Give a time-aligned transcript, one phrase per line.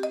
[0.00, 0.04] I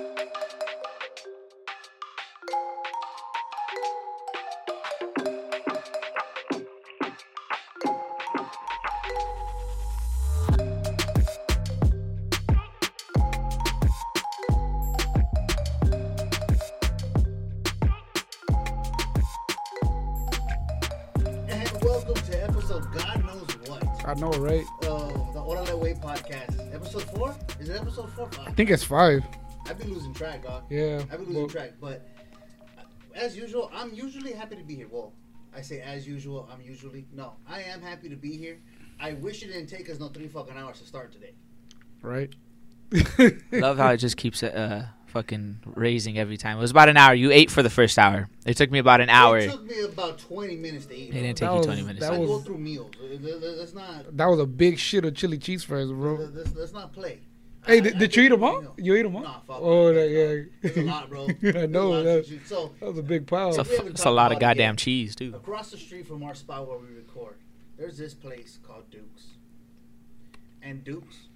[24.15, 24.65] know, right?
[24.83, 26.73] Uh, the Orale Way podcast.
[26.73, 27.35] Episode four?
[27.59, 28.29] Is it episode four?
[28.31, 28.47] Five?
[28.47, 29.23] I think it's five.
[29.69, 30.63] I've been losing track, dog.
[30.69, 31.01] Yeah.
[31.03, 32.07] I've been losing well, track, but
[32.77, 32.81] uh,
[33.15, 34.87] as usual, I'm usually happy to be here.
[34.89, 35.13] Well,
[35.55, 37.33] I say as usual, I'm usually no.
[37.47, 38.59] I am happy to be here.
[38.99, 41.33] I wish it didn't take us no three fucking hours to start today.
[42.01, 42.33] Right.
[43.51, 46.57] Love how it just keeps uh fucking raising every time.
[46.57, 47.13] It was about an hour.
[47.13, 48.29] You ate for the first hour.
[48.45, 49.39] It took me about an hour.
[49.39, 51.09] It took me about 20 minutes to eat.
[51.09, 51.99] It didn't That take you was- 20 minutes.
[52.05, 52.91] that I was- go through meals.
[52.99, 54.15] Th- th- Let's not.
[54.15, 56.15] That was a big shit of chili cheese fries, bro.
[56.33, 57.19] Let's, let's not play.
[57.67, 58.73] Hey, I- did, I did you eat go them all?
[58.77, 59.21] You ate them all?
[59.23, 59.59] Nah, fuck.
[59.61, 60.43] Oh, that, that, yeah.
[60.61, 61.27] There's a lot, bro.
[61.61, 62.39] I know lot that.
[62.45, 63.49] So That was a big pile.
[63.49, 64.77] It's a, it's a lot of goddamn yet.
[64.79, 65.33] cheese, too.
[65.35, 67.35] across the street from our spot where we record,
[67.77, 69.27] there's this place called Duke's,
[70.61, 71.27] and Duke's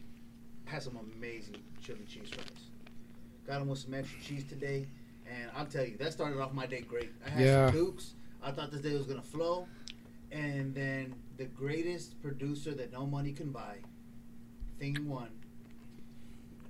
[0.65, 2.47] has some amazing chili cheese fries.
[3.45, 4.87] Got them with some extra cheese today,
[5.29, 7.11] and I'll tell you that started off my day great.
[7.25, 7.65] I had Yeah.
[7.67, 8.13] some Duke's.
[8.43, 9.67] I thought this day was gonna flow,
[10.31, 13.77] and then the greatest producer that no money can buy,
[14.79, 15.29] Thing One,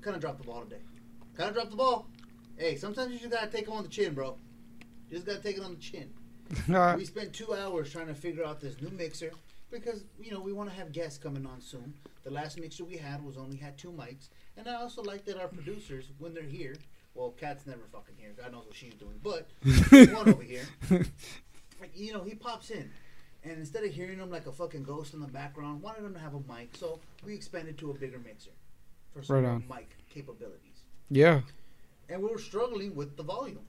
[0.01, 0.81] kind of dropped the ball today.
[1.35, 2.07] Kind of dropped the ball.
[2.57, 4.37] Hey, sometimes you just gotta take it on the chin, bro.
[5.09, 6.09] You just gotta take it on the chin.
[6.97, 9.31] We spent two hours trying to figure out this new mixer
[9.71, 11.93] because you know we want to have guests coming on soon.
[12.23, 14.27] The last mixer we had was only had two mics,
[14.57, 16.75] and I also like that our producers, when they're here,
[17.15, 18.31] well, Kat's never fucking here.
[18.37, 19.49] God knows what she's doing, but
[20.13, 20.65] one over here.
[21.95, 22.91] You know, he pops in,
[23.43, 26.19] and instead of hearing him like a fucking ghost in the background, wanted him to
[26.19, 28.51] have a mic, so we expanded to a bigger mixer
[29.13, 29.63] for some Right on.
[29.69, 31.41] mic capabilities yeah.
[32.09, 33.59] and we were struggling with the volume.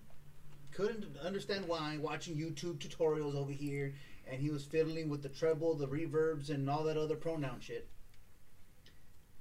[0.73, 1.98] Couldn't understand why.
[2.01, 3.95] Watching YouTube tutorials over here,
[4.27, 7.89] and he was fiddling with the treble, the reverbs, and all that other pronoun shit.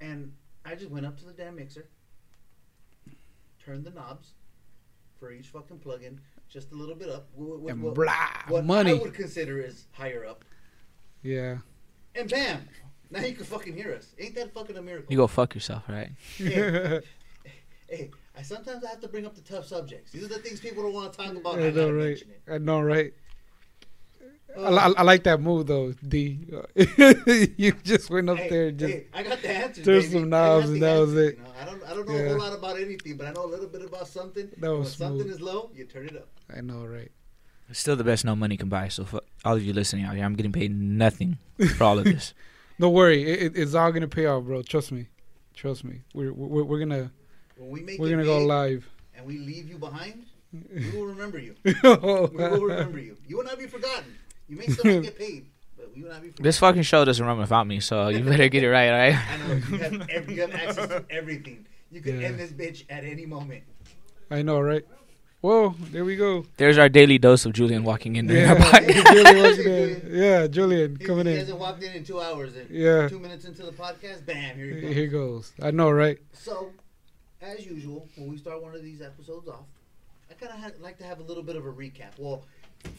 [0.02, 0.34] And
[0.66, 1.88] I just went up to the damn mixer,
[3.64, 4.32] turned the knobs
[5.20, 6.20] for each fucking plug-in
[6.50, 7.30] just a little bit up.
[7.36, 8.06] With And what, blah,
[8.50, 8.94] what I money.
[9.00, 10.44] would consider is higher up.
[11.24, 11.60] Yeah.
[12.16, 12.68] And bam!
[13.12, 14.14] Now you can fucking hear us.
[14.18, 15.08] Ain't that fucking a miracle?
[15.12, 16.12] You go fuck yourself, right?
[16.38, 17.02] Hey,
[17.90, 20.12] hey, I sometimes I have to bring up the tough subjects.
[20.12, 21.56] These are the things people don't want to talk about.
[21.60, 22.24] I I know, gotta right?
[22.50, 23.14] I know, right?
[24.58, 26.46] I, Uh, li- I like that move though, D.
[27.58, 29.86] you just went up hey, there and just hey, I got the answers.
[29.86, 30.14] There's baby.
[30.20, 31.38] some I knobs and the that was it.
[31.38, 31.50] you know?
[31.62, 33.68] I don't, I don't know a whole lot about anything, but I know a little
[33.68, 34.50] bit about something.
[34.58, 36.28] That when was something is low, you turn it up.
[36.54, 37.12] I know, right?
[37.70, 38.90] It's still the best no money can buy.
[38.90, 41.38] So for all of you listening out here, I'm getting paid nothing
[41.78, 42.34] for all of this.
[42.82, 44.62] Don't worry, it, it- it's all gonna pay off, bro.
[44.64, 45.08] Trust me,
[45.54, 46.02] trust me.
[46.14, 47.12] We're we're, we're gonna
[47.58, 48.90] When we make we're gonna go live.
[49.16, 50.26] and we leave you behind,
[50.76, 51.56] we will remember you.
[51.64, 53.18] We will remember you.
[53.28, 54.16] You will not be forgotten.
[54.50, 55.46] You may still not get paid,
[55.78, 56.44] but we will not be forgotten.
[56.44, 59.16] This fucking show doesn't run without me, so you better get it right, all right?
[59.16, 61.66] I know you have, every, you have access to everything.
[61.92, 62.28] You can Yeah.
[62.30, 63.64] end this bitch at any moment.
[64.32, 64.84] I know, right?
[65.42, 66.46] Whoa, there we go.
[66.58, 68.80] There's our daily dose of Julian walking in during Yeah.
[68.80, 70.10] Julian walking in.
[70.12, 71.40] yeah, Julian He, coming he in.
[71.40, 72.56] hasn't walked in in two hours.
[72.56, 73.08] And Yeah.
[73.08, 74.94] Two minutes into the podcast, bam, here he goes.
[74.94, 75.52] Here goes.
[75.62, 76.20] I know, right?
[76.34, 76.70] So,
[77.42, 79.66] as usual, when we start one of these episodes off,
[80.30, 82.20] I kind of ha- like to have a little bit of a recap.
[82.20, 82.46] Well,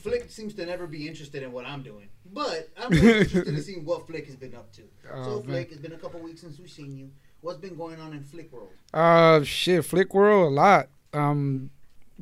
[0.02, 3.62] Phlick seems to never be interested in what I'm doing, but I'm really interested in
[3.62, 4.82] seeing what Phlick has been up to.
[5.12, 5.42] Oh, so, man.
[5.44, 7.10] Phlick, it's been a couple weeks since we've seen you.
[7.40, 8.70] What's been going on in Phlick world?
[8.92, 10.88] Uh, shit, Phlick World a lot.
[11.12, 11.70] Um,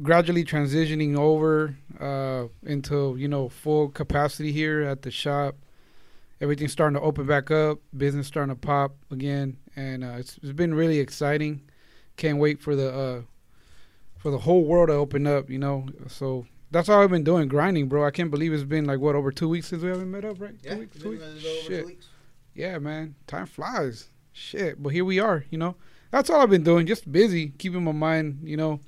[0.03, 5.57] gradually transitioning over uh into you know full capacity here at the shop.
[6.41, 7.81] Everything's starting to open back up.
[7.97, 11.63] Business starting to pop again, and uh, it's it's been really exciting.
[12.17, 13.21] Can't wait for the uh
[14.17, 15.51] for the whole world to open up.
[15.51, 16.47] You know, so.
[16.73, 18.07] That's all I've been doing, grinding, bro.
[18.07, 20.41] I can't believe it's been like what over two weeks since we haven't met up,
[20.41, 20.55] right?
[20.63, 21.23] Yeah, two weeks, two weeks.
[21.25, 21.81] a little over Shit.
[21.81, 22.07] two weeks.
[22.55, 23.17] Yeah, man.
[23.27, 24.07] Time flies.
[24.33, 24.81] Shit.
[24.81, 25.75] But here we are, you know.
[26.13, 26.87] That's all I've been doing.
[26.87, 28.79] Just busy, keeping my mind, you know,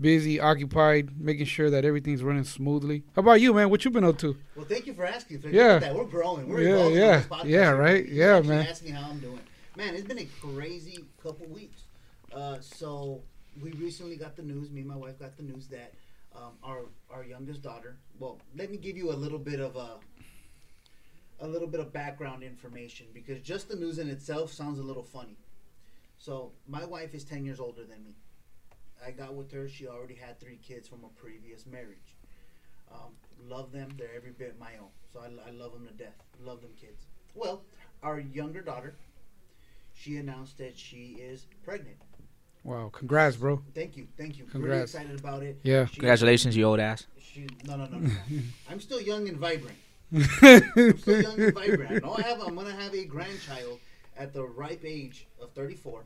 [0.00, 3.04] busy, occupied, making sure that everything's running smoothly.
[3.14, 3.70] How about you, man?
[3.70, 4.36] What you been up to?
[4.56, 5.40] Well, thank you for asking.
[5.40, 5.54] Phlick.
[5.54, 5.78] Yeah.
[5.78, 5.94] That.
[5.94, 6.48] We're growing.
[6.48, 7.42] We're Yeah, yeah.
[7.44, 8.06] Yeah, right?
[8.06, 8.66] You Yeah, man.
[8.66, 9.40] Ask me how I'm doing.
[9.76, 11.82] Man, it's been a crazy couple weeks.
[12.32, 13.22] Uh, so
[13.62, 14.70] we recently got the news.
[14.70, 15.92] Me and my wife got the news that
[16.34, 17.96] um, our our youngest daughter.
[18.18, 19.96] Well, let me give you a little bit of a
[21.40, 25.04] a little bit of background information because just the news in itself sounds a little
[25.04, 25.36] funny.
[26.18, 28.16] So my wife is ten years older than me.
[29.04, 29.68] I got with her.
[29.68, 32.16] She already had three kids from a previous marriage.
[32.92, 33.12] Um,
[33.46, 33.90] love them.
[33.98, 34.88] They're every bit my own.
[35.12, 36.16] So I, I love them to death.
[36.40, 37.06] Love them kids.
[37.34, 37.62] Well,
[38.02, 38.94] our younger daughter,
[39.94, 41.96] she announced that she is pregnant.
[42.64, 43.62] Wow, congrats, bro.
[43.74, 44.44] Thank you, thank you.
[44.44, 44.94] Really Congrats.
[44.94, 45.58] excited about it.
[45.62, 45.86] Yeah.
[45.86, 47.06] She- Congratulations, you old ass.
[47.18, 48.08] She, no, no, no, no.
[48.08, 48.40] no.
[48.70, 49.76] I'm still young and vibrant.
[50.12, 51.90] I'm still young and vibrant.
[52.04, 52.40] I know I have.
[52.40, 53.78] I'm gonna have a grandchild
[54.16, 56.04] at the ripe age of 34.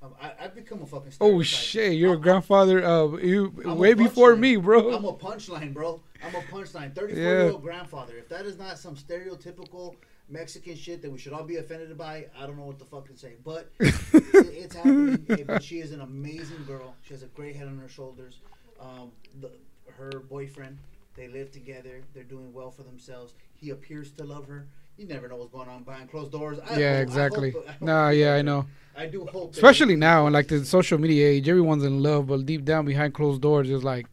[0.00, 1.12] Um, I, I've become a fucking.
[1.20, 2.84] Oh shit, you're a grandfather.
[2.84, 4.38] Uh, you I'm way before punchline.
[4.40, 4.94] me, bro.
[4.94, 6.00] I'm a punchline, bro.
[6.24, 6.94] I'm a punchline.
[6.94, 7.28] 34 Yeah.
[7.30, 8.16] year old grandfather.
[8.16, 9.96] If that is not some stereotypical
[10.28, 13.08] Mexican shit that we should all be offended by, I don't know what the fuck
[13.08, 13.34] to say.
[13.44, 13.94] But it,
[14.34, 15.24] it's happening.
[15.26, 16.94] Hey, but she is an amazing girl.
[17.02, 18.38] She has a great head on her shoulders.
[18.80, 19.10] Um,
[19.40, 19.50] the,
[19.96, 20.78] her boyfriend,
[21.16, 22.02] they live together.
[22.14, 23.34] They're doing well for themselves.
[23.56, 24.68] He appears to love her.
[24.98, 26.58] You never know what's going on behind closed doors.
[26.58, 27.50] I yeah, hope- I exactly.
[27.52, 28.66] hope- I hope Nah, yeah, I know.
[28.96, 29.54] I do hope.
[29.54, 33.14] Especially now in like the social media age, everyone's in love, but deep down behind
[33.14, 34.06] closed doors, is like,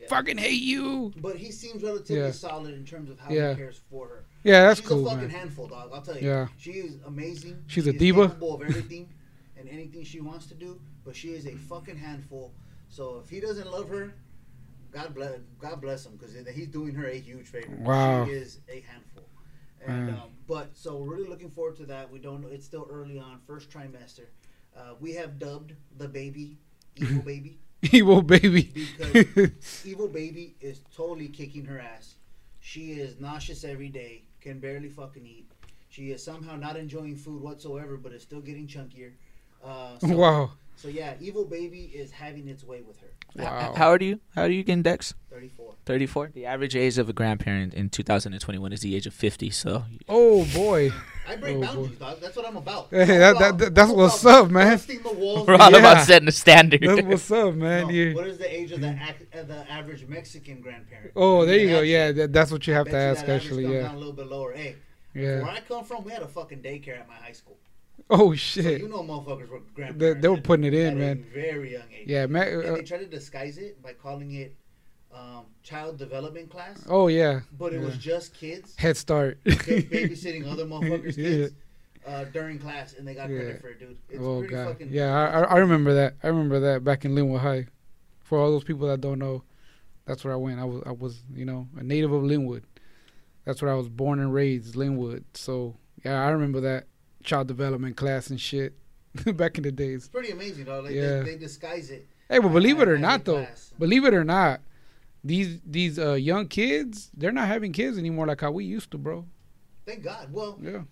[0.00, 0.08] Yeah.
[0.08, 1.12] fucking hate you.
[1.18, 2.32] But he seems relatively Yeah.
[2.32, 3.50] solid in terms of how Yeah.
[3.52, 4.24] he cares for her.
[4.42, 5.30] Yeah, that's She's cool, a fucking man.
[5.30, 5.90] handful, dog.
[5.94, 6.28] I'll tell you.
[6.28, 6.48] Yeah.
[6.58, 7.62] She is amazing.
[7.68, 8.26] She's She a diva.
[8.26, 9.08] Capable of everything
[9.56, 12.52] and anything she wants to do, but she is a fucking handful.
[12.88, 14.12] So if he doesn't love her,
[14.90, 15.38] God bless.
[15.60, 17.74] God bless him because he's doing her a huge favor.
[17.80, 18.26] Wow.
[18.26, 19.13] She is a handful.
[19.86, 20.14] And Man.
[20.14, 22.10] um, but so we're really looking forward to that.
[22.10, 22.48] We don't know.
[22.48, 24.26] It's still early on, first trimester.
[24.76, 26.56] Uh, we have dubbed the baby
[26.96, 27.58] evil baby.
[27.92, 28.72] Evil baby.
[28.98, 32.14] Because- Evil baby is totally kicking her ass.
[32.60, 35.50] She is nauseous every day, can barely fucking eat.
[35.90, 39.12] She is somehow not enjoying food whatsoever, but is still getting chunkier.
[39.62, 40.50] Uh, so, wow.
[40.76, 43.08] So yeah, evil baby is having its way with her.
[43.36, 43.74] Wow.
[43.76, 44.20] How old are you?
[44.34, 45.14] How old are you again, Dex?
[45.30, 45.74] Thirty-four.
[45.86, 46.30] 34.
[46.34, 49.50] The average age of a grandparent in 2021 is the age of 50.
[49.50, 50.90] So Oh boy.
[51.28, 51.66] I break Oh, boy.
[51.66, 52.20] boundaries, dog.
[52.22, 52.88] That's what I'm about.
[52.90, 54.72] Hey, I'm that- that- that's I'm what's about up, man.
[54.76, 55.78] busting the walls we're all Yeah.
[55.78, 56.80] about setting the standard.
[56.82, 57.82] That's what's up, man.
[57.88, 61.10] No, You- what is the age of the ac- uh, the average Mexican grandparent?
[61.16, 61.80] Oh, there you go.
[61.80, 63.62] Yeah, that, that's what you have bet to you ask, that average actually.
[63.64, 63.82] comes Yeah.
[63.82, 64.52] down a little bit lower.
[64.54, 64.76] Hey,
[65.14, 65.42] yeah.
[65.42, 67.58] where I come from, we had a fucking daycare at my high school.
[68.10, 68.80] Oh So shit.
[68.82, 69.98] you know, motherfuckers were grandparents.
[69.98, 71.26] They, they were putting it in, at man.
[71.30, 72.06] A very young age.
[72.06, 72.48] Yeah, man.
[72.48, 74.54] And uh, they tried to disguise it by calling it
[75.14, 77.40] um, child development class, oh yeah.
[77.58, 79.42] but it was just kids Head start.
[79.44, 81.24] babysitting other motherfuckers' Yeah.
[81.24, 81.54] kids
[82.06, 83.38] uh, during class, and they got Yeah.
[83.38, 83.96] credit for it, dude.
[84.10, 84.66] It's oh pretty god.
[84.68, 84.88] fucking.
[84.90, 86.14] Yeah, I, I I remember that.
[86.22, 87.66] I remember that back in Lynwood High.
[88.24, 89.44] For all those people that don't know,
[90.04, 90.58] that's where I went.
[90.58, 92.62] I was I was you know a native of Lynwood.
[93.44, 95.22] That's where I was born and raised, Lynwood.
[95.34, 96.86] So yeah, I remember that
[97.24, 98.74] child development class and shit
[99.36, 100.04] back in the days.
[100.04, 100.80] It's pretty amazing, though.
[100.80, 101.20] Like Yeah.
[101.20, 102.06] they, they disguise it.
[102.28, 103.72] Hey, but believe it or not, though, class.
[103.78, 104.60] believe it or not,
[105.22, 108.98] these these uh, young kids, they're not having kids anymore like how we used to,
[108.98, 109.26] bro.
[109.86, 110.32] Thank God.
[110.32, 110.82] Well, Yeah.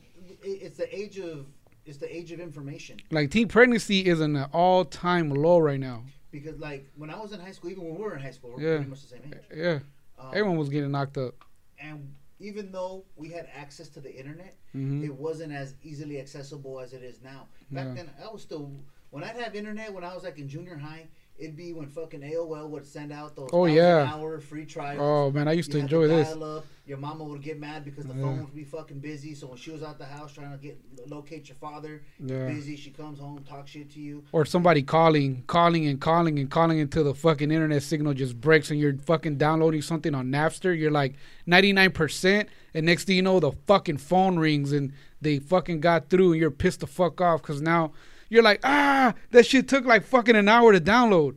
[0.42, 1.46] it's the age of
[1.84, 2.98] it's the age of information.
[3.10, 6.04] Like teen pregnancy is an all time low right now.
[6.30, 8.52] Because like when I was in high school, even when we were in high school,
[8.56, 8.76] we're Yeah.
[8.76, 9.38] pretty much the same age.
[9.54, 9.78] Yeah.
[10.18, 11.34] Um, Everyone was getting knocked up.
[11.78, 16.80] and even though we had access to the internet, hmm it wasn't as easily accessible
[16.80, 17.46] as it is now.
[17.70, 17.94] Back Yeah.
[17.94, 18.72] then, I was still
[19.10, 21.08] when I'd have internet when I was like in junior high.
[21.38, 24.08] It'd be when fucking AOL would send out those Oh, yeah.
[24.14, 25.00] hour free trials.
[25.00, 26.28] Oh man, I used You to enjoy to this.
[26.30, 26.64] up.
[26.86, 28.20] Your mama would get mad because the Yeah.
[28.22, 29.34] phone would be fucking busy.
[29.34, 32.46] So when she was out the house trying to get locate your father, Yeah.
[32.48, 34.22] busy, she comes home, talk shit to you.
[34.30, 38.70] Or somebody calling, calling and calling and calling until the fucking internet signal just breaks
[38.70, 40.78] and you're fucking downloading something on Napster.
[40.78, 41.14] You're like
[41.46, 46.32] 99%, and next thing you know, the fucking phone rings and they fucking got through
[46.32, 47.92] and you're pissed the fuck off because now
[48.32, 51.34] you're like, ah, that shit took like fucking an hour to download.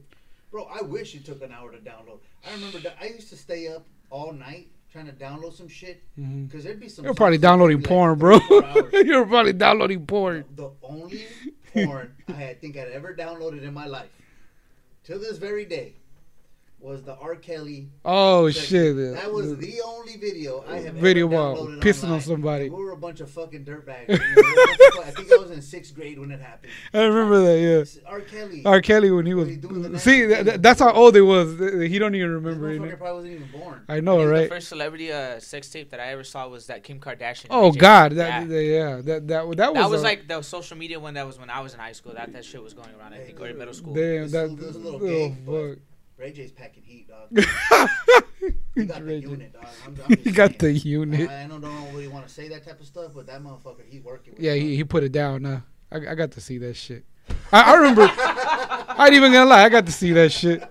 [0.50, 2.20] Bro, I wish it took an hour to download.
[2.48, 6.02] I remember that I used to stay up all night trying to download some shit
[6.16, 7.04] because there'd be some.
[7.04, 8.40] You're probably songs that would downloading like porn, bro.
[8.40, 8.94] three, four hours.
[8.94, 10.46] you're probably downloading porn.
[10.56, 11.25] The only
[11.74, 14.10] porn I had, think I'd ever downloaded in my life,
[15.04, 15.96] to this very day,
[16.86, 17.36] was the R.
[17.36, 17.89] Kelly.
[18.06, 18.96] Oh section.
[18.98, 19.15] shit!
[19.15, 22.22] That was the only video I have Video ever while downloaded pissing on online.
[22.22, 22.70] somebody.
[22.70, 24.08] We were a bunch of fucking dirtbags.
[24.08, 26.20] You know, we were a bunch of fu- I think I was in sixth grade
[26.20, 26.72] when it happened.
[26.94, 27.60] I remember that.
[27.96, 28.10] Yeah.
[28.10, 28.22] R.
[28.22, 28.62] Kelly.
[28.65, 28.82] R.
[28.82, 29.46] Kelly when he was.
[29.48, 31.58] When he doing See, that, that's how old it was.
[31.60, 32.70] He don't even This remember.
[32.77, 33.82] motherfucker probably wasn't even born.
[33.89, 34.44] I I know, think right?
[34.44, 37.48] The first celebrity uh, sex tape that I ever saw was that Kim Kardashian.
[37.50, 37.77] Oh AJ.
[37.80, 38.48] God, that Yeah.
[38.48, 41.15] that- yeah, that that that was That was a- like the social media one.
[41.15, 42.13] That was when I was in high school.
[42.13, 43.13] That that shit was going around.
[43.13, 43.94] I think, or in middle school.
[43.96, 45.77] damn This that little- this little oh, gay, but- fuck.
[46.17, 47.29] Ray J's packing heat, dog.
[48.75, 49.27] He got the Ray J.
[49.29, 49.65] unit, dog.
[49.86, 50.74] I'm, I'm He got saying.
[50.75, 51.29] the unit.
[51.29, 53.81] I, I don't, don't really want to say that type of stuff, but that motherfucker,
[53.88, 54.34] he's working.
[54.34, 55.45] With Yeah, he, he put it down.
[55.45, 57.05] Uh, I I got to see that shit.
[57.51, 58.03] I, I remember.
[58.12, 59.63] I ain't even gonna lie.
[59.63, 60.62] I got to see that shit.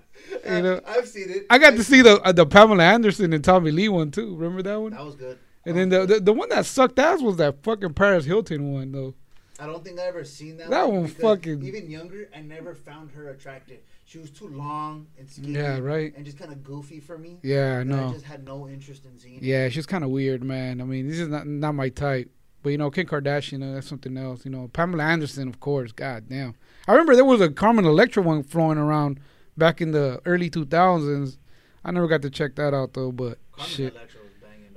[0.46, 1.46] You know, I've seen it.
[1.50, 4.36] I got I've to see the uh, the Pamela Anderson and Tommy Lee one too.
[4.36, 4.92] Remember that one?
[4.92, 5.38] That was good.
[5.66, 8.92] And then the, the the one that sucked ass was that fucking Paris Hilton one
[8.92, 9.14] though.
[9.58, 10.68] I don't think I ever seen that.
[10.70, 13.78] That one because fucking- Even younger, I never found her attractive.
[14.14, 15.54] She was too long and skinny.
[15.54, 16.14] Yeah, right.
[16.14, 17.40] And just kind of goofy for me.
[17.42, 19.40] Yeah, I that I just had no interest in seeing.
[19.42, 20.80] Yeah, she's kind of weird, man.
[20.80, 22.30] I mean, this is not not my type.
[22.62, 24.44] But you know, Kim Kardashian, uh, that's something else.
[24.44, 25.90] You know, Pamela Anderson, of course.
[25.90, 26.54] God damn,
[26.87, 29.18] I remember there was a Carmen Electra one flowing around
[29.56, 31.37] back in the early 2000s.
[31.85, 34.75] I never got to check that out though, but Carmen shit, Electra was banging,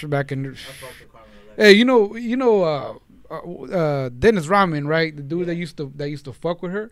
[0.00, 0.10] dog.
[0.10, 0.46] back in.
[0.46, 1.64] I fucked with Carmen Electra.
[1.66, 2.94] Hey, you know, you know, uh,
[3.30, 5.14] uh, uh, Dennis Rodman, right?
[5.14, 6.90] The dude that used to that used to fuck with her.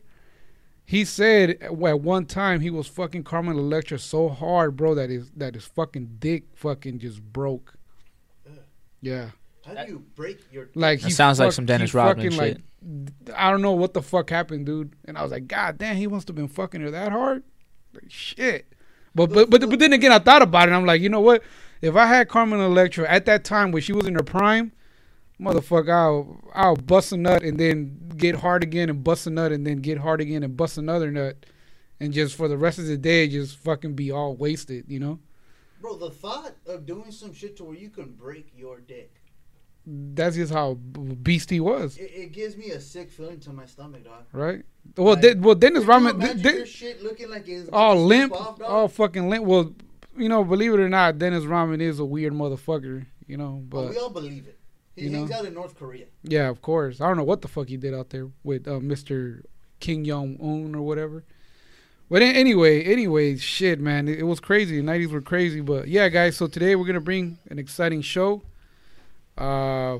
[0.88, 5.30] He said at one time he was fucking Carmen Electra so hard, bro, that his
[5.32, 7.74] that his fucking dick fucking just broke.
[8.46, 8.58] Ugh.
[9.00, 9.30] Yeah,
[9.66, 10.68] How do you break your?
[10.76, 12.58] like That he sounds like some Dennis Rodman fucking, like,
[13.36, 14.94] I don't know what the fuck happened, dude.
[15.06, 17.42] And I was like, God damn, he must have been fucking her that hard.
[17.92, 18.72] Like shit.
[19.12, 20.68] But but but but then again, I thought about it.
[20.68, 21.42] and I'm like, you know what?
[21.82, 24.70] If I had Carmen Electra at that time when she was in her prime,
[25.40, 29.52] motherfucker, I'll I'll bust a nut and then get hard again and bust a nut
[29.52, 31.46] and then get hard again and bust another nut,
[32.00, 35.18] and just for the rest of the day, just fucking be all wasted, you know?
[35.80, 39.14] Bro, the thought of doing some shit to where you can break your dick,
[39.86, 43.66] That's just how beast he was, it, it gives me a sick feeling to my
[43.66, 44.24] stomach, dog.
[44.32, 44.64] right?
[44.96, 46.18] Well, Like, well, Dennis Rodman.
[46.18, 49.44] De- your shit looking like it's all limp, off, all fucking limp.
[49.44, 49.74] Well,
[50.16, 53.04] you know, believe it or not, Dennis Rodman is a weird motherfucker.
[53.26, 54.55] You know, oh, But but we all believe it.
[54.96, 55.36] He you hangs know.
[55.38, 56.06] out in North Korea.
[56.22, 57.00] yeah, of course.
[57.00, 59.42] I don't know what the fuck he did out there with uh, Mr.
[59.78, 61.22] Kim Jong Un or whatever.
[62.08, 64.76] But anyway, anyway, shit, man, it, was crazy.
[64.76, 66.36] The nineties were crazy, but yeah, guys.
[66.36, 68.42] So today we're gonna bring an exciting show.
[69.36, 69.98] Uh,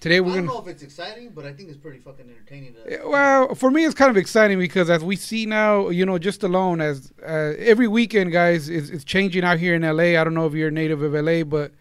[0.00, 0.58] today we're I don't gonna.
[0.58, 2.74] know if it's exciting, but I think it's pretty fucking entertaining.
[2.74, 6.16] To, Well, for me, it's kind of exciting because as we see now, you know,
[6.18, 10.18] just alone as uh, every weekend, guys, it's, it's changing out here in LA.
[10.18, 11.72] I don't know if you're a native of LA, but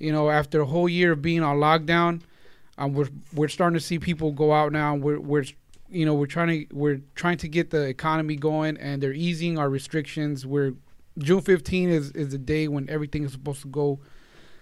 [0.00, 2.22] you know, after a whole year of being on lockdown,
[2.78, 4.96] um, we're we're starting to see people go out now.
[4.96, 5.44] We're we're
[5.88, 9.58] you know we're trying to we're trying to get the economy going, and they're easing
[9.58, 10.44] our restrictions.
[10.44, 10.74] We're
[11.18, 14.00] June 15 is is the day when everything is supposed to go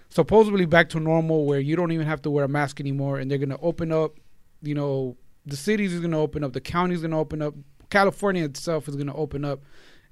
[0.09, 3.31] supposedly back to normal, where you don't even have to wear a mask anymore, and
[3.31, 4.19] they're gonna open up
[4.61, 7.53] you know, the cities is going to open up, the counties to open up,
[7.89, 9.61] California itself is going to open up,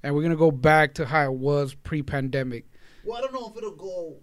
[0.02, 2.66] and we're going to go back to how it was pre-pandemic.
[3.04, 4.16] well, I don't know if it'll go.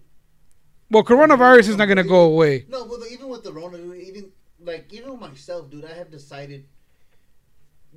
[0.91, 2.65] Well, coronavirus is not going to go away.
[2.69, 4.31] No, but even with the Rona, even
[4.63, 6.65] like even myself, dude, I have decided.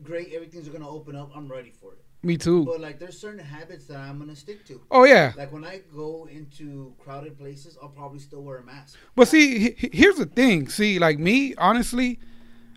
[0.02, 1.30] Great, everything's gonna open up.
[1.34, 1.98] I'm ready for it.
[2.22, 2.64] Me too.
[2.64, 4.80] But like, there's certain habits that I'm gonna stick to.
[4.92, 8.96] Oh yeah, Like when I go into crowded places, I'll probably still wear a mask.
[9.16, 10.68] but see, he- he- here's the thing.
[10.68, 12.20] See, like me, honestly,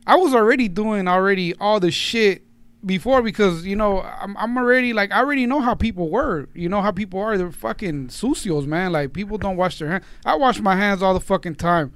[0.07, 2.43] I was already doing already all the shit
[2.85, 6.47] before because you know I'm I'm already like I already know how people were.
[6.53, 7.37] You know how people are.
[7.37, 8.91] They're fucking sucios, man.
[8.91, 10.05] Like people don't wash their hands.
[10.25, 11.93] I wash my hands all the fucking time.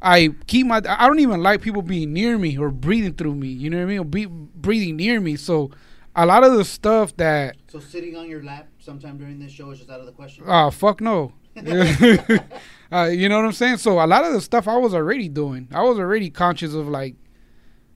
[0.00, 0.82] I keep my.
[0.88, 3.48] I don't even like people being near me or breathing through me.
[3.48, 3.98] You know what I mean?
[3.98, 5.36] Or be, breathing near me.
[5.36, 5.70] So
[6.16, 9.70] a lot of the stuff that So sitting on your lap sometime during this show
[9.70, 10.44] is just out of the question.
[10.46, 11.32] Oh fuck no.
[11.56, 13.76] uh, you know what I'm saying?
[13.78, 15.68] So a lot of the stuff I was already doing.
[15.72, 17.14] I was already conscious of like,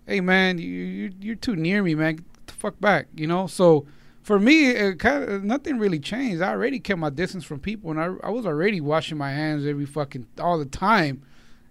[0.07, 2.17] hey man, you, you you're too near me, man.
[2.17, 3.09] Get the fuck back.
[3.15, 3.47] You know.
[3.47, 3.87] So
[4.23, 6.43] for me, it kind of nothing really changed.
[6.43, 9.67] I already kept my distance from people, and I I was already washing my hands
[9.67, 11.23] every fucking all the time.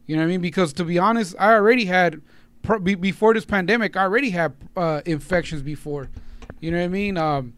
[0.07, 0.41] You know what I mean?
[0.41, 2.21] Because to be honest, I already had
[2.83, 3.95] before this pandemic.
[3.95, 6.09] I already had uh, infections before.
[6.59, 7.17] You know what I mean?
[7.17, 7.53] Um,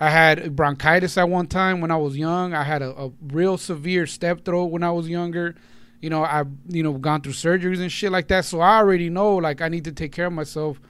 [0.00, 2.54] I had bronchitis at one time when I was young.
[2.54, 5.54] I had a, a real severe strep throat when I was younger.
[6.00, 8.44] You know, I've you know gone through surgeries and shit like that.
[8.46, 10.80] So I already know like I need to take care of myself.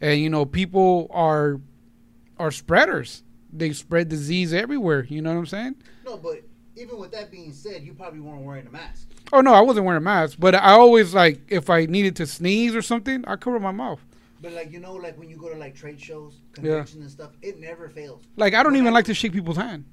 [0.00, 1.60] And you know, people are
[2.38, 3.22] are spreaders.
[3.52, 5.04] They spread disease everywhere.
[5.08, 5.76] You know what I'm saying?
[6.04, 6.42] No, but
[6.76, 9.08] even with that being said, you probably weren't wearing a mask.
[9.32, 12.26] Oh no, I wasn't wearing a mask, but I always like if I needed to
[12.26, 14.00] sneeze or something, I cover my mouth.
[14.40, 17.30] But like you know, like when you go to like trade shows, conventions and stuff,
[17.42, 18.22] it never fails.
[18.36, 19.84] Like I don't When even I- like to shake people's hand.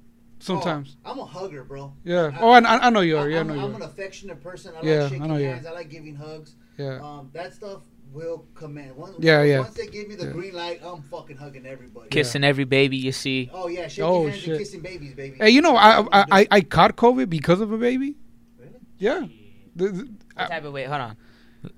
[0.45, 0.97] Sometimes.
[1.05, 1.93] Oh, I'm a hugger, bro.
[2.03, 2.31] Yeah.
[2.33, 3.29] I- Oh, I, I know you are.
[3.29, 3.75] Yeah, I I'm, know you I'm are.
[3.77, 4.73] an affectionate person.
[4.79, 5.53] I Yeah, I like shaking know you are.
[5.53, 5.65] hands.
[5.65, 6.55] I like giving hugs.
[6.77, 6.99] Yeah.
[7.01, 7.81] Um, that stuff
[8.13, 8.95] will command.
[8.95, 9.59] Once, Yeah, yeah.
[9.59, 10.31] Once they give me the Yeah.
[10.31, 12.09] green light, I'm fucking hugging everybody.
[12.09, 13.49] Kissing every baby you see.
[13.53, 14.49] Oh yeah, shaking Oh, hands shit.
[14.49, 15.37] and kissing babies, baby.
[15.37, 16.25] Hey, you know, I I.
[16.31, 18.15] I I caught COVID because of a baby.
[18.59, 18.71] Really?
[18.99, 19.27] Yeah.
[19.75, 20.85] The- the- What type of wait?
[20.87, 21.17] Hold on.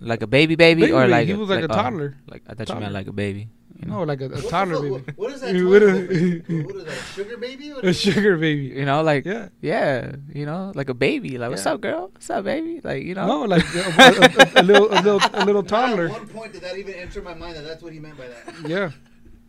[0.02, 2.18] Like a baby, baby, Baby or like He was like a uh, toddler.
[2.28, 2.76] like I thought Toddler.
[2.76, 3.50] you meant like a baby.
[3.80, 5.14] You know, no, like a, a What toddler fuck- baby.
[5.18, 5.54] What, what is that?
[5.56, 6.64] What twin a- baby?
[6.64, 7.04] what is that?
[7.14, 7.70] Sugar baby?
[7.84, 8.64] A sugar baby.
[8.76, 9.50] you know, like Yeah.
[9.62, 11.38] yeah, you know, like a baby.
[11.38, 12.10] Like, what's up, girl?
[12.12, 12.82] What's up, baby?
[12.84, 16.06] Like, you know, No, like a, a, a, a little a little a little toddler.
[16.08, 18.28] At one point did that even enter my mind that that's what he meant by
[18.30, 18.68] that.
[18.68, 18.92] Yeah.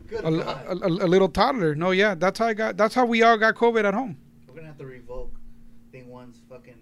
[0.08, 0.66] Good A, God.
[0.66, 1.74] a, a, a little toddler.
[1.74, 2.14] No, yeah.
[2.14, 2.76] That's how I got.
[2.76, 4.16] That's how we all got COVID at home.
[4.46, 5.34] We're gonna have to revoke
[5.92, 6.74] thing one's fucking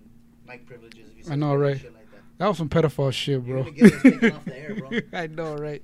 [0.48, 1.10] mic privileges.
[1.18, 1.78] If you I know, right?
[1.80, 2.20] Shit like that.
[2.38, 3.62] That was some pedophile shit, You're bro.
[3.64, 5.00] gonna get us taken off the air, bro.
[5.12, 5.82] I know, right?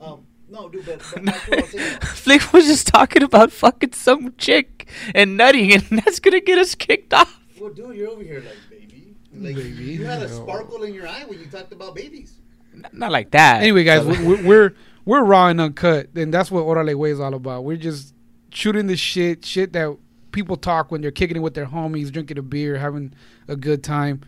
[0.00, 1.98] Um, no, dude, but, but that's what I was saying.
[2.00, 6.74] Phlick was just talking about fucking some chick and nutting, and that's gonna get us
[6.74, 7.40] kicked off.
[7.60, 9.14] Well, dude, you're over here like baby.
[9.34, 12.38] Like Baby, you had a sparkle in your eye when you talked about babies.
[12.72, 13.62] N- Not like that.
[13.62, 14.74] Anyway, guys, we're, we're
[15.04, 17.64] we're raw and uncut, and that's what Orale Way is all about.
[17.64, 18.14] We're just
[18.50, 19.96] shooting the shit, shit that
[20.32, 23.14] people talk when they're kicking it with their homies, drinking a beer, having
[23.48, 24.22] a good time.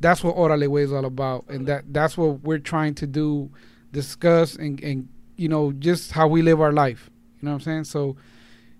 [0.00, 3.50] That's what Orale Way is all about, and that that's what we're trying to do,
[3.92, 7.10] discuss and and you know just how we live our life.
[7.40, 7.84] You know what I'm saying?
[7.84, 8.16] So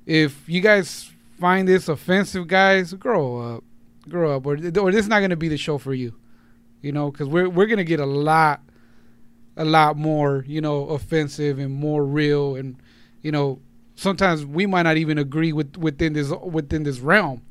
[0.06, 3.64] if you guys find this offensive, guys, grow up,
[4.08, 6.14] grow up, or or this is not gonna be the show for you.
[6.80, 8.62] You know, because we're we're gonna get a lot,
[9.56, 12.76] a lot more, you know, offensive and more real, and
[13.22, 13.60] you know,
[13.94, 17.42] sometimes we might not even agree with within this within this realm.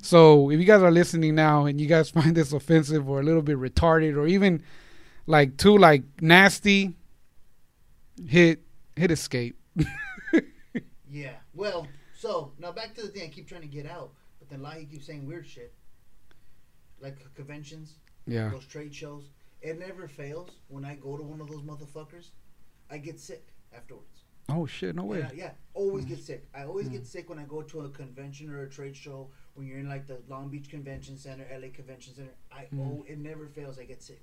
[0.00, 3.22] So if you guys are listening now and you guys find this offensive or a
[3.22, 4.62] little bit retarded or even
[5.26, 6.96] like too like nasty,
[8.26, 8.62] hit
[8.96, 9.58] hit escape.
[11.10, 11.36] Yeah.
[11.54, 14.60] Well, so now back to the thing I keep trying to get out, but then
[14.60, 15.72] Lahi keeps saying weird shit.
[17.00, 17.94] Like conventions,
[18.26, 18.50] Yeah.
[18.50, 19.30] those trade shows.
[19.62, 22.30] It never fails when I go to one of those motherfuckers,
[22.90, 24.24] I get sick afterwards.
[24.50, 24.94] Oh shit!
[24.94, 25.20] No way.
[25.20, 26.08] Yeah, yeah, always Mm.
[26.08, 26.46] get sick.
[26.54, 29.30] I always get sick when I go to a convention or a trade show.
[29.54, 32.80] When you're in like the Long Beach Convention Center, LA Convention Center, I Mm.
[32.80, 33.78] oh, it never fails.
[33.78, 34.20] I get sick,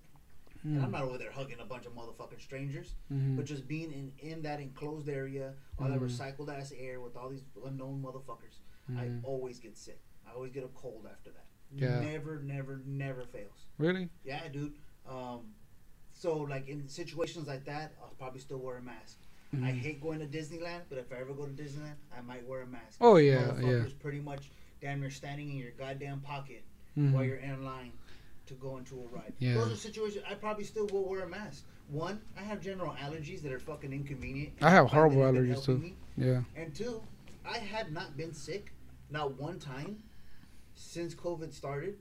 [0.66, 3.36] and I'm not over there hugging a bunch of motherfucking strangers, Mhm.
[3.36, 6.10] but just being in in that enclosed area, all that Mhm.
[6.10, 9.24] recycled ass air with all these unknown motherfuckers, I Mhm.
[9.24, 10.00] always get sick.
[10.28, 11.46] I always get a cold after that.
[11.72, 12.00] Yeah.
[12.00, 13.68] Never, never, never fails.
[13.78, 14.10] Really?
[14.24, 14.76] Yeah, dude.
[15.06, 15.54] Um,
[16.14, 19.20] so like in situations like that, I'll probably still wear a mask.
[19.54, 19.78] I Mhm.
[19.78, 22.68] hate going to Disneyland, but if I ever go to Disneyland, I might wear a
[22.68, 22.98] mask.
[23.00, 23.88] Oh, yeah, yeah.
[24.00, 26.64] pretty much damn near standing in your goddamn pocket
[26.96, 27.94] while you're in line
[28.48, 29.34] to go into a ride.
[29.40, 29.56] Yeah.
[29.56, 31.66] Those are situations I probably still will wear a mask.
[31.90, 34.54] One, I have general allergies that are fucking inconvenient.
[34.62, 35.78] I have horrible allergies, too.
[35.78, 35.96] me.
[36.18, 36.42] Yeah.
[36.56, 37.02] And two,
[37.46, 38.72] I have not been sick,
[39.10, 39.98] not one time,
[40.74, 41.96] since COVID started,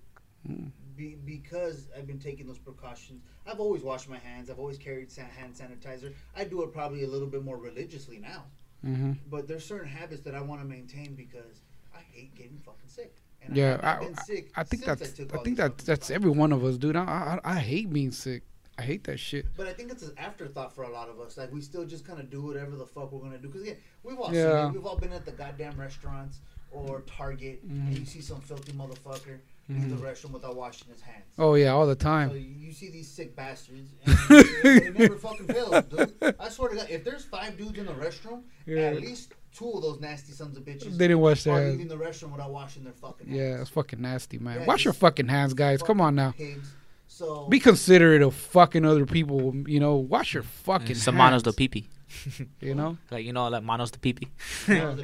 [0.49, 0.71] Mm.
[0.97, 3.23] be, because I've been taking those precautions.
[3.47, 4.51] I've always washed my hands.
[4.51, 6.13] I've always carried san- hand sanitizer.
[6.37, 8.45] I do it probably a little bit more religiously now,
[8.83, 11.63] hmm but there's certain habits that I want to maintain because
[11.95, 13.17] I hate getting fucking sick.
[13.47, 16.53] And Yeah, I, been sick I think that's took I think that that's every one
[16.53, 16.97] of us, dude.
[16.97, 18.43] I, I I hate being sick.
[18.77, 19.47] I hate that shit.
[19.57, 21.37] But I think it's an afterthought for a lot of us.
[21.37, 23.49] Like we still just kind of do whatever the fuck we're gonna do.
[23.49, 24.63] Because again, we've all Yeah.
[24.65, 24.79] seen it.
[24.79, 26.41] We've all been at the goddamn restaurants
[26.73, 28.01] or Target, and Mhm.
[28.01, 30.01] you see some filthy motherfucker in the Mhm.
[30.01, 31.25] restroom without washing his hands.
[31.39, 32.31] Oh yeah, all the So time.
[32.37, 36.13] you see these sick bastards, and it never fucking fails, dude.
[36.41, 38.79] I swear to God, if there's five dudes in the restroom, Yeah.
[38.89, 41.89] at least two of those nasty sons of bitches They didn't wash are their leaving
[41.89, 41.91] hands.
[41.91, 43.39] the restroom without washing their fucking hands.
[43.39, 44.61] Yeah, it's fucking nasty, man.
[44.61, 45.83] Yeah, Wash your fucking hands, guys.
[45.83, 46.33] Come on now.
[46.33, 46.69] Pigs.
[47.07, 49.55] So Be considerate of fucking other people.
[49.69, 51.43] You know, wash your fucking Some hands.
[51.43, 51.87] manos de pipi.
[52.61, 52.97] You know.
[53.11, 54.29] Like you know, like manos de pipi.
[54.69, 54.95] Yeah.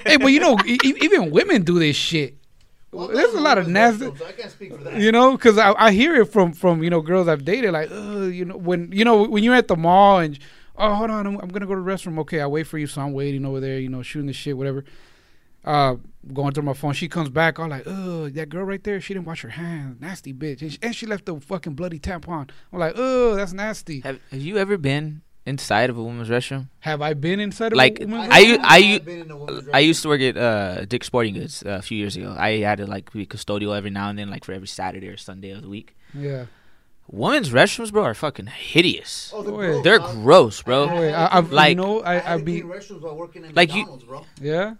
[0.06, 2.36] hey, but you know, e- e- even women do this shit.
[2.92, 4.06] Well, There's a lot of nasty.
[4.16, 4.96] so I can't speak for that.
[4.98, 7.90] You know, because I, I hear it from from you know girls I've dated like,
[7.90, 10.38] Ugh, you know when you know when you're at the mall and
[10.78, 11.26] oh hold on.
[11.26, 12.18] I'm, I'm gonna go to the restroom.
[12.20, 12.86] Okay I'll wait for you.
[12.86, 14.84] So I'm waiting over there you know shooting the shit whatever,
[15.64, 15.96] uh
[16.32, 16.92] going through my phone.
[16.92, 17.58] She comes back.
[17.58, 20.00] All like oh that girl right there she didn't wash her hands.
[20.00, 20.62] Nasty bitch.
[20.62, 22.50] And she, and she left the fucking bloody tampon.
[22.72, 24.00] I'm like oh that's nasty.
[24.00, 26.68] Have Have you ever been inside of a woman's restroom?
[26.80, 28.48] have I been inside of Like, a woman's I restroom?
[28.48, 31.34] u- I u- have been in a I used to work at uh, Dick's Sporting
[31.34, 32.34] Goods uh, a few years ago.
[32.36, 35.16] I had to like be custodial every now and then, like for every Saturday or
[35.16, 35.96] Sunday of the week.
[36.14, 36.46] yeah
[37.08, 39.30] Women's restrooms, bro, are fucking hideous.
[39.34, 40.14] Oh, they're gross, They're dog.
[40.22, 40.86] gross, bro.
[40.88, 43.54] Wait, I, I've Like- you know I, I had I be restrooms while working in
[43.54, 44.24] Like you- bro.
[44.40, 44.74] yeah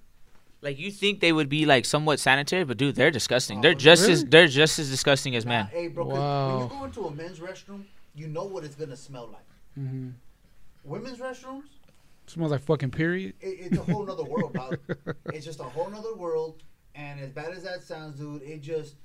[0.61, 3.59] Like you think they would be like somewhat sanitary, but dude, they're disgusting.
[3.59, 5.67] Oh, they're just as they're just as disgusting as Nah, men.
[5.67, 6.57] hey, bro, 'cause Wow.
[6.59, 7.85] when you go into a men's restroom,
[8.15, 9.47] you know what it's gonna smell like.
[9.77, 10.09] hmm
[10.83, 11.65] Women's restrooms,
[12.27, 14.79] smells like fucking period it, it's a whole nother world, dog.
[15.33, 16.63] It's just a whole nother world,
[16.97, 18.97] and as bad as that sounds, dude, it just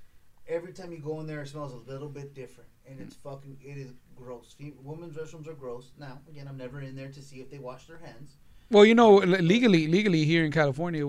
[0.47, 3.57] every time you go in there, it smells a little bit different, and it's fucking
[3.63, 4.53] it is gross.
[4.57, 5.91] Fe- Women's restrooms are gross.
[5.99, 8.37] Now, again, I'm never in there to see if they wash their hands.
[8.69, 11.05] Well, you know, legally, legally here in California,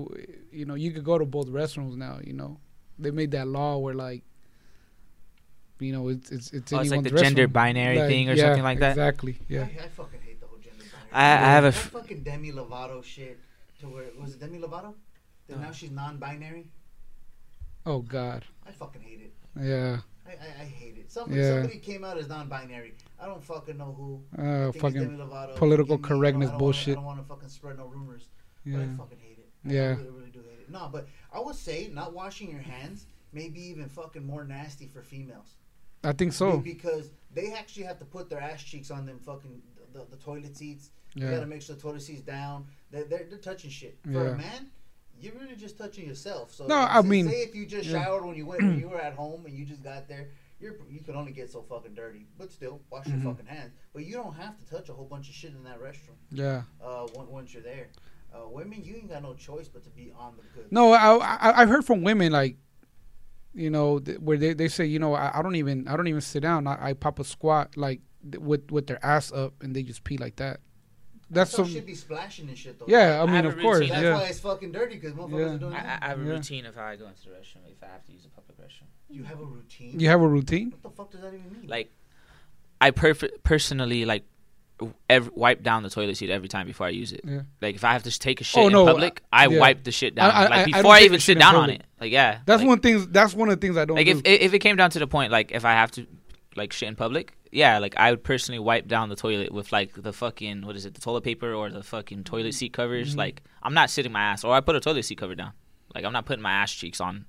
[0.50, 2.18] you know, you could go to both restrooms now.
[2.24, 2.58] You know,
[2.98, 4.22] they made that law where like,
[5.78, 8.34] you know, it's it's it's Oh, it's like anyone's the gender binary Like, thing or
[8.34, 8.90] yeah, something like that?
[8.92, 9.38] Exactly.
[9.48, 9.62] Yeah.
[9.62, 11.10] I fucking hate the whole gender binary.
[11.12, 13.38] I, I have a that f- fucking Demi Lovato shit.
[13.80, 14.94] To where was it Demi Lovato?
[15.48, 15.62] That No.
[15.64, 16.66] now she's non-binary.
[17.84, 18.44] Oh God.
[18.66, 19.34] I fucking hate it.
[19.60, 19.98] Yeah.
[20.40, 21.10] I, I, I hate it.
[21.10, 21.54] Somebody, Yeah.
[21.60, 22.94] somebody came out as non-binary.
[23.20, 24.22] I don't fucking know who.
[24.42, 25.18] Uh, fucking.
[25.18, 25.56] Lovato.
[25.56, 25.84] political Forgive me.
[25.84, 26.96] I don't- correctness I bullshit.
[26.96, 28.28] Wanna, I don't want to fucking spread no rumors,
[28.66, 29.48] but I fucking hate it.
[29.68, 29.88] I Yeah.
[29.96, 30.70] really, really do hate it.
[30.70, 34.86] No, but I would say not washing your hands may be even fucking more nasty
[34.86, 35.56] for females.
[36.04, 36.58] I think so.
[36.58, 40.04] Be- Because they actually have to put their ass cheeks on them fucking the, the,
[40.10, 40.90] the toilet seats.
[41.14, 41.32] You Yeah.
[41.34, 42.66] gotta make sure the toilet seats down.
[42.90, 43.98] They're, they're, they're touching shit.
[44.04, 44.30] For Yeah.
[44.32, 44.70] a man,
[45.22, 46.52] you're really just touching yourself.
[46.52, 48.02] So No, I say- mean, say if you just yeah.
[48.04, 50.28] showered when you went when you were at home and you just got there,
[50.60, 52.26] you're you can only get so fucking dirty.
[52.38, 53.22] But still, wash Mhm.
[53.22, 53.72] your fucking hands.
[53.92, 56.16] But you don't have to touch a whole bunch of shit in that restroom.
[56.30, 56.62] Yeah.
[56.82, 57.88] Uh, once, once you're there,
[58.34, 60.70] uh, women, you ain't got no choice but to be on the good.
[60.72, 62.56] No, I, I I've heard from women like,
[63.54, 66.08] you know, th- where they, they say, you know, I, I don't even I don't
[66.08, 66.66] even sit down.
[66.66, 70.04] I, I pop a squat like th- with with their ass up and they just
[70.04, 70.60] pee like that.
[71.32, 71.74] That's some some.
[71.74, 72.84] should be splashing and shit though.
[72.88, 73.88] Yeah, I I mean, have of course.
[73.88, 74.14] That's yeah.
[74.14, 75.54] why it's fucking dirty because motherfuckers Yeah.
[75.54, 76.30] are doing I, I have a Yeah.
[76.30, 78.58] routine of how I go into the restroom if I have to use a public
[78.58, 78.86] restroom.
[79.08, 79.98] You have a routine.
[80.00, 80.70] You have a routine?
[80.70, 81.66] What the fuck does that even mean?
[81.68, 81.90] Like,
[82.80, 84.24] I perf- personally like
[85.08, 87.20] ev wipe down the toilet seat every time before I use it.
[87.24, 87.42] Yeah.
[87.60, 89.58] Like if I have to take a oh, shit Oh, in no, public, I yeah.
[89.60, 90.30] wipe the shit down.
[90.30, 91.84] I- I- I like before I, take even sit down on it.
[92.00, 93.06] Like yeah, That's like, one thing.
[93.10, 94.20] That's one of the things I don't Like do.
[94.24, 96.06] if if it came down to the point, like if I have to
[96.56, 99.92] like shit in public, yeah, like I would personally wipe down the toilet with like
[99.94, 103.14] the fucking what is it, the toilet paper or the fucking toilet seat covers.
[103.14, 103.18] Mhm.
[103.18, 105.52] Like I'm not sitting my ass, or I put a toilet seat cover down.
[105.94, 107.26] Like I'm not putting my ass cheeks on.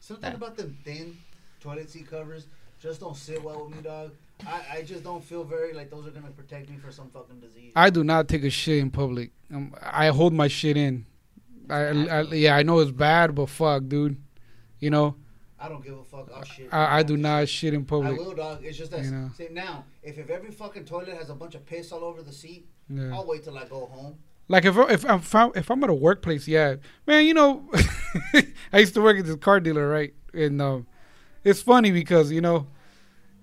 [0.00, 0.36] Something Yeah.
[0.36, 1.18] about them thin
[1.60, 2.46] toilet seat covers
[2.80, 4.12] just don't sit well with me, dog.
[4.46, 7.40] I, I just don't feel very like those are gonna protect me for some fucking
[7.40, 7.72] disease.
[7.74, 9.32] I do not take a shit in public.
[9.52, 11.06] Um, I hold my shit in.
[11.68, 11.80] I,
[12.18, 14.16] I yeah, I know it's bad, but fuck, dude.
[14.78, 15.16] You know,
[15.66, 16.30] I don't give a fuck.
[16.32, 16.72] I'll shit.
[16.72, 18.12] I, I do not shit in public.
[18.12, 18.60] I will, dog.
[18.62, 19.04] It's just that.
[19.04, 19.30] You know.
[19.36, 22.32] See, now, if, if every fucking toilet has a bunch of piss all over the
[22.32, 23.12] seat, Yeah.
[23.12, 24.16] I'll wait till I go home.
[24.48, 27.68] Like if if I'm if I'm at a workplace, yeah, man, you know,
[28.72, 30.14] I used to work at this car dealer, right?
[30.32, 30.86] And um,
[31.42, 32.68] it's funny because you know,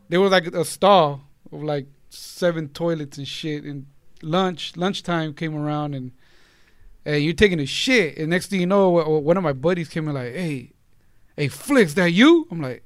[0.07, 3.65] there was like a stall of like seven toilets and shit.
[3.65, 3.87] And
[4.21, 6.13] lunch lunchtime came around and
[7.05, 10.07] and you're taking a shit, and next thing you know, one of my buddies came
[10.07, 10.71] in like, hey,
[11.35, 12.47] hey, Phlicks, that you?
[12.51, 12.83] I'm like,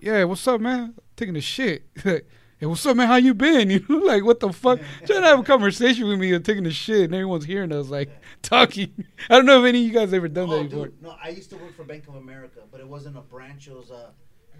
[0.00, 0.94] yeah, what's up, man?
[1.16, 1.84] Taking a shit.
[2.60, 3.08] Hey, what's up, man?
[3.08, 3.68] How you been?
[3.70, 4.78] You know, like what the fuck?
[5.06, 7.88] Trying to have a conversation with me and taking a shit, and everyone's hearing us
[7.88, 8.08] like
[8.42, 8.92] talking.
[9.28, 10.92] I don't know if any of you guys ever done oh, that before.
[11.02, 13.66] no, I used to work for Bank of America, but it wasn't a branch.
[13.66, 14.10] It was uh,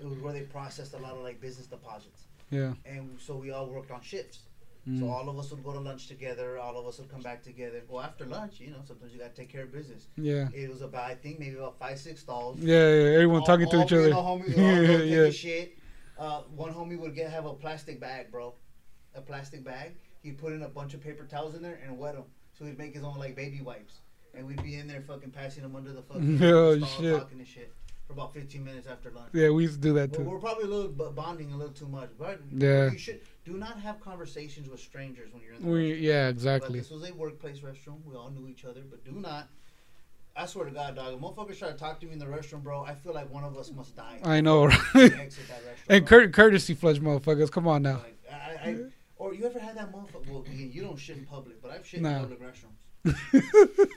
[0.02, 2.72] it was where they processed a lot of like business deposits, Yeah.
[2.84, 4.40] and so we all worked on shifts.
[4.88, 5.00] Mm.
[5.00, 6.58] So all of us would go to lunch together.
[6.58, 7.82] All of us would come back together.
[7.88, 10.08] Well, after lunch, you know, sometimes you gotta take care of business.
[10.16, 10.48] Yeah.
[10.52, 12.58] It was about I think maybe about five six stalls.
[12.58, 14.10] Yeah, yeah, everyone All- talking to all each other.
[14.10, 15.30] homies would all go yeah, yeah.
[15.30, 15.78] shit.
[16.18, 18.54] Uh, one homie would get have a plastic bag, bro,
[19.14, 19.94] a plastic bag.
[20.22, 22.24] He'd put in a bunch of paper towels in there and wet them.
[22.58, 24.00] So he'd make his own like baby wipes,
[24.34, 27.18] and we'd be in there fucking passing them under the fucking Oh, stall, shit.
[27.20, 27.72] talking and shit
[28.06, 29.30] for about 15 minutes after lunch.
[29.32, 30.22] Yeah, we used to do that too.
[30.22, 32.90] we're probably a little bonding a little too much, but Yeah.
[32.90, 36.34] you should do not have conversations with strangers when you're in the We, yeah, But
[36.34, 36.78] exactly.
[36.80, 38.04] this was a workplace restroom.
[38.04, 39.48] We all knew each other, but do not.
[40.36, 41.14] I swear to God, dog.
[41.14, 43.44] If motherfuckers try to talk to me in the restroom, bro, I feel like one
[43.44, 44.18] of us must die.
[44.24, 47.50] I know, Exit that restroom, and cur- courtesy flush, motherfuckers.
[47.52, 47.98] Come on now.
[47.98, 48.76] Like, I, I,
[49.16, 50.28] or you ever had that motherfucker?
[50.28, 52.10] Well, again, you don't shit in public, but I've shit No.
[52.10, 52.72] in public restrooms.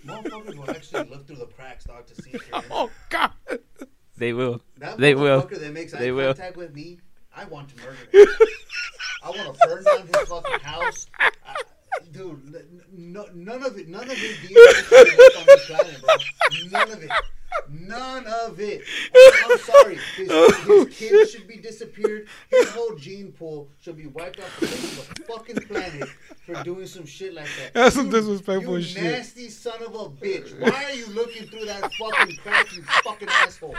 [0.06, 2.62] motherfuckers will actually look through the cracks, dog, to see if you're.
[2.72, 3.32] Oh God.
[4.18, 4.62] They will.
[4.78, 5.42] That They will.
[5.44, 6.34] motherfucker that makes eye They will.
[6.34, 6.98] contact with me,
[7.36, 8.28] I want to murder him.
[9.24, 11.08] I want to burn down his fucking house.
[11.20, 11.30] I,
[12.12, 12.56] dude,
[12.92, 16.16] no, none of it, none of his DNA should be left on this planet, bro.
[16.72, 17.12] None of it.
[17.70, 18.84] None of it.
[19.16, 19.98] I'm, I'm sorry.
[20.16, 20.32] His,
[20.66, 22.28] his kids should be disappeared.
[22.50, 26.08] His whole gene pool should be wiped off the face of the fucking planet
[26.46, 27.74] for doing some shit like that.
[27.74, 29.04] That's some You- disrespectful you shit.
[29.04, 30.58] nasty son of a bitch.
[30.60, 33.76] Why are you looking through that fucking crack, you fucking asshole?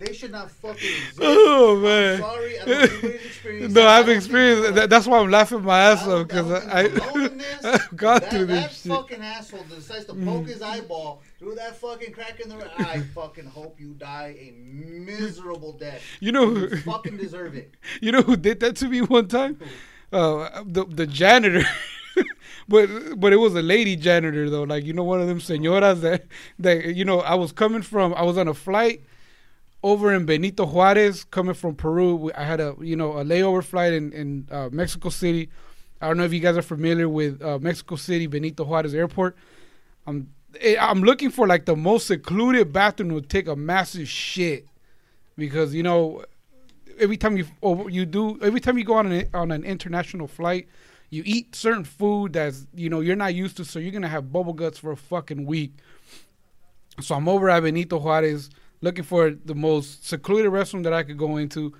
[0.00, 0.76] They should not fucking
[1.08, 1.18] exist.
[1.20, 2.18] Oh I'm man.
[2.20, 3.86] sorry, I don't know experienced No.
[3.86, 4.88] I've experienced that.
[4.90, 7.64] That's why I'm laughing my ass off because I I, don't think alone in this,
[7.64, 8.92] I've gone that, through that this shit.
[8.92, 12.56] fucking asshole decides to poke his eyeball through that fucking crack in the.
[12.78, 16.02] I fucking hope you die a miserable death.
[16.18, 17.74] You know, You who- fucking deserve it.
[18.00, 19.58] you know who did that to me one time?
[20.12, 21.62] Uh, the the janitor.
[22.68, 22.88] but
[23.20, 26.24] but it was a lady janitor though, like you know one of them senoras that
[26.58, 28.14] that you know I was coming from.
[28.14, 29.02] I was on a flight
[29.82, 32.30] over in Benito Juarez, coming from Peru.
[32.36, 35.48] I had a you know a layover flight in in uh, Mexico City.
[36.00, 39.36] I don't know if you guys are familiar with uh, Mexico City Benito Juarez Airport.
[40.06, 44.66] I'm eh, I'm looking for like the most secluded bathroom to take a massive shit
[45.36, 46.24] because you know
[46.98, 47.46] every time you
[47.88, 50.68] you do every time you go on an on an international flight,
[51.08, 54.32] you eat certain food that's you know you're not used to, so you're gonna have
[54.32, 55.72] bubble guts for a fucking week.
[57.00, 61.18] So I'm over at Benito Juarez looking for the most secluded restroom that I could
[61.18, 61.74] go into.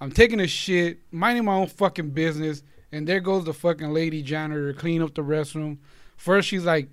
[0.00, 4.22] I'm taking a shit, minding my own fucking business, and there goes the fucking lady
[4.22, 5.78] janitor clean up the restroom.
[6.16, 6.88] First she's like,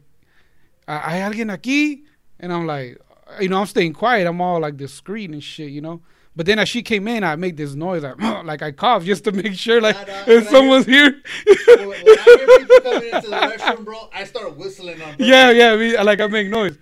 [0.88, 2.04] "¿Hay alguien aquí?"
[2.40, 3.00] And I'm like,
[3.40, 4.28] you know, I'm staying quiet.
[4.28, 6.02] I'm all like discreet and shit, you know.
[6.36, 9.24] But then as she came in, I made this noise like, like I cough just
[9.24, 11.20] to make sure like Nah, nah, if someone's here.
[11.68, 15.12] When, when I hear people coming into the restroom, bro, I start whistling on.
[15.14, 15.28] purpose.
[15.28, 16.78] yeah, yeah, we, like I make noise.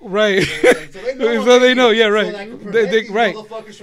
[0.00, 0.42] Right.
[0.92, 1.44] So they know.
[1.44, 2.32] So they know, yeah, right.
[2.32, 3.34] So They- they- right.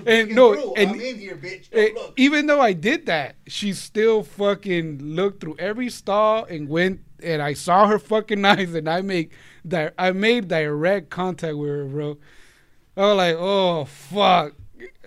[0.06, 0.74] And no, through.
[0.76, 1.68] and- I'm in here, bitch.
[1.72, 7.02] Eh, even though I did that, she still fucking looked through every stall and went
[7.22, 9.32] and I saw her fucking eyes and I make
[9.66, 12.18] that I made direct contact with her, bro.
[12.96, 14.54] I was like, oh fuck,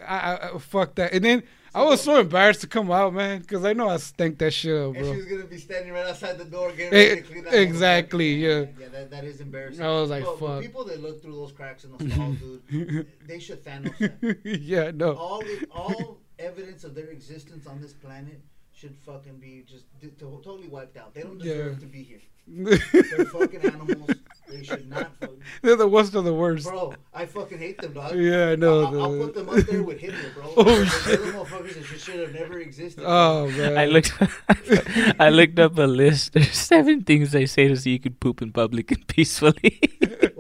[0.07, 1.12] I, I, I- fuck that.
[1.12, 1.42] And then
[1.74, 4.76] I was so embarrassed to come out, man, because I know I stank that shit
[4.76, 5.02] up, bro.
[5.02, 7.44] And she was gonna be standing right outside the door getting Eh, ready to clean
[7.44, 8.64] that exactly, yeah.
[8.78, 9.85] Yeah, that, that is embarrassing.
[9.85, 10.62] I was like, Bro, fuck.
[10.62, 12.37] people that look through those cracks in the stalls,
[12.68, 14.38] dude, they should Thanos that.
[14.62, 15.12] yeah, no.
[15.14, 18.40] All the, all evidence of their existence on this planet
[18.81, 21.14] should fucking be just d- to- totally wiped out.
[21.14, 21.81] They don't deserve Yeah.
[21.81, 22.21] to be here.
[22.53, 24.11] They're fucking animals.
[24.49, 25.12] They should not.
[25.21, 25.31] Fuck.
[25.62, 26.66] They're the worst of the worst.
[26.66, 28.16] Bro, I fucking hate them, dog.
[28.16, 30.53] Yeah, I know, I'll, I'll put them up there with Hitler, bro.
[30.57, 31.21] Oh, They're shit.
[31.21, 33.05] the motherfuckers that just should have never existed.
[33.07, 33.79] Oh man.
[33.79, 34.12] I looked.
[35.21, 36.33] I looked up a list.
[36.33, 39.79] There's seven things they say to so you can poop in public and peacefully.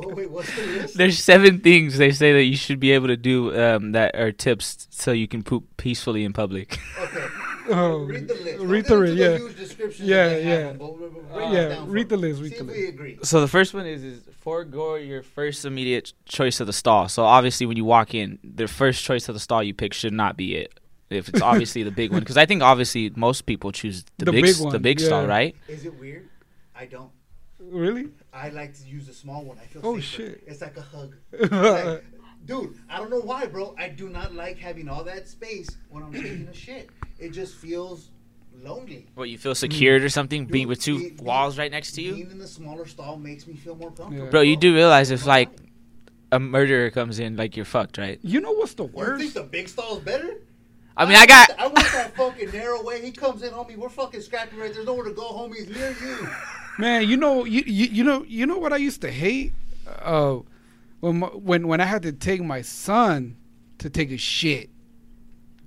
[0.02, 0.96] Oh, wait, what's the list?
[0.96, 4.32] There's seven things they say that you should be able to do um, that are
[4.32, 6.78] tips so you can poop peacefully in public.
[6.98, 7.26] Okay.
[7.70, 8.58] Oh, read the list.
[8.60, 9.12] read the list,
[9.80, 10.16] into yeah.
[10.16, 10.72] Yeah, that they have yeah.
[10.72, 10.78] them,
[11.32, 12.78] but Yeah, read the list, read the list.
[12.78, 13.18] we agree.
[13.22, 17.08] So the first one is is forego your first immediate choice of the stall.
[17.08, 20.12] So obviously when you walk in, the first choice of the stall you pick should
[20.12, 20.72] not be it.
[21.10, 24.32] If it's obviously the big one, because I think obviously most people choose the, The
[24.32, 25.54] big, big s- the one, big stall, right?
[25.68, 26.28] Is it weird?
[26.74, 27.10] I don't.
[27.58, 28.08] Really?
[28.32, 29.58] I like to use the small one.
[29.58, 30.06] I feel Oh, safer.
[30.06, 30.44] shit.
[30.46, 31.14] It's like a hug.
[32.40, 33.74] Like, dude, I don't know why, bro.
[33.78, 36.90] I do not like having all that space when I'm taking a shit.
[37.18, 38.10] It just feels
[38.62, 39.06] lonely.
[39.14, 42.02] What you feel secured or something, being with two be- be- walls right next to
[42.02, 44.24] you, Being in the smaller stall makes me feel more comfortable.
[44.24, 44.30] Yeah.
[44.30, 44.40] bro.
[44.40, 45.50] You do realize if like
[46.32, 48.18] a murderer comes in, like you're fucked, right?
[48.22, 49.22] You know what's the worst?
[49.22, 50.36] You think the big stall's better?
[50.96, 51.50] I mean, I got.
[51.58, 53.00] I want that fucking narrow way.
[53.00, 53.76] He comes in, homie.
[53.76, 55.56] We're fucking scrappy right There's nowhere to go, homie.
[55.56, 56.28] He's near you.
[56.78, 59.52] Man, you know, you, you you know, you know what I used to hate
[60.02, 60.38] uh,
[61.00, 63.36] when my, when when I had to take my son
[63.78, 64.70] to take a shit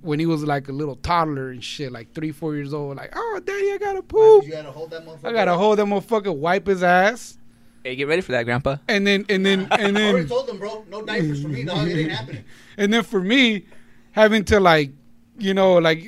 [0.00, 2.96] when he was like a little toddler and shit, like three, four years old.
[2.96, 4.44] Like, oh, daddy, I gotta poop.
[4.44, 5.24] You gotta hold that motherfucker.
[5.24, 7.38] I gotta hold that motherfucker, wipe his ass,
[7.84, 8.76] Hey, get ready for that, Grandpa.
[8.88, 10.06] and then and then and then.
[10.06, 10.86] I already told them, bro.
[10.88, 11.86] No diapers for me, dog.
[11.86, 12.44] It ain't happening.
[12.78, 13.66] and then for me,
[14.12, 14.92] having to like,
[15.38, 16.02] you know, like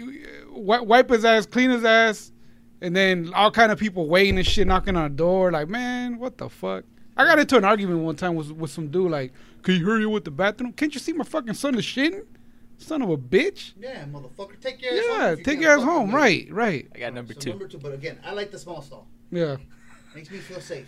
[0.50, 2.32] wi- wipe his ass, clean his ass,
[2.80, 5.52] and then all kind of people waiting and shit, knocking on the door.
[5.52, 6.84] Like, man, what the fuck?
[7.16, 9.10] I got into an argument one time with with some dude.
[9.10, 10.72] Like, can you hurry with the bathroom?
[10.72, 12.24] Can't you see my fucking son is shitting?
[12.78, 13.72] Son of a bitch.
[13.80, 14.60] Yeah, motherfucker.
[14.60, 15.18] Take your ass home.
[15.20, 16.12] Yeah, you take your ass home.
[16.12, 16.52] wait.
[16.52, 16.88] Right, right.
[16.94, 17.50] I got number So two.
[17.50, 19.06] Number two, but again, I like the small stall.
[19.30, 19.56] Yeah.
[20.14, 20.86] Makes me feel safe.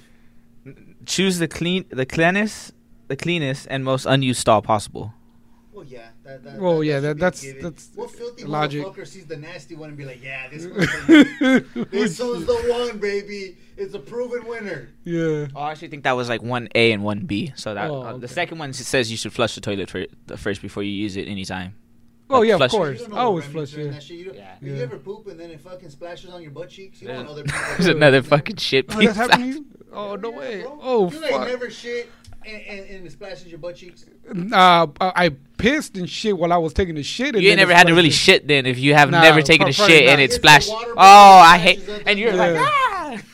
[1.07, 2.73] Choose the clean, the cleanest,
[3.09, 5.14] the cleanest and most unused stall possible.
[5.73, 6.09] Well, yeah.
[6.25, 7.62] That, that, Well, that, yeah, that- that's- given.
[7.62, 8.85] that's What filthy logic.
[8.85, 11.87] motherfucker sees the nasty one and be like, yeah, this one's one.
[11.91, 13.57] this one's the one, baby.
[13.79, 14.88] It's a proven winner.
[15.05, 15.47] yeah.
[15.55, 17.53] Oh, I actually think that was like one A and one B.
[17.55, 18.21] So that Oh, uh, okay.
[18.21, 21.17] the second one says you should flush the toilet for the first before you use
[21.17, 21.75] it anytime.
[22.31, 22.99] Oh Like yeah, of flush- course.
[23.01, 23.75] You don't know I always what flush.
[23.75, 23.93] remedies are in Yeah.
[23.93, 24.17] that shit.
[24.19, 24.55] You, don't, Yeah.
[24.61, 24.75] if Yeah.
[24.75, 27.29] you ever poop and then it fucking splashes on your butt cheeks, you don't want
[27.29, 27.85] other There's people.
[27.87, 27.91] Yeah.
[27.93, 28.87] another fucking shit.
[28.91, 29.17] Oh, that's piece.
[29.17, 29.53] happening.
[29.53, 29.67] to you?
[29.93, 30.61] Oh no way.
[30.62, 30.79] bro.
[30.83, 31.47] Oh you ain't fuck.
[31.49, 32.11] never shit
[32.45, 34.05] and, and, and it splashes your butt cheeks.
[34.53, 37.35] Uh, I pissed and shit while I was taking the shit.
[37.35, 38.25] and You ain't then never it had to really splashed.
[38.25, 40.12] shit then if you have Nah, never taken a probably shit not.
[40.12, 40.69] and it It's the splashed.
[40.71, 41.81] water Oh, bottle I hate.
[41.83, 42.37] splashes And you're Yeah.
[42.37, 42.85] like, ah.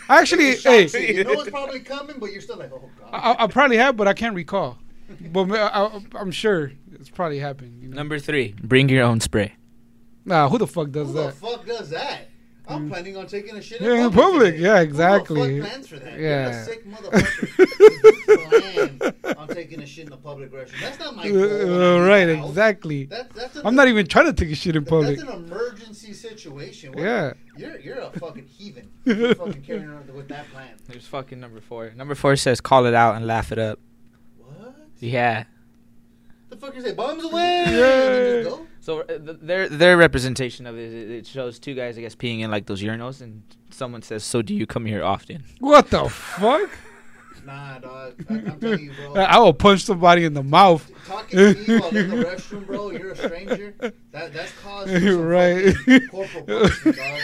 [0.08, 1.18] Actually, It hey, you.
[1.18, 3.08] you know it's probably coming, but you're still like, oh god.
[3.12, 4.78] I, I probably have, but I can't recall.
[5.20, 7.82] But ma- I, I'm sure it's probably happened.
[7.82, 7.96] You know?
[7.96, 9.54] Number three, bring your own spray.
[10.24, 11.34] Nah, who the fuck does that?
[11.34, 12.28] Who the fuck does that?
[12.66, 14.24] I'm planning on taking a shit in, Yeah, in in public.
[14.32, 14.54] public.
[14.58, 15.60] Yeah, Who the exactly.
[15.60, 16.18] plans for that?
[16.18, 16.50] Yeah.
[16.50, 17.58] You're a sick motherfucker.
[18.28, 20.80] You plan on taking a shit in the public restroom.
[20.80, 21.42] That's not my goal.
[22.02, 22.48] Uh, right, house.
[22.48, 23.04] exactly.
[23.04, 25.18] That, that's I'm not even trying to take a shit in public.
[25.18, 26.92] That's an emergency situation.
[26.92, 27.32] What- Yeah.
[27.56, 28.88] You're you're a fucking heathen.
[29.04, 30.70] You're fucking carrying around with that plan.
[30.88, 31.92] There's fucking number four.
[31.94, 33.78] Number four says call it out and laugh it up.
[34.38, 34.74] What?
[34.98, 35.44] Yeah.
[36.48, 36.94] The fuck you say?
[36.94, 37.64] Bombs away.
[37.68, 38.56] Yeah.
[38.88, 39.08] And then just go?
[39.08, 42.40] So uh, th- their their representation of it it shows two guys, I guess, peeing
[42.40, 46.08] in like those urinals, and someone says, "So do you come here often?" What the
[46.08, 46.70] fuck?
[47.46, 48.14] Nah, dog.
[48.30, 49.14] I, I'm telling you, bro.
[49.22, 50.90] I will punch somebody in the mouth.
[51.06, 52.90] Talking to me while in the restroom, bro.
[52.90, 53.74] You're a stranger.
[54.12, 55.74] That that's cause for some Right.
[56.10, 57.20] corporal punishment, dog.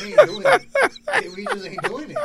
[0.00, 1.36] We ain't doing it.
[1.36, 2.16] We just ain't doing it.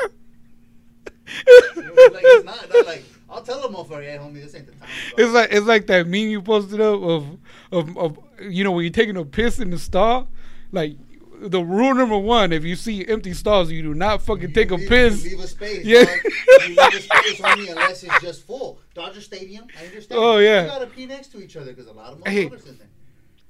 [1.33, 3.03] Like it's not, not like
[3.34, 4.82] I'll tell the motherfucker, hey homie, this ain't the time.
[4.82, 7.26] dog." It's like it's like that meme you posted up of
[7.72, 10.30] of, of you know when you're taking a piss in the stall,
[10.72, 10.96] like
[11.41, 14.72] the rule number one: if you see empty stalls, you do not fucking You take
[14.72, 15.24] a piss.
[15.24, 15.86] Leave a space.
[15.86, 16.06] Yeah.
[16.06, 16.15] Dog.
[16.24, 18.80] You leave a space, homie, unless it's just full.
[18.93, 20.22] Dodger Stadium, I understand.
[20.22, 20.63] Oh, yeah.
[20.63, 22.50] You gotta pee next to each other because a lot of Hey.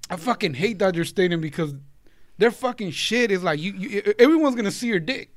[0.10, 1.74] I fucking hate Dodger Stadium because
[2.38, 5.30] their fucking shit is like you, you everyone's gonna see your dick.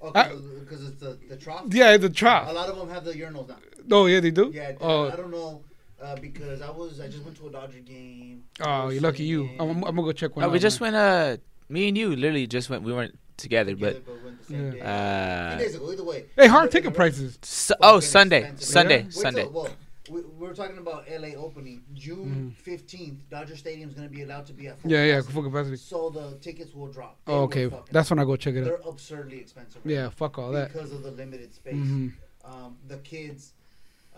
[0.00, 0.28] Oh, I-
[0.60, 1.64] because it's the the trough.
[1.70, 2.48] Yeah, the A trough.
[2.48, 3.56] A lot of them have the urinals now.
[3.90, 4.50] Oh yeah, they do.
[4.54, 5.62] Yeah, I Oh, don't know
[6.02, 8.44] uh, because I was I just went to a Dodger game.
[8.60, 9.48] oh, you're lucky you.
[9.58, 10.42] I'm, I'm gonna go check one.
[10.42, 10.92] No, out, we just man.
[10.92, 10.96] went.
[11.40, 12.82] Uh, me and you literally just went.
[12.82, 14.80] We weren't together, but Together, we went the same day.
[14.80, 16.24] uh, days ago, either way.
[16.36, 17.38] Hey, hard ticket prices.
[17.42, 18.68] su- oh Sunday, expensive.
[18.68, 19.04] Sunday, Yeah?
[19.04, 19.42] Wait Sunday.
[19.42, 19.68] till- well,
[20.10, 22.80] we, we were talking about LA opening June Mhm.
[22.80, 23.18] 15th.
[23.30, 25.32] Dodger Stadium's going to be allowed to be at full Yeah, yeah, capacity.
[25.34, 25.76] full capacity.
[25.76, 27.18] So the tickets will drop.
[27.26, 28.64] They Oh, okay, fucking- that's when I go check it out.
[28.64, 29.82] They're absurdly expensive.
[29.84, 30.72] right Yeah, fuck all now that.
[30.72, 31.74] because of the limited space.
[31.74, 32.08] hmm
[32.44, 33.52] Um, the kids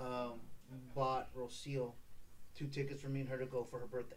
[0.01, 0.33] um,
[0.95, 1.93] bought Rocio
[2.57, 4.17] two tickets for me and her to go for her birthday.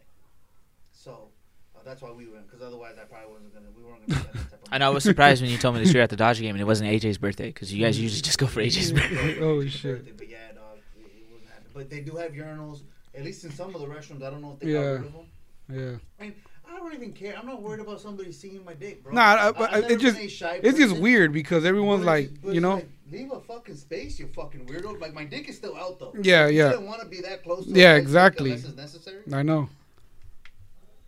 [0.92, 1.28] So
[1.76, 2.46] uh, that's why we went.
[2.46, 3.66] Because otherwise, I probably wasn't gonna.
[3.76, 4.20] We weren't gonna.
[4.20, 4.86] Spend that type of I know.
[4.86, 6.66] I was surprised when you told me this year at the Dodger game and it
[6.66, 9.38] wasn't AJ's birthday because you guys usually just go for AJ's birthday.
[9.38, 9.96] Holy Her shit.
[9.98, 11.70] birthday, But yeah, dog, it, it wasn't happening.
[11.74, 12.80] But they do have urinals.
[13.16, 14.80] At least in some of the restrooms, I don't know if they Yeah.
[14.82, 16.00] got rid of them.
[16.20, 16.28] Yeah.
[16.70, 17.36] I don't even care.
[17.38, 19.12] I'm not worried about somebody seeing my dick, bro.
[19.12, 22.74] Nah, I- but I've it just shy it's just weird because everyone's like, you know.
[22.76, 25.00] like, leave a fucking space, you fucking weirdo.
[25.00, 26.12] Like my dick is still out though.
[26.20, 26.68] Yeah, You yeah.
[26.70, 27.66] didn't want to be that close.
[27.66, 28.50] To Yeah, exactly.
[28.52, 29.22] Unless it's necessary.
[29.32, 29.68] I know.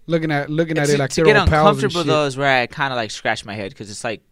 [0.09, 2.37] Looking at looking at to, it like to they're get all pals uncomfortable though is
[2.37, 4.23] where I kind of like scratch my head because it's like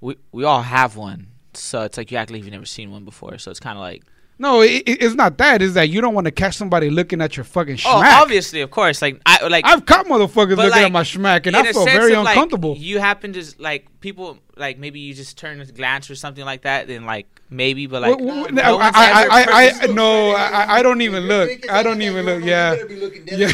[0.00, 3.04] we we all have one, so it's like you act like you've never seen one
[3.04, 3.36] before.
[3.36, 4.02] So it's kind of like
[4.40, 5.60] No, it, it- it's not that.
[5.60, 8.18] It's that you don't want to catch somebody looking at your fucking oh, schmack.
[8.18, 11.46] oh, obviously, of course, like I like I've caught motherfuckers looking like, at my schmack,
[11.46, 12.74] and I I a felt very of, like, uncomfortable.
[12.76, 16.62] you happen to like people like maybe you just turn a glance or something like
[16.62, 19.86] that, then like maybe, but like Well, well, no I, one's I, I, I, I,
[19.88, 21.70] no, I, I don't even look.
[21.70, 22.42] I don't even look.
[22.42, 22.72] Yeah.
[22.72, 23.46] You better be looking dead Yeah.
[23.48, 23.52] at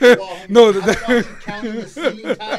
[0.00, 0.50] that motherfucking wall, homie.
[0.50, 2.58] No, the- don't want you counting the ceiling tile.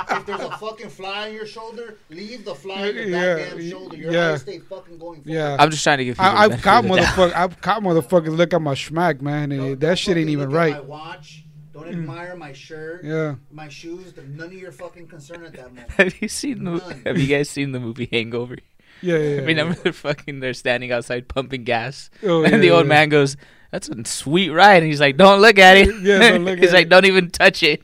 [0.00, 3.70] If there's a fucking fly on your shoulder, leave the fly on your Yeah, goddamn
[3.70, 3.96] shoulder.
[3.96, 4.32] Your yeah.
[4.32, 5.26] eyes stay fucking going forward.
[5.26, 5.56] Yeah.
[5.58, 6.20] I'm just trying to give.
[6.20, 7.30] I, the I've caught benefit of the doubt.
[7.32, 7.34] motherfuckers.
[7.34, 10.50] I've caught motherfuckers look at my schmack, man, and Don't- that don't shit ain't even
[10.50, 10.74] right.
[10.74, 11.44] My watch.
[11.72, 11.92] Don't mm.
[11.92, 13.36] admire my shirt, Yeah.
[13.52, 14.12] my shoes.
[14.12, 15.90] They're none of your fucking concern at that moment.
[15.96, 17.00] Have you seen the?
[17.06, 18.56] Have you guys seen the movie Hangover?
[19.02, 19.28] Yeah, yeah.
[19.36, 19.40] yeah.
[19.42, 22.88] Remember they're fucking they're standing outside pumping gas, Oh, and yeah, the old yeah.
[22.88, 23.36] man goes,
[23.70, 26.68] "That's a sweet ride," and he's like, "Don't look at it." Yeah, don't look he's
[26.70, 26.90] at like, it.
[26.90, 27.82] "Don't even touch it.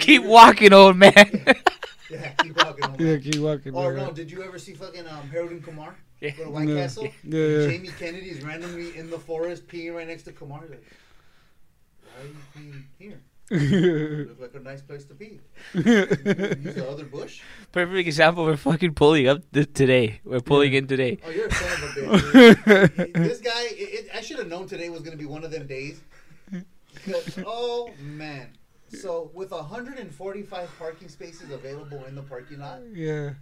[0.00, 1.14] Keep walking, old man."
[2.10, 2.84] Yeah, keep walking.
[2.84, 3.00] homie.
[3.00, 3.74] Yeah, keep walking.
[3.74, 4.04] Or yeah.
[4.04, 5.96] no, did you ever see fucking um, Harold and Kumar?
[6.20, 6.30] Yeah.
[6.30, 6.74] Go to White Yeah.
[6.76, 7.08] Castle.
[7.24, 7.66] Yeah, yeah.
[7.68, 10.60] Jamie Kennedy's randomly in the forest peeing right next to Kumar.
[10.62, 10.84] He's like,
[12.04, 13.20] why are you peeing here?
[14.26, 15.38] Looks like a nice place to pee.
[15.74, 17.40] Use the other bush.
[17.70, 18.44] Perfect example.
[18.44, 20.20] We're fucking pulling up th- today.
[20.24, 21.18] We're pulling in today.
[21.24, 23.12] Oh, you're a son of a bitch.
[23.14, 25.52] this guy, it, it, I should have known today was going to be one of
[25.52, 26.00] them days.
[27.46, 28.48] oh man.
[28.88, 33.34] So with 145 parking spaces available in the parking lot, yeah.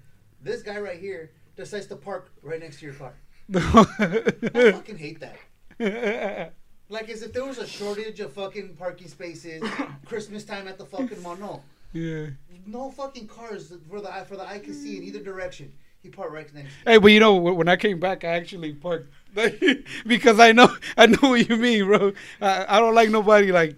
[0.42, 3.14] this guy right here decides to park right next to your car.
[3.54, 6.52] I fucking hate that.
[6.92, 9.62] Like as if there was a shortage of fucking parking spaces,
[10.04, 11.36] Christmas time at the fucking mall.
[11.36, 11.62] No,
[11.94, 12.26] yeah.
[12.66, 15.72] no fucking cars for the eye for the eye can see in either direction.
[16.02, 16.74] He parked right next.
[16.84, 19.08] Hey, but you know when I came back, I actually parked
[20.06, 22.12] because I know I know what you mean, bro.
[22.42, 23.74] I, I don't like nobody like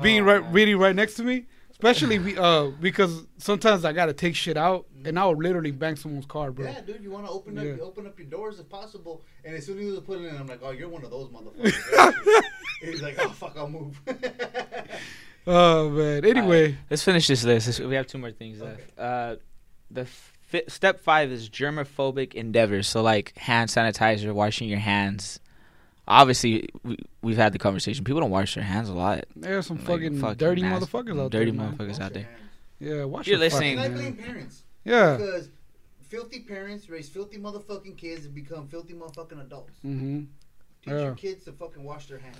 [0.00, 0.52] being Oh, right man.
[0.52, 1.44] really right next to me,
[1.78, 6.26] especially be, uh because sometimes I gotta take shit out and I'll literally bang someone's
[6.26, 6.66] car, bro.
[6.66, 7.74] Yeah, dude, you want to open up, Yeah.
[7.82, 9.22] open up your doors if possible.
[9.44, 11.10] And as soon as he was putting it in, I'm like, oh, you're one of
[11.10, 12.42] those motherfuckers.
[12.82, 14.00] He's like, oh fuck, I'll move.
[15.48, 16.24] Oh man.
[16.24, 17.78] Anyway, Let's finish this list.
[17.78, 18.98] We have two more things left.
[18.98, 19.36] Uh,
[19.92, 22.88] the fi- step five is germophobic endeavors.
[22.88, 25.38] So like hand sanitizer, washing your hands.
[26.08, 28.04] Obviously, we, we've had the conversation.
[28.04, 29.24] People don't wash their hands a lot.
[29.34, 31.60] there's some Like, fucking, fucking dirty nasty- motherfuckers out dirty there.
[31.60, 31.76] man.
[31.76, 32.28] motherfuckers out there.
[32.78, 33.76] Yeah, watch You're your listening.
[33.76, 34.26] fucking And I blame hands.
[34.28, 35.16] parents Yeah.
[35.16, 35.48] because
[36.08, 39.72] filthy parents raise filthy motherfucking kids and become filthy motherfucking adults.
[39.84, 40.18] Mm-hmm.
[40.20, 40.28] Teach
[40.86, 41.00] Yeah.
[41.02, 42.38] your kids to fucking wash their hands.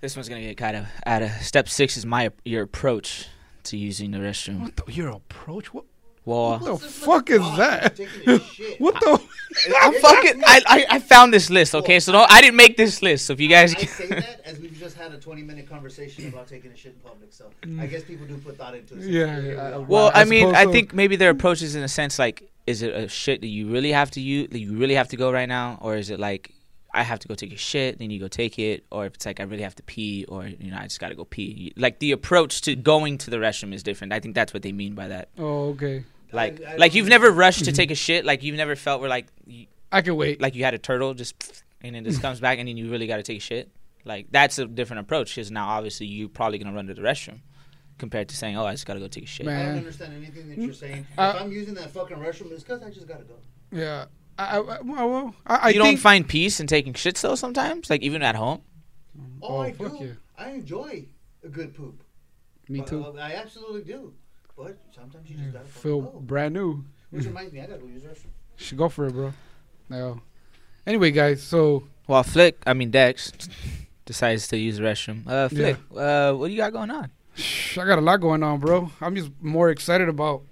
[0.00, 3.26] This one's gonna get kind of out of step six is my your approach
[3.64, 4.60] to using the restroom.
[4.60, 5.74] What the, your approach?
[5.74, 5.84] What?
[6.26, 7.96] Well, What the fuck is that?
[7.96, 8.80] taking a shit?
[8.80, 9.18] What the?
[9.80, 10.42] I'm fucking.
[10.44, 11.74] I, I I found this list.
[11.74, 13.24] Okay, so no, I didn't make this list.
[13.26, 16.28] So if you guys, I say that as we've just had a 20 minute conversation
[16.28, 17.32] about taking a shit in public.
[17.32, 19.02] So I guess people do put thought into it.
[19.02, 20.72] So Yeah, yeah, Well, I I mean, suppose I so.
[20.72, 23.68] think maybe their approach is in a sense like, is it a shit that you
[23.70, 26.18] really have to use, that you really have to go right now, or is it
[26.20, 26.52] like,
[26.92, 29.24] I have to go take a shit, then you go take it, or if it's
[29.26, 31.72] like I really have to pee, or you know, I just got to go pee.
[31.76, 34.12] Like the approach to going to the restroom is different.
[34.12, 35.28] I think that's what they mean by that.
[35.38, 36.04] Oh, okay.
[36.32, 37.70] Like, I- I like you've never rushed Mm-hmm.
[37.70, 40.40] to take a shit, like you've never felt where like, you, I can wait.
[40.40, 43.06] like you had a turtle just, and then this comes back, and then you really
[43.06, 43.70] got to take a shit.
[44.04, 47.40] Like that's a different approach because now obviously you're probably gonna run to the restroom,
[47.98, 49.48] compared to saying, oh, I just got to go take a shit.
[49.48, 51.06] I don't understand anything that you're saying.
[51.18, 53.34] Uh, if I'm using that fucking restroom, it's because I just gotta go.
[53.72, 54.06] Yeah.
[54.38, 57.34] I, I, I, well, I, I you don't think, find peace in taking shits though
[57.36, 58.60] sometimes like even at home
[59.40, 60.04] Oh, Oh, I fuck do.
[60.04, 60.12] yeah.
[60.36, 61.06] I enjoy
[61.42, 62.02] a good poop.
[62.68, 63.02] Me But, too.
[63.06, 64.12] uh, I absolutely do.
[64.56, 66.20] But sometimes you just gotta fucking Feel go.
[66.20, 66.84] brand new.
[67.10, 68.30] Which reminds me, I gotta go use the restroom.
[68.56, 69.32] Should go for it, bro.
[69.88, 70.20] No.
[70.86, 73.32] Anyway, guys, so Well, Phlick, I mean Dex,
[74.04, 75.26] decides to use the restroom.
[75.26, 77.10] Uh, Phlick, uh, what do you got going on?
[77.38, 78.90] I got a lot going on, bro.
[79.00, 80.42] I'm just more excited about,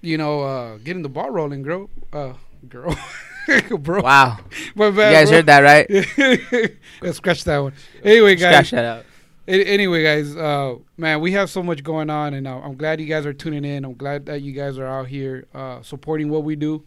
[0.00, 1.90] you know, uh, getting the ball rolling, girl.
[2.12, 2.32] Uh,
[2.68, 2.96] girl,
[3.78, 4.00] bro.
[4.02, 4.38] Wow,
[4.74, 5.36] My you guys bro.
[5.38, 6.76] heard that right?
[7.02, 7.74] Let's scratch that one.
[8.02, 8.68] Anyway, guys.
[8.68, 9.04] Scratch that out.
[9.52, 13.06] Anyway, guys, uh, man, we have so much going on, and uh, I'm glad you
[13.06, 13.84] guys are tuning in.
[13.84, 16.84] I'm glad that you guys are out here uh, supporting what we do.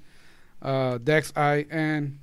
[0.64, 2.18] Uh, Dex, I, and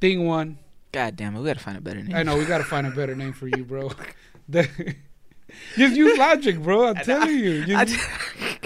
[0.00, 0.58] Thing One.
[0.92, 2.16] God damn it, we gotta find a better name.
[2.16, 3.90] I know we gotta find a better name for you, bro.
[5.76, 6.88] Just use logic, bro.
[6.88, 7.64] I'm telling you.
[7.76, 8.08] I, Just,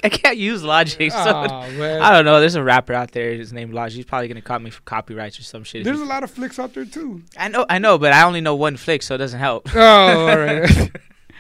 [0.05, 1.11] I can't use Logic.
[1.11, 2.01] So man.
[2.03, 2.39] I don't know.
[2.39, 3.33] There's a rapper out there.
[3.35, 3.97] His name Logic.
[3.97, 5.85] He's probably gonna call me for copyrights or some shit.
[5.85, 7.22] There's a lot of Phlicks out there too.
[7.37, 9.68] I know, I know, but I only know one Phlick, so it doesn't help.
[9.74, 10.91] Oh, all right.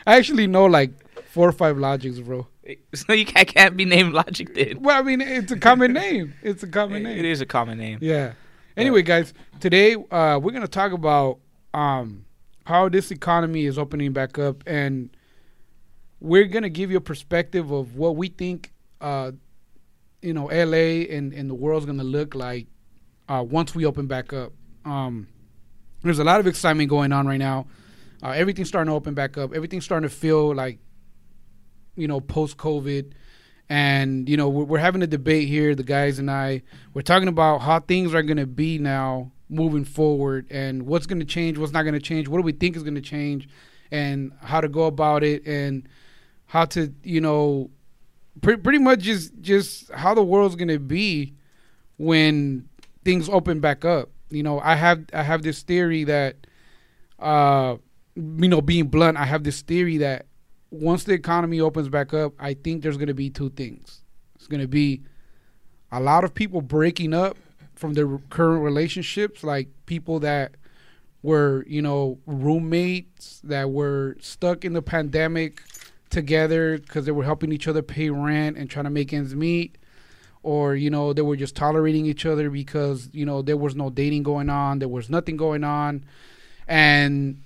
[0.06, 0.92] I actually know like
[1.26, 2.46] four or five logics, bro.
[2.94, 4.82] so you can't, can't be named Logic then.
[4.82, 6.34] Well, I mean, it's a common name.
[6.42, 7.18] It's a common name.
[7.18, 7.98] It is a common name.
[8.00, 8.32] Yeah.
[8.76, 11.38] Anyway, guys, today uh, we're gonna talk about
[11.72, 12.26] um,
[12.66, 15.16] how this economy is opening back up, and
[16.20, 19.32] we're gonna give you a perspective of what we think, uh,
[20.20, 22.66] you know, LA and and the world's gonna look like
[23.28, 24.52] uh, once we open back up.
[24.84, 25.28] Um,
[26.02, 27.66] there's a lot of excitement going on right now.
[28.26, 29.54] Uh, everything's starting to open back up.
[29.54, 30.80] Everything's starting to feel like,
[31.94, 33.12] you know, post COVID
[33.68, 36.62] and you know we're, we're having a debate here the guys and i.
[36.92, 41.20] We're talking about how things are going to be now moving forward and what's going
[41.20, 43.48] to change what's not going to change what do we think is going to change
[43.92, 45.88] and how to go about it and
[46.46, 47.70] how to you know
[48.40, 51.32] pre- pretty much just just how the world's going to be
[51.96, 52.68] when
[53.04, 54.10] things open back up.
[54.30, 56.36] You know i have i have this theory that
[57.20, 57.76] uh
[58.16, 60.26] you know being blunt i have this theory that
[60.70, 64.02] once the economy opens back up, I think there's going to be two things.
[64.34, 65.02] It's going to be
[65.92, 67.36] a lot of people breaking up
[67.74, 70.52] from their current relationships, like people that
[71.22, 75.62] were, you know, roommates that were stuck in the pandemic
[76.10, 79.76] together because they were helping each other pay rent and trying to make ends meet.
[80.42, 83.90] Or, you know, they were just tolerating each other because, you know, there was no
[83.90, 86.04] dating going on, there was nothing going on.
[86.68, 87.42] And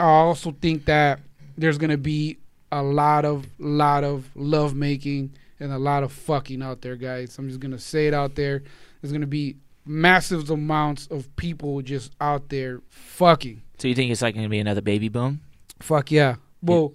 [0.00, 1.20] I also think that
[1.58, 2.38] there's gonna be
[2.72, 7.38] a lot of lot of love making and a lot of fucking out there, guys.
[7.38, 8.62] I'm just gonna say it out there.
[9.00, 13.60] There's gonna be massive amounts of people just out there fucking.
[13.78, 15.40] So you think it's like gonna be another baby boom,
[15.80, 16.36] Fuck yeah.
[16.62, 16.94] Well,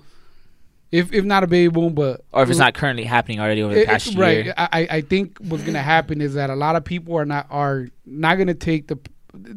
[0.91, 3.73] if if not a baby boom, but or if it's not currently happening already over
[3.73, 4.45] the it- past it- right.
[4.45, 4.53] year?
[4.57, 7.47] I I- I think what's gonna happen is that a lot of people are not
[7.49, 8.97] are not gonna take the,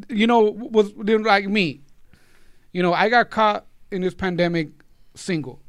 [0.08, 1.80] you know, was like me.
[2.72, 4.68] You know, I got caught in this pandemic
[5.14, 5.60] single.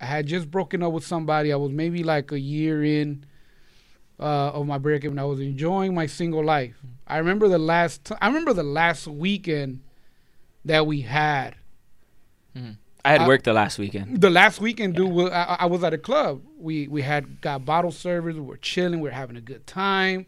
[0.00, 1.52] I had just broken up with somebody.
[1.52, 3.24] I was maybe like a year in
[4.18, 6.74] uh, of my breakup, and I was enjoying my single life.
[7.06, 8.04] I remember the last.
[8.04, 9.80] T- I remember the last weekend
[10.64, 11.54] that we had.
[13.04, 14.20] I had I- worked the last weekend.
[14.20, 16.42] The last weekend, dude, wa- I, I was at a club.
[16.58, 18.34] We we had got bottle service.
[18.34, 19.00] We were chilling.
[19.00, 20.26] We were having a good time.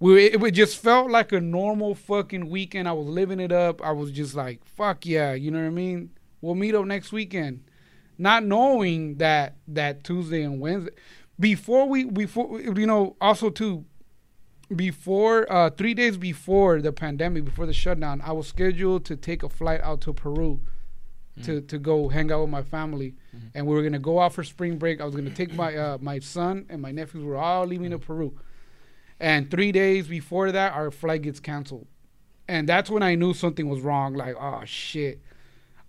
[0.00, 2.88] We it, it just felt like a normal fucking weekend.
[2.88, 3.82] I was living it up.
[3.82, 6.10] I was just like, fuck yeah, you know what I mean.
[6.40, 7.64] We'll meet up next weekend,
[8.16, 10.92] not knowing that that Tuesday and Wednesday,
[11.38, 13.84] before we before you know also too,
[14.74, 19.42] before uh three days before the pandemic, before the shutdown, I was scheduled to take
[19.42, 20.60] a flight out to Peru
[21.42, 23.14] to to go hang out with my family,
[23.54, 25.00] and we were gonna go out for spring break.
[25.00, 27.24] I was gonna take my uh, my son and my nephews.
[27.24, 28.36] Were all leaving to Peru,
[29.20, 31.86] and three days before that, our flight gets canceled,
[32.46, 34.14] and that's when I knew something was wrong.
[34.14, 35.20] Like, oh shit,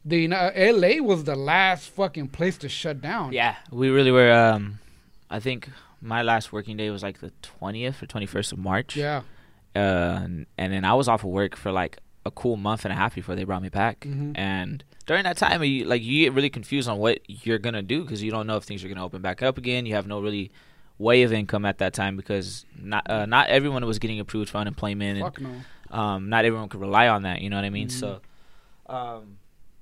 [0.05, 0.99] the uh, L.A.
[1.01, 3.33] was the last fucking place to shut down.
[3.33, 4.31] Yeah, we really were.
[4.31, 4.79] Um,
[5.29, 5.69] I think
[6.01, 8.95] my last working day was like the twentieth or twenty first of March.
[8.95, 9.21] yeah.
[9.75, 12.91] Uh, and, and then I was off of work for like a cool month and
[12.91, 13.99] a half before they brought me back.
[14.01, 14.35] Mhm.
[14.37, 18.01] And during that time, you like you get really confused on what you're gonna do
[18.01, 19.85] because you don't know if things are gonna open back up again.
[19.85, 20.51] You have no really
[20.99, 24.57] way of income at that time because not uh, not everyone was getting approved for
[24.59, 25.39] unemployment and
[25.91, 25.97] no.
[25.97, 27.41] um, not everyone could rely on that.
[27.41, 27.87] You know what I mean?
[27.87, 27.91] Mhm.
[27.91, 28.21] So
[28.87, 29.37] um,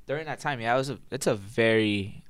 [0.05, 2.23] during that time, yeah, it was a it's a very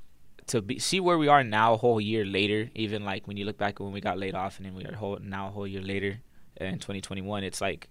[0.47, 2.71] to be see where we are now, a whole year later.
[2.73, 4.95] Even like when you look back when we got laid off, and then we are
[4.95, 6.19] whole, now a whole year later
[6.59, 7.43] in 2021.
[7.43, 7.89] It's like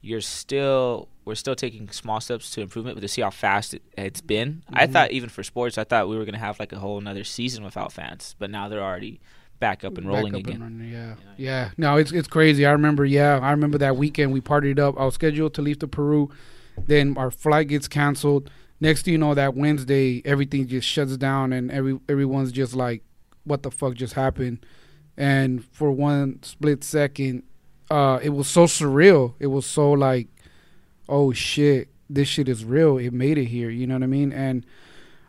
[0.00, 3.82] you're still we're still taking small steps to improvement, but to see how fast it,
[3.98, 4.92] it's been, I Mhm.
[4.92, 7.64] thought even for sports, I thought we were gonna have like a whole another season
[7.64, 9.20] without fans, but now they're already
[9.60, 10.60] back up and rolling up and again.
[10.60, 11.14] running, yeah.
[11.18, 11.32] Yeah.
[11.36, 12.64] yeah, No, it's it's crazy.
[12.66, 13.04] I remember.
[13.04, 14.98] Yeah, I remember that weekend we partied up.
[14.98, 16.30] I was scheduled to leave to Peru,
[16.86, 18.50] then our flight gets canceled.
[18.80, 23.02] Next thing you know, that Wednesday everything just shuts down, and every everyone's just like,
[23.44, 24.64] "What the fuck just happened?"
[25.16, 27.42] And for one split second,
[27.90, 29.34] uh, it was so surreal.
[29.40, 30.28] It was so like,
[31.08, 32.98] oh shit, this shit is real.
[32.98, 33.70] It made it here.
[33.70, 34.32] You know what I mean?
[34.32, 34.64] And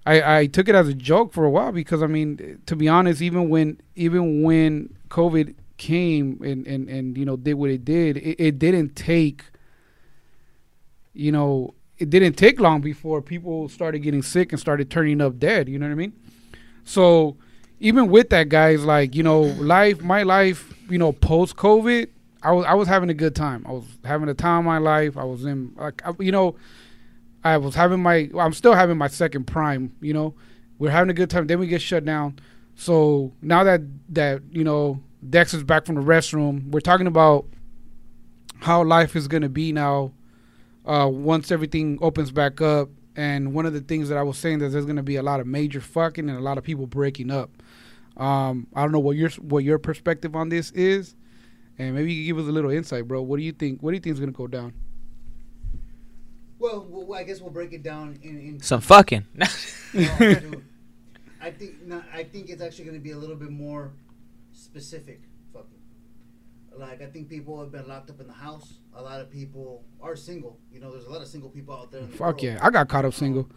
[0.10, 2.88] I I took it as a joke for a while because I mean, to be
[2.88, 7.86] honest, even when even when COVID came and and and you know did what it
[7.86, 9.43] did, it, it didn't take.
[11.14, 15.38] You know, it didn't take long before people started getting sick and started turning up
[15.38, 15.70] dead.
[15.70, 16.14] You know what I mean?
[16.86, 17.38] So
[17.80, 22.07] even with that, guys, like you know, life, my life, you know, post COVID,
[22.41, 23.64] I was I was having a good time.
[23.68, 25.18] I was having a time of my life.
[25.18, 26.55] I was in like you know,
[27.44, 29.96] I was having my I'm still having my second prime.
[30.02, 30.36] You know,
[30.78, 31.48] we're having a good time.
[31.48, 32.40] Then we get shut down.
[32.76, 33.82] So now that
[34.14, 37.46] that you know Dex is back from the restroom, we're talking about
[38.60, 40.14] how life is gonna be now.
[40.86, 44.60] Uh, once everything opens back up, and one of the things that I was saying
[44.60, 47.32] that there's gonna be a lot of major fucking and a lot of people breaking
[47.32, 47.52] up.
[48.18, 51.16] Um, I don't know what your what your perspective on this is,
[51.78, 53.22] and maybe you can give us a little insight, bro.
[53.22, 53.82] What do you think?
[53.82, 54.74] What do you think is gonna go down?
[56.60, 59.26] Well, well, I guess we'll break it down in, in Some fucking.
[59.93, 60.64] No, dude.
[61.41, 63.91] I think no, I think it's actually going to be a little bit more
[64.51, 65.22] specific.
[65.51, 65.80] Fucking.
[66.78, 68.76] Like I think people have been locked up in the house.
[68.93, 70.60] A lot of people are single.
[70.72, 72.01] You know, there's a lot of single people out there.
[72.01, 72.43] In the Fuck world.
[72.43, 73.49] yeah, I got caught up single.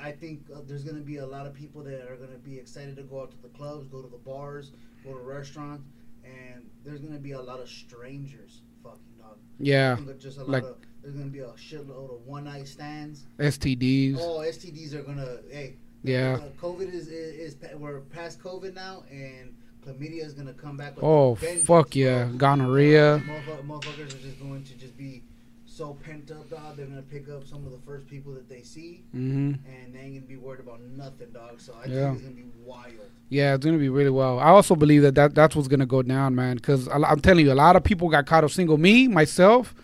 [0.00, 2.38] I think uh, there's going to be a lot of people that are going to
[2.38, 4.72] be excited to go out to the clubs, go to the bars,
[5.04, 5.84] go to restaurants,
[6.24, 8.62] and there's going to be a lot of strangers.
[8.82, 9.36] Fucking dog.
[9.58, 13.24] Yeah, just a lot like- of there's to be a shitload of one night stands.
[13.38, 14.16] STDs.
[14.18, 15.36] Oh, STDs are gonna.
[15.50, 16.38] Hey, Yeah.
[16.40, 19.54] uh, COVID is, is is we're past COVID now, and
[19.86, 20.96] chlamydia is gonna come back.
[20.96, 23.22] With Oh fuck yeah, gonorrhea.
[23.26, 25.22] Motherfuckers, motherfuckers are just going to just be
[25.66, 26.76] so pent up, dog.
[26.76, 29.54] They're gonna pick up some of the first people that they see, mm-hmm.
[29.68, 31.60] and they ain't gonna be worried about nothing, dog.
[31.60, 32.04] So I Yeah.
[32.06, 32.92] think it's gonna be wild.
[33.28, 34.38] Yeah, it's gonna be really well.
[34.38, 36.56] I also believe that, that that's what's gonna go down, man.
[36.56, 38.78] Because I'm telling you, a lot of people got caught up single.
[38.78, 39.74] Me, myself,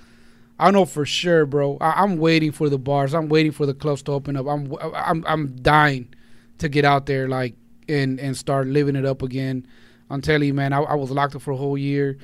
[0.60, 1.78] I know for sure, bro.
[1.80, 3.14] I, I'm waiting for the bars.
[3.14, 4.46] I'm waiting for the clubs to open up.
[4.46, 6.14] I'm I'm I'm dying
[6.58, 7.54] to get out there, like
[7.88, 9.66] and and start living it up again.
[10.10, 10.72] I'm telling you, man.
[10.72, 12.18] I, I was locked up for a whole year,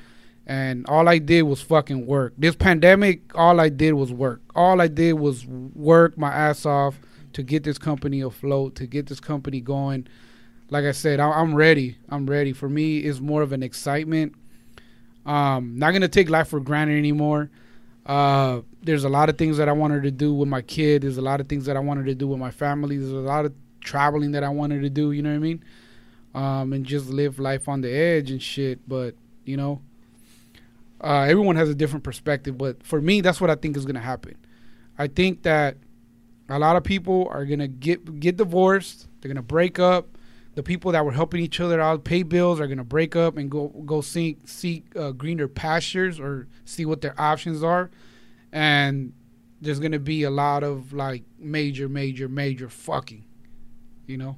[0.45, 2.33] and all I did was fucking work.
[2.37, 4.41] This pandemic, all I did was work.
[4.55, 6.99] All I did was work my ass off
[7.33, 10.07] to get this company afloat, to get this company going
[10.69, 11.97] like I said, I, I'm ready.
[12.09, 12.53] I'm ready.
[12.53, 14.35] For me, it's more of an excitement.
[15.25, 17.49] Um, not gonna take life for granted anymore.
[18.07, 21.01] Uh, there's a lot of things that I wanted to do with my kid.
[21.01, 22.97] There's a lot of things that I wanted to do with my family.
[22.97, 25.11] There's a lot of traveling that I wanted to do.
[25.11, 25.63] You know what I mean?
[26.33, 28.87] Um, and just live life on the edge and shit.
[28.87, 29.81] But you know,
[31.01, 32.57] uh, everyone has a different perspective.
[32.57, 34.37] But for me, that's what I think is gonna happen.
[34.97, 35.75] I think that
[36.47, 39.09] a lot of people are gonna get get divorced.
[39.19, 40.16] They're gonna break up
[40.57, 43.37] the people that were helping each other out pay bills are going to break up
[43.37, 47.91] and go go seek seek uh, greener pastures or see what their options are
[48.51, 49.13] and
[49.61, 53.23] there's going to be a lot of like major major major fucking
[54.07, 54.35] you know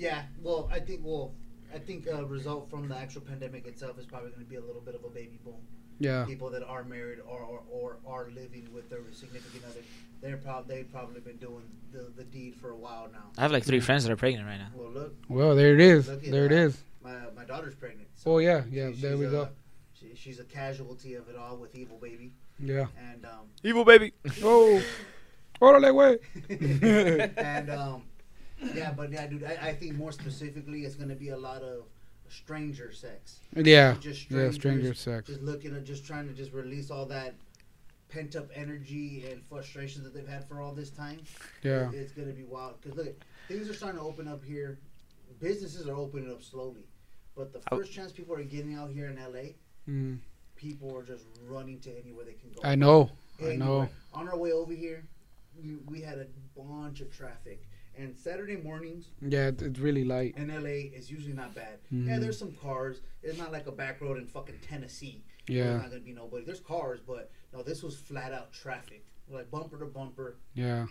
[0.00, 0.22] Yeah.
[0.42, 1.02] Well, I think.
[1.04, 1.34] Well,
[1.74, 4.80] I think a result from the actual pandemic itself is probably gonna be a little
[4.80, 5.60] bit of a baby boom.
[6.00, 9.80] Yeah people that are married or, or, or are living with their significant other,
[10.22, 13.26] they're prob- they've probably been doing the, the deed for a while now.
[13.38, 14.70] I have like three friends that are pregnant right now.
[14.74, 16.52] Well, look, well there it is there it that.
[16.66, 18.08] is my my daughter's pregnant.
[18.26, 19.48] oh yeah yeah she- there she's we a- go
[19.98, 24.12] She, she's a casualty of it all with evil baby, yeah and um, Evil baby.
[24.42, 24.82] oh
[25.60, 26.18] Órale, way.
[27.36, 28.02] and um,
[28.74, 31.84] yeah, but yeah, dude, I, I think more specifically, it's gonna be a lot of
[32.30, 33.40] stranger sex.
[33.54, 37.34] yeah just yeah stranger sex just looking at just trying to just release all that
[38.08, 41.20] pent up energy and frustration that they've had for all this time.
[41.62, 43.14] yeah It- it's gonna be wild because look,
[43.48, 44.78] things are starting to open up here.
[45.40, 46.86] Businesses are opening up slowly,
[47.36, 49.54] but the I- first chance people are getting out here in LA,
[49.88, 50.18] mm.
[50.56, 52.60] people are just running to anywhere they can go.
[52.64, 53.10] I know
[53.42, 55.04] I know On our way over here,
[55.56, 56.26] we, we had a
[56.58, 57.62] bunch of traffic,
[58.00, 61.78] and Saturday mornings yeah it- it's really light in LA it's usually not bad.
[61.90, 62.20] Yeah, Mhm.
[62.20, 63.00] there's some cars.
[63.22, 65.22] It's not like a back road in fucking Tennessee.
[65.48, 66.44] yeah There's not gonna be nobody.
[66.44, 70.86] There's cars, but no, this was flat out traffic, like bumper to bumper, yeah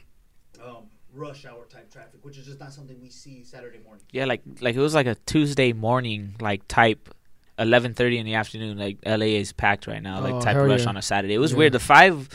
[0.63, 0.83] um,
[1.13, 4.03] rush hour type traffic, which is just not something we see Saturday morning.
[4.11, 7.09] Yeah, like like it was like a Tuesday morning, like type
[7.57, 8.77] eleven thirty in the afternoon.
[8.77, 10.89] Like LA is packed right now, like Oh, type rush yeah.
[10.89, 11.33] on a Saturday.
[11.35, 11.57] It was Yeah.
[11.59, 11.73] weird.
[11.73, 12.29] The five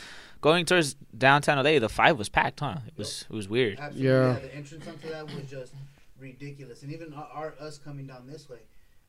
[0.45, 2.75] going towards downtown LA, the five was packed, huh?
[2.85, 3.79] It was it was weird.
[3.79, 4.33] Absolutely, Yeah.
[4.33, 4.39] yeah.
[4.39, 5.73] The entrance onto that was just
[6.19, 8.59] ridiculous, and even our, our us coming down this way,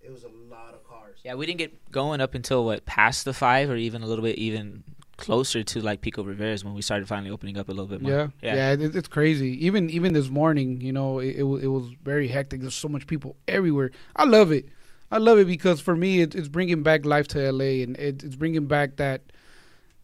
[0.03, 1.19] it was a lot of cars.
[1.25, 4.25] Yeah, we didn't get going up until what past the five, or even a little
[4.25, 4.83] bit even
[5.19, 8.13] closer to like Pico Rivera's when we started finally opening up a little bit more.
[8.13, 8.55] Yeah, yeah.
[8.55, 9.67] yeah, it, it's crazy.
[9.67, 12.63] Even even this morning, you know, it, it, it was very hectic.
[12.63, 13.91] There's so much people everywhere.
[14.15, 14.69] I love it.
[15.11, 18.25] I love it because for me, it, it's bringing back life to LA, and it,
[18.25, 19.21] it's bringing back that,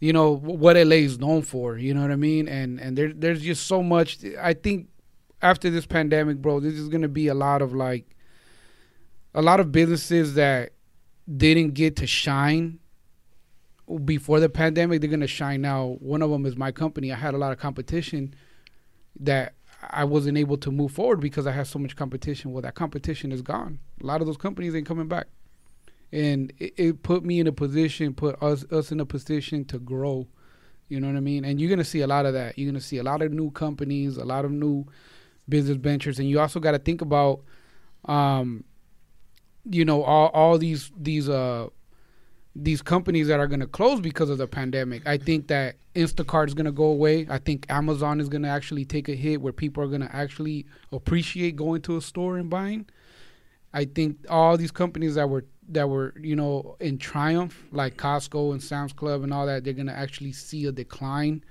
[0.03, 1.78] you know, what LA is known for.
[1.78, 2.48] You know what I mean?
[2.48, 4.18] And and there there's just so much.
[4.40, 4.88] I think
[5.40, 8.16] after this pandemic, bro, this is gonna be a lot of like,
[9.32, 10.72] a lot of businesses that
[11.36, 12.80] didn't get to shine
[14.05, 15.00] before the pandemic.
[15.00, 15.98] They're gonna shine now.
[16.00, 17.12] One of them is my company.
[17.12, 18.34] I had a lot of competition
[19.20, 19.55] that
[19.88, 22.50] I wasn't able to move forward because I had so much competition.
[22.50, 23.78] Well, that competition is gone.
[24.03, 25.28] A lot of those companies ain't coming back,
[26.12, 29.78] and it, it put me in a position, put us us in a position to
[29.78, 30.26] grow.
[30.88, 31.44] You know what I mean?
[31.44, 32.58] And you're gonna see a lot of that.
[32.58, 34.86] You're gonna see a lot of new companies, a lot of new
[35.48, 37.40] business ventures, and you also got to think about,
[38.04, 38.64] um,
[39.64, 41.68] you know, all all these these uh
[42.54, 45.06] these companies that are going to close because of the pandemic.
[45.06, 47.26] I think that Instacart is going to go away.
[47.30, 50.14] I think Amazon is going to actually take a hit where people are going to
[50.14, 52.86] actually appreciate going to a store and buying.
[53.72, 58.52] I think all these companies that were that were you know in triumph like Costco
[58.52, 61.44] and Sam's Club and all that they're going to actually see a decline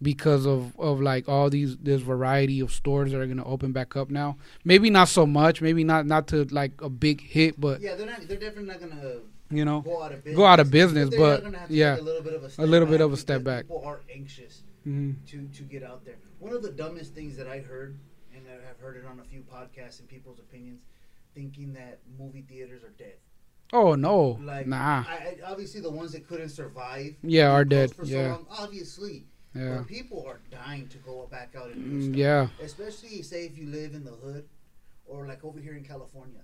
[0.00, 3.72] because of of like all these this variety of stores that are going to open
[3.72, 4.36] back up now.
[4.64, 8.06] Maybe not so much, maybe not not to like a big hit, but yeah, they're
[8.06, 8.20] not.
[8.26, 9.14] They're definitely not gonna
[9.50, 10.36] you know go out of business.
[10.36, 12.44] go out of business, they're but gonna have to yeah, take a little bit of
[12.44, 13.64] a, step little bit back of a step back.
[13.64, 16.16] People are anxious hmm to to get out there.
[16.40, 17.98] One of the dumbest things that I heard,
[18.34, 20.80] and I've heard it on a few podcasts and people's opinions,
[21.34, 23.14] thinking that movie theaters are dead.
[23.72, 27.14] Oh no, Like, nah, I, obviously the ones that couldn't survive.
[27.22, 27.94] Yeah, are dead.
[27.94, 28.24] For Yeah.
[28.24, 29.26] so long, obviously.
[29.54, 32.16] yeah, But people are dying to go back out and do Mm, stuff.
[32.16, 34.48] yeah, Especially say if you live in the hood,
[35.06, 36.40] or like over here in California.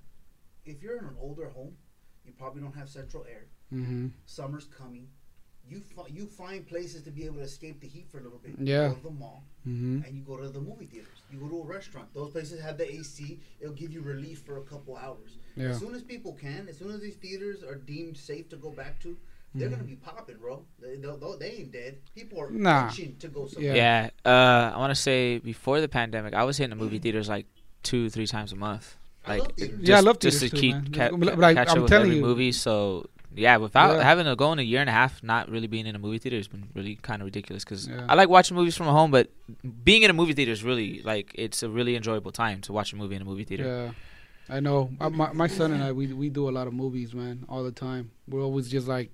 [0.65, 1.77] If you're in an older home,
[2.25, 3.47] you probably don't have central air.
[3.71, 5.09] hmm Summer's coming.
[5.67, 8.39] You fi- you find places to be able to escape the heat for a little
[8.39, 8.55] bit.
[8.59, 8.85] Yeah.
[8.85, 11.18] You go to the mall hmm and you go to the movie theaters.
[11.31, 12.09] You go to a restaurant.
[12.15, 13.41] Those places have the AC.
[13.61, 15.37] It'll give you relief for a couple hours.
[15.57, 18.57] yeah, As soon as people can, as soon as these theaters are deemed safe to
[18.57, 19.17] go back to,
[19.55, 19.73] they're Mhm.
[19.73, 20.65] gonna be popping, bro.
[20.81, 21.99] They, they, they ain't dead.
[22.15, 22.89] People are Nah.
[22.89, 23.75] itching to go somewhere.
[23.77, 24.11] Yeah.
[24.25, 27.29] Yeah, uh, I want to say before the pandemic, I was hitting the movie theaters
[27.29, 27.47] like
[27.83, 28.97] two, three times a month.
[29.27, 29.79] I Like, love theaters.
[29.81, 30.93] Yeah, I just- love just to theaters too, keep man.
[31.11, 32.53] ca- But ca- like, catch I'm up with telling every you- movie.
[32.53, 33.07] So
[33.39, 34.03] yeah, without Yeah.
[34.03, 36.19] having to go in a year and a half, not really being in a movie
[36.19, 37.65] theater has been really kind of ridiculous.
[37.65, 38.07] Because Yeah.
[38.09, 39.31] I like watching movies from home, but
[39.85, 42.93] being in a movie theater is really like it's a really enjoyable time to watch
[42.93, 43.65] a movie in a movie theater.
[43.65, 43.93] yeah.
[44.57, 44.91] I know.
[44.99, 47.63] I, my my son and I we we do a lot of movies, man, all
[47.63, 48.11] the time.
[48.27, 49.11] We're always just like,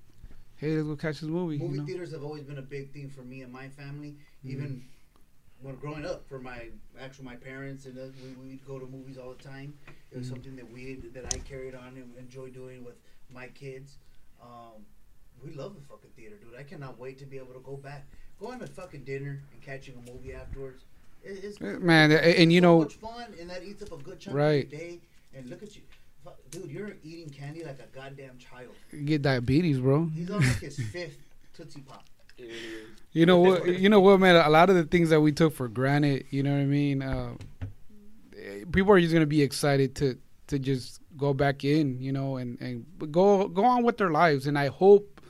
[0.57, 1.59] hey, let's go catch this movie.
[1.59, 1.87] Movie you know?
[1.87, 4.14] theaters have always been a big thing for me and my family.
[4.45, 4.51] Mhm.
[4.53, 4.83] Even
[5.61, 6.68] when growing up, for my
[7.01, 9.75] actual my parents and us, we we'd go to movies all the time.
[10.12, 10.31] It was Mhm.
[10.35, 10.83] something that we
[11.14, 12.97] that I carried on and enjoy doing with
[13.29, 13.99] my kids.
[14.45, 14.84] Um,
[15.42, 16.59] we love the fucking theater, dude.
[16.59, 18.07] I cannot wait to be able to go back,
[18.40, 20.82] going to fucking dinner and catching a movie afterwards.
[21.22, 23.92] It, it's Eh, Man, and, and you so know, much fun, and that eats up
[23.92, 24.66] a good chunk Right.
[24.66, 24.99] of your day.
[25.36, 25.82] And look at you,
[26.51, 26.70] dude.
[26.70, 28.74] You're eating candy like a goddamn child.
[28.92, 30.09] you get diabetes, bro.
[30.14, 31.18] He's on like his fifth
[31.57, 32.05] Tootsie Pop.
[33.12, 33.66] You know what?
[33.80, 34.36] You know what, man?
[34.36, 37.03] A lot of the things that we took for granted, you know what I mean.
[37.03, 37.34] Uh,
[38.36, 40.18] eh, people are just gonna be excited to
[40.49, 44.47] to just go back in, you know, and and go go on with their lives.
[44.47, 45.21] And I hope,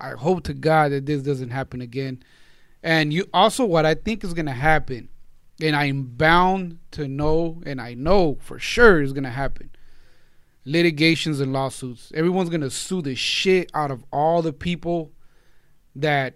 [0.00, 2.22] I hope to God that this doesn't happen again.
[2.82, 5.08] And you also, what I think is gonna happen,
[5.60, 9.70] and I'm bound to know, and I know for sure is gonna happen.
[10.64, 12.12] Litigations and lawsuits.
[12.14, 15.12] Everyone's gonna sue the shit out of all the people
[15.96, 16.34] that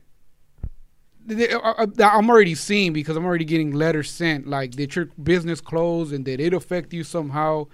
[1.30, 5.06] uh, uh, that I'm already seeing because I'm already getting letters sent like did your
[5.22, 7.66] business close and did it affect you somehow?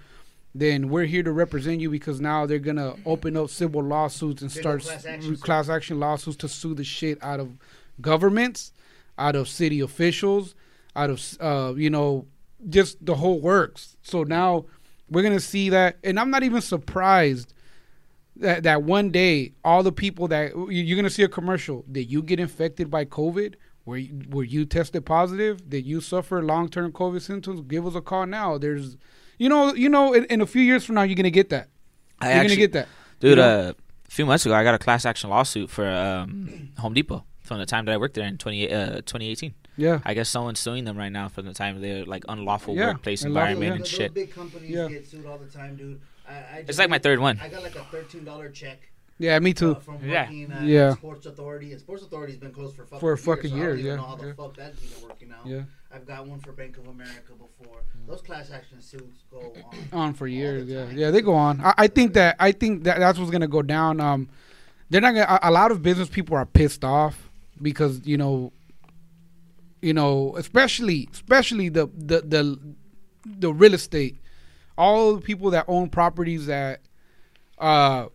[0.53, 4.51] Then we're here to represent you because now they're gonna open up civil lawsuits and
[4.51, 7.57] start class action class action lawsuits to sue the shit out of
[8.01, 8.73] governments,
[9.17, 10.55] out of city officials,
[10.95, 12.25] out of uh, you know
[12.69, 13.95] just the whole works.
[14.01, 14.65] So now
[15.09, 17.53] we're gonna see that, and I'm not even surprised
[18.35, 21.85] that that one day all the people that you- you're gonna see a commercial.
[21.89, 23.55] Did you get infected by covid?
[23.85, 25.67] Were you, were you tested positive?
[25.69, 27.61] Did you suffer long-term covid symptoms?
[27.61, 28.57] Give us a call now.
[28.57, 28.95] There's
[29.41, 31.67] you know you know in, in a few years from now you're gonna get that
[32.19, 32.87] I you're actually, gonna get that
[33.19, 33.69] dude, you know?
[33.69, 33.73] uh,
[34.07, 37.57] a few months ago, I got a class action lawsuit for um, Home Depot from
[37.59, 39.53] the time that I worked there in 20, uh, 2018.
[39.77, 42.87] yeah I guess someone's suing them right now from the time they're like unlawful Yeah,
[42.87, 43.75] workplace unlawful, environment yeah.
[43.75, 44.13] and those shit.
[44.13, 44.87] big companies Yeah.
[44.89, 45.99] get sued all the time, dude.
[46.27, 47.39] I, I It's just like my third one.
[47.41, 48.79] I got like a thirteen dollar check.
[49.17, 50.23] yeah me uh, too from Yeah.
[50.25, 50.93] working uh, Yeah.
[50.95, 53.65] Sports Authority, and Sports Authority's been closed for fucking For a years, fucking so year,
[53.65, 54.33] I don't even yeah, know how the yeah.
[54.41, 55.45] fuck that's even working out.
[55.53, 55.61] yeah
[55.93, 57.81] I've got one for Bank of America before.
[58.07, 59.53] Those class action suits go
[59.93, 59.99] on.
[59.99, 62.99] on for years yeah yeah they go on I, I think that i think that
[62.99, 64.27] that's what's gonna go down um
[64.89, 67.29] they're not gonna a, a lot of business people are pissed off
[67.61, 68.51] because you know
[69.81, 72.59] you know especially especially the the the,
[73.25, 74.17] the real estate
[74.77, 76.81] all the people that own properties that
[77.59, 78.07] uh,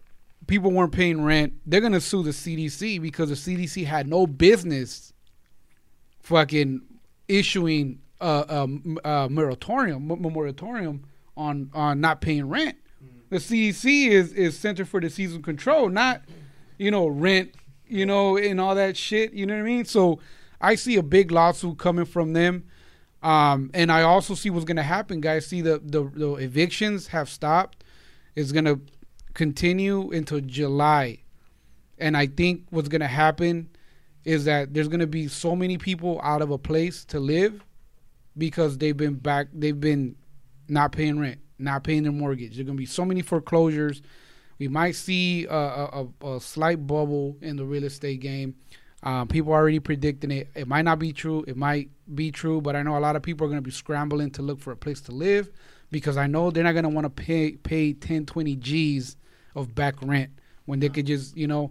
[0.47, 1.55] people weren't paying rent.
[1.65, 5.13] They're gonna sue the CDC because the CDC had no business
[6.21, 6.83] fucking
[7.29, 8.69] issuing a,
[9.05, 11.05] a, a moratorium, moratorium
[11.37, 12.77] on on not paying rent.
[13.05, 13.29] Mm.
[13.31, 16.23] The CDC is is Center for Disease and Control, not
[16.79, 17.55] you know rent,
[17.87, 19.33] you know, and all that shit.
[19.33, 19.85] You know what I mean?
[19.85, 20.21] So
[20.61, 22.65] I see a big lawsuit coming from them.
[23.23, 25.47] Um, and I also see what's gonna happen, guys.
[25.47, 27.83] See the, the the evictions have stopped.
[28.35, 28.81] It's gonna
[29.35, 31.19] continue until July,
[31.99, 33.71] and I think what's gonna happen
[34.27, 37.65] is that there's gonna be so many people out of a place to live
[38.37, 40.17] because they've been back, they've been
[40.69, 42.57] not paying rent, not paying their mortgage.
[42.57, 44.03] There's gonna be so many foreclosures.
[44.59, 48.57] We might see a, a, a slight bubble in the real estate game.
[49.05, 50.49] Um, people are already predicting it.
[50.57, 51.45] It might not be true.
[51.47, 53.71] It might be true, but I know a lot of people are going to be
[53.71, 55.51] scrambling to look for a place to live
[55.93, 59.17] because I know they're not going to want to pay pay 10, 20 G's
[59.55, 60.31] of back rent
[60.65, 61.71] when they could just, you know.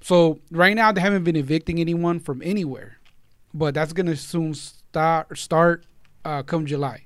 [0.00, 2.98] So right now they haven't been evicting anyone from anywhere,
[3.52, 5.86] but that's to soon start start
[6.24, 7.04] uh, come July.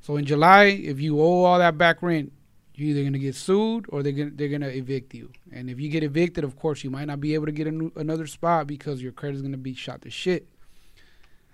[0.00, 2.32] So in July, if you owe all that back rent,
[2.74, 5.30] you're either gonna get sued or they're gonna they're gonna evict you.
[5.52, 7.70] And if you get evicted, of course, you might not be able to get a
[7.70, 10.48] new, another spot because your credit is gonna be shot to shit.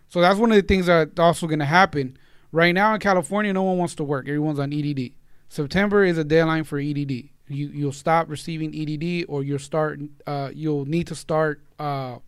[0.09, 2.16] So that's one of the things that's also gonna happen.
[2.53, 4.29] Right now in California, no one wants to work.
[4.29, 5.12] Everyone's on EDD.
[5.49, 7.31] September is a deadline for EDD.
[7.49, 12.18] You you'll stop receiving EDD or you'll start uh, you'll need to start uh,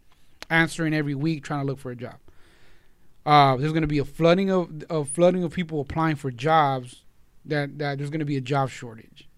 [0.50, 2.16] answering every week trying to look for a job.
[3.26, 7.04] Uh, there's going to be a flooding of, of flooding of people applying for jobs
[7.44, 9.28] that that there's going to be a job shortage.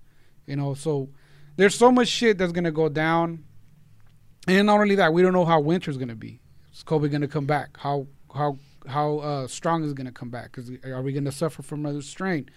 [0.47, 1.09] You know, so
[1.57, 3.45] there's so much shit that's going to go down.
[4.47, 6.41] And not only that, we don't know how winter's going to be.
[6.73, 7.77] Is COVID going to come back?
[7.79, 10.53] How how how uh, strong is going to come back?
[10.53, 12.49] Cuz are we going to suffer from another strain?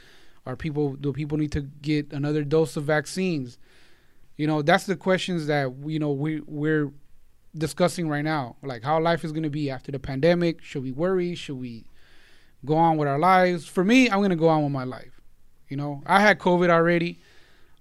[0.46, 3.58] Are people do people need to get another dose of vaccines?
[4.36, 6.92] You know, that's the questions that you know we we're
[7.56, 8.58] discussing right now.
[8.64, 10.62] Like how life is going to be after the pandemic.
[10.64, 11.36] Should we worry?
[11.36, 11.86] Should we
[12.66, 13.66] go on with our lives?
[13.66, 15.22] For me, I'm going to go on with my life.
[15.70, 17.20] You know, I had COVID already.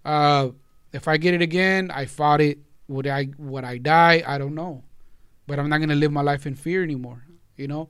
[0.05, 0.51] Uh,
[0.93, 2.59] if I get it again, I fought it.
[2.89, 4.23] Would I would I die?
[4.27, 4.85] I don't know.
[5.47, 7.25] But I'm not gonna live my life in fear anymore.
[7.57, 7.89] You know?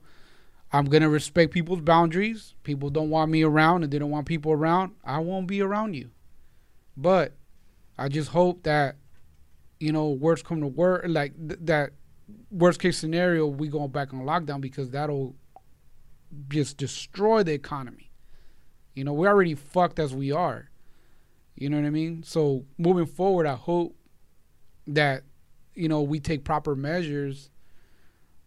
[0.73, 2.55] I'm gonna respect people's boundaries.
[2.63, 4.93] People don't want me around and they don't want people around.
[5.05, 6.09] I won't be around you.
[6.97, 7.33] But
[7.97, 8.95] I just hope that,
[9.79, 11.91] you know, worst come to worst like th- that
[12.49, 15.35] worst case scenario, we go back on lockdown because that'll
[16.49, 18.11] just destroy the economy.
[18.95, 20.69] You know, we're already fucked as we are.
[21.55, 22.23] You know what I mean?
[22.23, 23.95] So moving forward, I hope
[24.87, 25.23] that
[25.75, 27.51] you know we take proper measures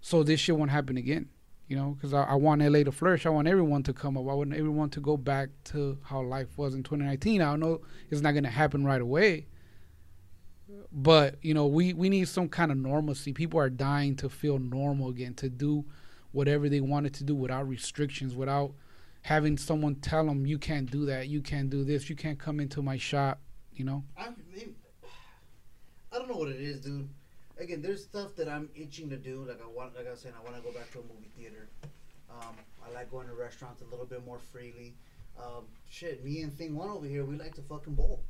[0.01, 1.29] so this shit won't happen again.
[1.69, 3.27] You know, because I, I, want LA to flourish.
[3.27, 4.29] I want everyone to come up.
[4.29, 7.43] I want everyone to go back to how life was in 2019.
[7.43, 9.47] I know it's not going to happen right away,
[10.93, 13.33] but you know, we we need some kind of normalcy.
[13.33, 15.85] People are dying to feel normal again, to do
[16.31, 18.73] whatever they wanted to do without restrictions, without
[19.23, 22.61] having someone tell them you can't do that, you can't do this, you can't come
[22.61, 23.41] into my shop.
[23.73, 24.05] You know.
[24.17, 24.29] I,
[26.13, 27.09] I don't know what it is, dude.
[27.59, 29.45] Again, there's stuff that I'm itching to do.
[29.49, 31.31] Like I want, like I was saying, I want to go back to a movie
[31.37, 31.69] theater.
[32.31, 32.55] Um,
[32.85, 34.95] I like going to restaurants a little bit more freely.
[35.39, 38.23] Um, shit, me and Thing One over here, we like to fucking bowl.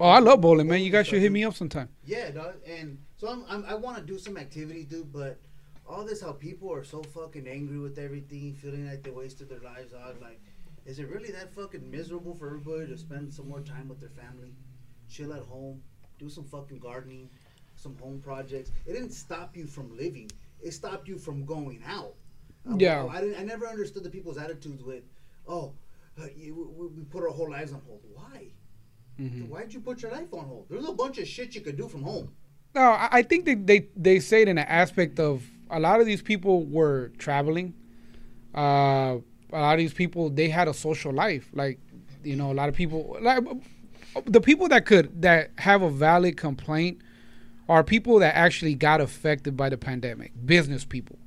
[0.00, 0.80] Oh, I love bowling, man.
[0.80, 1.88] You guys should hit me up sometime.
[2.04, 2.54] Yeah, dog.
[2.66, 5.12] And so I'm, I'm i want to do some activities, dude.
[5.12, 5.38] But
[5.86, 9.60] all this, how people are so fucking angry with everything, feeling like they wasted their
[9.60, 9.92] lives.
[9.92, 10.40] Was like,
[10.86, 14.10] is it really that fucking miserable for everybody to spend some more time with their
[14.10, 14.54] family,
[15.10, 15.82] chill at home,
[16.18, 17.28] do some fucking gardening,
[17.82, 18.70] some home projects.
[18.86, 20.30] It didn't stop you from living.
[20.62, 22.14] It stopped you from going out.
[22.76, 23.04] Yeah.
[23.04, 25.02] I, I, I never understood the people's attitudes with,
[25.48, 25.72] oh,
[26.20, 28.00] uh, you, we, we, put our whole lives on hold.
[28.14, 28.46] Why?
[29.20, 29.48] Mm-hmm.
[29.48, 30.66] Why'd you put your life on hold?
[30.70, 32.32] There's a bunch of shit you could do from home.
[32.74, 36.06] No, I think they, they, they say it in an aspect of a lot of
[36.06, 37.74] these people were traveling.
[38.54, 39.18] Uh,
[39.52, 41.50] a lot of these people they had a social life.
[41.52, 41.78] Like,
[42.22, 43.44] you know, a lot of people like
[44.24, 47.02] the people that could that have a valid complaint
[47.72, 50.32] are people that actually got affected by the pandemic.
[50.44, 51.18] Business people,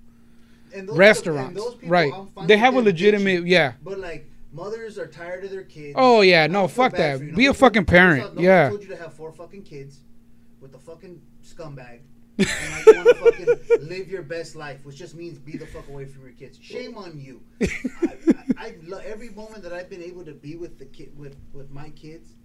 [0.90, 2.14] restaurants, the, right?
[2.46, 3.74] They have a legitimate, yeah.
[3.84, 5.96] But like mothers are tired of their kids.
[5.98, 7.20] Oh yeah, no, fuck that.
[7.20, 7.34] You.
[7.34, 8.40] Be a fucking parent.
[8.40, 8.68] yeah.
[8.68, 10.02] I told you to have four fucking kids
[10.62, 12.02] with a fucking scumbag.
[12.38, 15.66] and like you want to fucking live your best life, which just means be the
[15.66, 16.60] fuck away from your kids.
[16.62, 17.42] Shame on you.
[17.62, 17.68] I,
[18.04, 21.38] I, I lo- every moment that I've been able to be with the kid with
[21.54, 22.36] with my kids,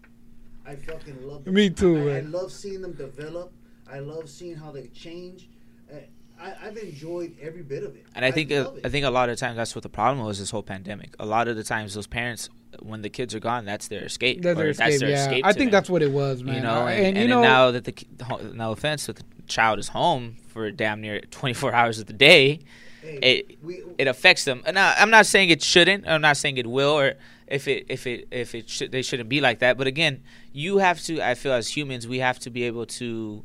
[0.64, 1.54] I fucking love them.
[1.54, 2.08] Me too.
[2.10, 3.52] I, I, love seeing them develop.
[3.92, 5.48] I love seeing how they change.
[5.92, 5.96] Uh,
[6.40, 8.06] I, I've enjoyed every bit of it.
[8.14, 8.70] And I think uh.
[8.84, 11.14] I think a lot of times that's what the problem was this whole pandemic.
[11.18, 12.48] A lot of the times those parents,
[12.80, 14.42] when the kids are gone, that's their escape.
[14.42, 15.00] That's their or escape.
[15.02, 15.72] yeah, escape I think them.
[15.72, 16.54] that's what it was, man.
[16.56, 18.08] you know, I- and, and, you then know, now that the ki-
[18.54, 22.60] no offense, that the child is home for damn near 24 hours of the day,
[23.02, 24.62] Hey, it we, it affects them.
[24.66, 26.06] And I, I'm not saying it shouldn't.
[26.06, 27.14] I'm not saying it will, or
[27.46, 29.76] if it if it if it should they shouldn't be like that.
[29.78, 30.22] But again,
[30.52, 31.20] you have to.
[31.22, 33.42] I feel as humans, we have to be able to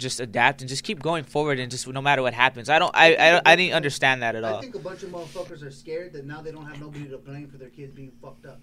[0.00, 2.68] just adapt and just keep going forward and just no matter what happens.
[2.68, 2.90] I don't.
[2.94, 4.56] I I, I didn't understand that at all.
[4.56, 7.18] I think a bunch of motherfuckers are scared that now they don't have nobody to
[7.18, 8.60] blame for their kids being fucked up.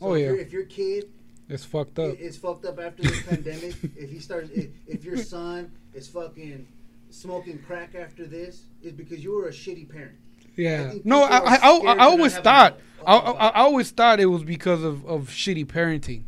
[0.00, 0.26] So Oh, if yeah.
[0.28, 1.04] your- If your kid
[1.48, 2.16] it's fucked up.
[2.18, 6.66] is fucked up after this pandemic, if he starts, if, if your son is fucking
[7.10, 10.14] smoking crack after this, is because you were a shitty parent.
[10.56, 10.90] Yeah.
[10.90, 13.14] think No, people I, I, I, scared to I not always have thought, a- I,
[13.16, 16.22] a- I, I always thought it was because of, of shitty parenting.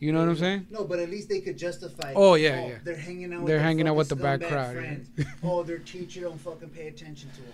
[0.00, 0.66] You know what I'm saying?
[0.70, 2.14] No, but at least they could justify.
[2.16, 2.78] Oh, yeah, yeah.
[2.82, 3.40] They're hanging out.
[3.40, 5.10] With They're their hanging out with the bad scumbag crowd, Friends.
[5.44, 7.52] oh, their teacher don't fucking pay attention to them.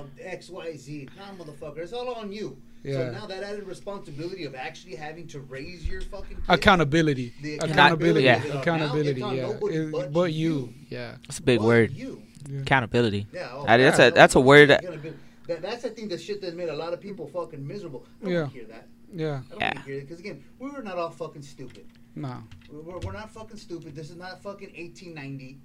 [0.00, 1.08] Um, X, Y, Z.
[1.16, 2.58] Nah, motherfucker, it's all on you.
[2.84, 2.92] Yeah.
[2.94, 7.32] So now that added responsibility of actually having to raise your fucking kid, Accountability.
[7.42, 8.24] The Accountability.
[8.24, 8.36] Yeah.
[8.44, 8.48] of.
[8.54, 9.20] Now Accountability.
[9.20, 9.26] Yeah.
[9.48, 10.50] nobody It- but but you.
[10.54, 10.74] you.
[10.90, 11.16] Yeah.
[11.26, 11.92] That's a big But word.
[11.92, 12.22] You.
[12.60, 13.26] Accountability.
[13.32, 13.48] Yeah.
[13.52, 15.14] Oh, I- that's yeah, a- that's a word nobody's that- gonna
[15.48, 18.04] that- that's I think the shit that made a lot of people fucking miserable.
[18.20, 18.46] I don't Yeah.
[18.48, 18.86] hear that.
[19.12, 19.40] Yeah.
[19.58, 19.64] Yeah.
[19.66, 21.86] want to hear it because again, we were not all fucking stupid.
[22.14, 22.42] No.
[22.70, 23.94] We're, we're not fucking stupid.
[23.94, 25.58] This is not fucking 1890.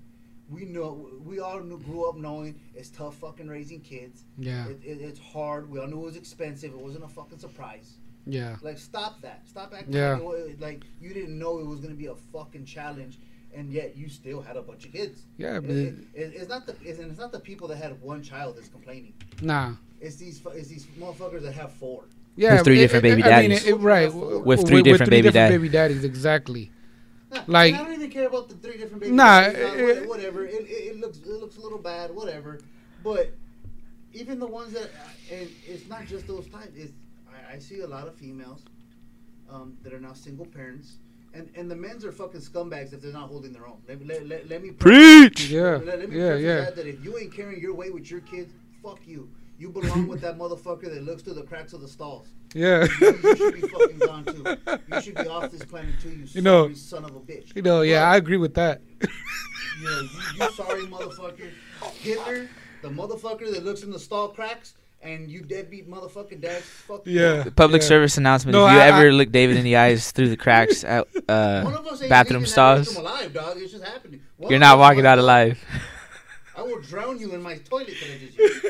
[0.50, 1.10] We know.
[1.26, 4.24] We all knew, grew up knowing it's tough fucking raising kids.
[4.38, 4.68] Yeah.
[4.68, 5.70] It, it, it's hard.
[5.70, 6.72] We all knew it was expensive.
[6.74, 7.94] It wasn't a fucking surprise.
[8.26, 8.56] Yeah.
[8.62, 9.48] Like stop that.
[9.48, 10.16] Stop acting Yeah.
[10.18, 13.20] like, like you didn't know it was gonna be a fucking challenge,
[13.54, 15.24] and yet you still had a bunch of kids.
[15.38, 15.58] Yeah.
[15.58, 18.00] It, But it, it- it's not the it's, and it's not the people that had
[18.02, 19.14] one child that's complaining.
[19.42, 19.74] nah.
[20.00, 22.04] It's these it's these motherfuckers that have four.
[22.36, 22.56] Yeah.
[22.56, 24.14] With three it- different it- baby I mean, it- it- right.
[24.14, 26.04] With three different baby different dad- baby daddies.
[26.04, 26.72] Exactly.
[27.32, 29.12] Nah, Like- I don't even care about the three different baby.
[29.16, 30.46] Nah, daddies, uh, it- whatever.
[30.46, 32.60] It, it, it looks it looks a little bad, whatever.
[33.04, 33.34] But
[34.14, 34.90] even the ones that
[35.32, 36.72] and it's not just those types.
[36.76, 36.94] It's
[37.30, 38.62] I, I see a lot of females
[39.50, 40.98] um, that are now single parents.
[41.36, 43.82] And, and the men's are fucking scumbags if they're not holding their own.
[43.88, 45.50] Let, me- let, let, let me Preach.
[45.50, 45.78] Yeah.
[45.84, 46.28] Let, let me Yeah.
[46.28, 46.56] preface Yeah.
[46.62, 48.54] That, that if you ain't carrying your weight with your kids,
[48.84, 49.28] fuck you.
[49.58, 52.28] You belong with that motherfucker that looks through the cracks of the stalls.
[52.54, 52.88] Yeah.
[53.00, 54.58] You, you should be fucking gone too.
[54.92, 56.10] You should be off this planet too.
[56.10, 57.56] You, You know- son of a bitch.
[57.56, 57.82] You know.
[57.82, 58.02] Yeah.
[58.04, 58.82] But- I agree with that.
[59.02, 59.08] you,
[59.84, 60.10] know, you,
[60.46, 61.50] you sorry motherfucker.
[62.00, 62.50] Hitler,
[62.82, 66.64] the motherfucker that looks in the stall cracks, and you deadbeat motherfucking dads.
[66.66, 67.20] Fuck you.
[67.20, 67.46] Yeah.
[67.56, 67.88] Public Yeah.
[67.88, 68.54] service announcement.
[68.54, 71.08] No, if you I- ever I- look David in the eyes through the cracks at
[71.14, 73.58] One uh, of ain't bathroom stalls, alive, dog.
[73.58, 74.22] It's just happening.
[74.38, 75.60] One you're not walking out alive.
[76.56, 78.66] I will drown you in my toilet that I just used.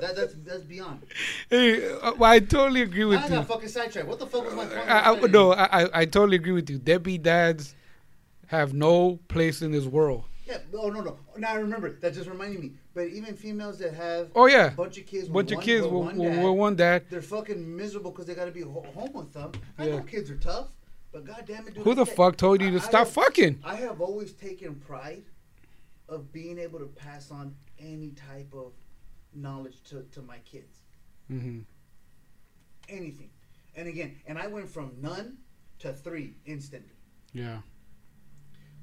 [0.00, 1.02] That, that's that's beyond.
[1.48, 3.30] Hey, uh, well, I totally agree with I you.
[3.30, 4.06] got fucking sidetracked.
[4.08, 4.88] What the fuck was my point?
[4.88, 6.78] I, I, no, I, I- I totally agree with you.
[6.78, 7.74] Deadbeat dads
[8.46, 10.24] have no place in this world.
[10.46, 10.58] Yeah.
[10.74, 11.16] Oh no no.
[11.38, 11.90] Now I remember.
[12.00, 12.72] That just reminded me.
[12.94, 15.64] But even females that have Oh yeah, a bunch of kids, with bunch of one-
[15.64, 17.04] kids with one with, dad, with one dad.
[17.10, 19.52] they're fucking miserable because they got to be ho- home with them.
[19.78, 19.96] I Yeah.
[19.96, 20.68] know kids are tough,
[21.12, 23.60] but goddamn it, dude, Who the fuck told you I- to I stop have- fucking?
[23.64, 25.22] I have always taken pride
[26.08, 28.72] of being able to pass on any type of
[29.34, 30.78] knowledge to, to my kids.
[31.28, 31.60] hmm
[32.88, 33.30] Anything.
[33.76, 35.38] And again, and I went from none
[35.80, 36.90] to three instantly.
[37.32, 37.58] Yeah,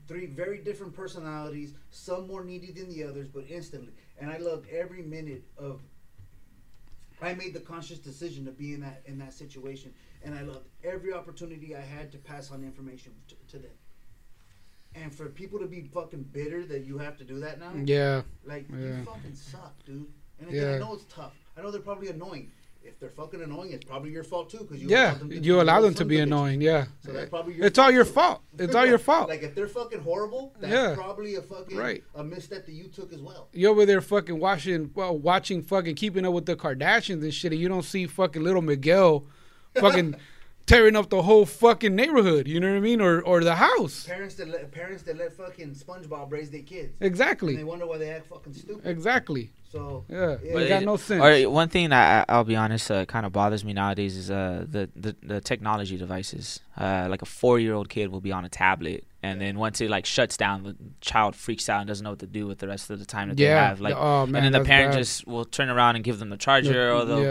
[0.08, 3.92] Three very different personalities, some more needy than the others, but instantly.
[4.22, 5.82] And I loved every minute of.
[7.22, 9.94] I made the conscious decision to be in that in that situation,
[10.24, 13.72] and I loved every opportunity I had to pass on information to, to them.
[14.96, 18.22] And for people to be fucking bitter that you have to do that now, yeah,
[18.46, 18.78] like Yeah.
[18.78, 20.08] you fucking suck, dude.
[20.40, 20.76] And again, Yeah.
[20.76, 21.34] I know it's tough.
[21.58, 22.52] I know they're probably annoying.
[22.84, 25.16] If they're fucking annoying, it's probably your fault too, because you yeah.
[25.16, 26.62] them You allow them to be annoying.
[26.62, 28.12] Yeah, So that's probably your it's all your too.
[28.12, 28.42] fault.
[28.58, 29.28] It's all your fault.
[29.28, 30.96] Like if they're fucking horrible, that's Yeah.
[30.96, 32.02] probably a fucking Right.
[32.16, 33.50] a misstep that you took as well.
[33.52, 37.52] You're over there fucking watching, well, watching fucking keeping up with the Kardashians and shit,
[37.52, 39.26] and you don't see fucking little Miguel,
[39.76, 40.16] fucking
[40.68, 42.48] tearing up the whole fucking neighborhood.
[42.48, 43.02] You know what I mean?
[43.02, 44.06] Or or the house.
[44.06, 47.54] Parents that let parents that let fucking SpongeBob raise their kids, Exactly.
[47.54, 48.86] and they wonder why they act fucking stupid.
[48.86, 49.50] Exactly.
[49.72, 50.38] So Yeah.
[50.44, 50.60] Yeah.
[50.60, 51.22] It got no sense.
[51.24, 54.30] Or one thing that I, I'll be honest, uh, kind of bothers me nowadays is
[54.30, 56.60] uh, the, the the technology devices.
[56.78, 59.82] Uh, like a four year old kid will be on a tablet, and then once
[59.82, 62.60] it like shuts down, the child freaks out and doesn't know what to do with
[62.60, 63.82] the rest of the time that they have.
[63.82, 64.36] Like, oh man.
[64.36, 64.98] and then the that's parent bad.
[65.00, 67.24] just will turn around and give them the charger, or they'll.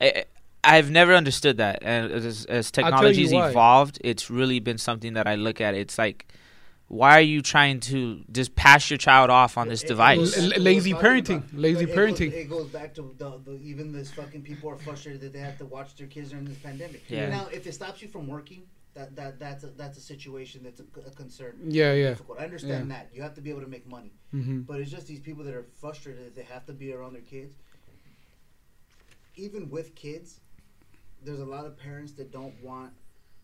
[0.00, 0.22] yeah.
[0.64, 5.14] I, I've never understood that, and as, as tell technology's evolved, it's really been something
[5.14, 5.74] that I look at.
[5.74, 6.26] It's like,
[6.88, 10.18] why are you trying to just pass your child off on this It- it device?
[10.18, 11.36] goes back to L- lazy parenting.
[11.48, 11.54] about.
[11.54, 12.30] Lazy But it parenting.
[12.30, 15.38] Goes, it goes back to the, the even this fucking people are frustrated that they
[15.40, 17.02] have to watch their kids during this pandemic.
[17.08, 17.28] Yeah.
[17.30, 18.62] Now, if it stops you from working,
[18.94, 21.54] That that that's a, that's a situation that's a, a concern.
[21.64, 22.10] Yeah, yeah.
[22.10, 22.38] Difficult.
[22.40, 25.06] I understand that you have to be able to make money, hmm but it's just
[25.06, 27.54] these people that are frustrated that they have to be around their kids.
[29.34, 30.40] Even with kids,
[31.24, 32.92] there's a lot of parents that don't want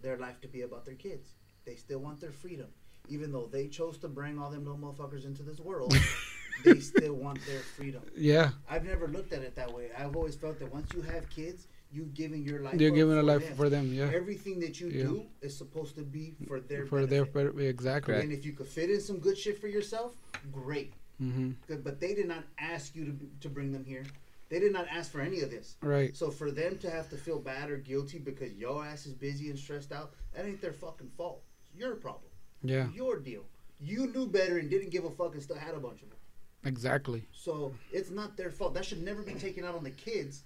[0.00, 1.30] their life to be about their kids.
[1.64, 2.68] They still want their freedom,
[3.08, 5.94] even though they chose to bring all them little motherfuckers into this world.
[6.64, 8.02] they still want their freedom.
[8.16, 9.90] Yeah, I've never looked at it that way.
[9.96, 12.80] I've always felt that once you have kids, you've given your life.
[12.80, 13.56] you're giving a life them.
[13.56, 13.92] for them.
[13.92, 15.02] Yeah, Everything that you Yeah.
[15.04, 17.54] do is supposed to be for their for their benefit.
[17.56, 18.14] better- exactly.
[18.14, 20.16] And if you could fit in some good shit for yourself,
[20.52, 20.92] great.
[21.18, 24.04] hmm Good, But they did not ask you to to bring them here.
[24.48, 25.76] They did not ask for any of this.
[25.82, 26.16] Right.
[26.16, 29.50] So for them to have to feel bad or guilty because your ass is busy
[29.50, 31.42] and stressed out, that ain't their fucking fault.
[31.60, 32.30] It's your problem.
[32.62, 32.88] Yeah.
[32.94, 33.44] Your deal.
[33.80, 36.18] You knew better and didn't give a fuck and still had a bunch of them.
[36.64, 37.24] Exactly.
[37.32, 38.74] So it's not their fault.
[38.74, 40.42] That should never be taken out on the kids.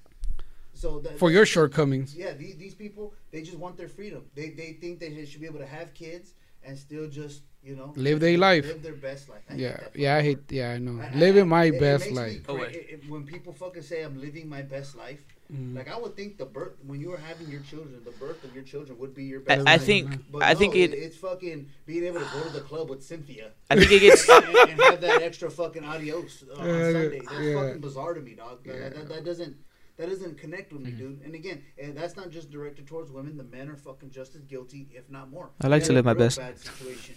[0.75, 2.15] So that, For your shortcomings.
[2.15, 4.25] yeah, these, these people they just want their freedom.
[4.35, 6.33] They they think that they should be able to have kids
[6.65, 8.67] and still just you know Live their life.
[8.67, 9.43] live their best life.
[9.51, 9.77] I Yeah.
[9.77, 10.17] that Yeah.
[10.17, 10.39] I hate.
[10.39, 10.53] word.
[10.53, 10.71] Yeah.
[10.73, 11.01] I know.
[11.01, 12.41] I- I- Living my it- it best makes life.
[12.49, 12.75] Oh, cra- wait.
[12.77, 15.21] it- it- when people fucking say I'm living my best life,
[15.53, 15.77] Mhm.
[15.77, 18.53] like I would think the birth when you were having your children, the birth of
[18.55, 19.61] your children would be your best.
[19.69, 19.85] I life.
[19.85, 22.89] think But I no, think it it's fucking being able to go to the club
[22.91, 26.67] with Cynthia I think it gets and, and have that extra fucking adios uh, on
[26.67, 27.21] Yeah, Sunday.
[27.21, 27.55] That's yeah.
[27.55, 28.65] fucking bizarre to me, dog.
[28.65, 28.89] That, Yeah.
[28.89, 29.57] that, that doesn't
[30.03, 30.99] that doesn't connect with me, Mhm.
[30.99, 31.23] dude.
[31.25, 33.37] And again, and that's not just directed towards women.
[33.37, 35.51] The men are fucking just as guilty, if not more.
[35.61, 36.39] I like to live my a real best.
[36.39, 37.15] Bad situation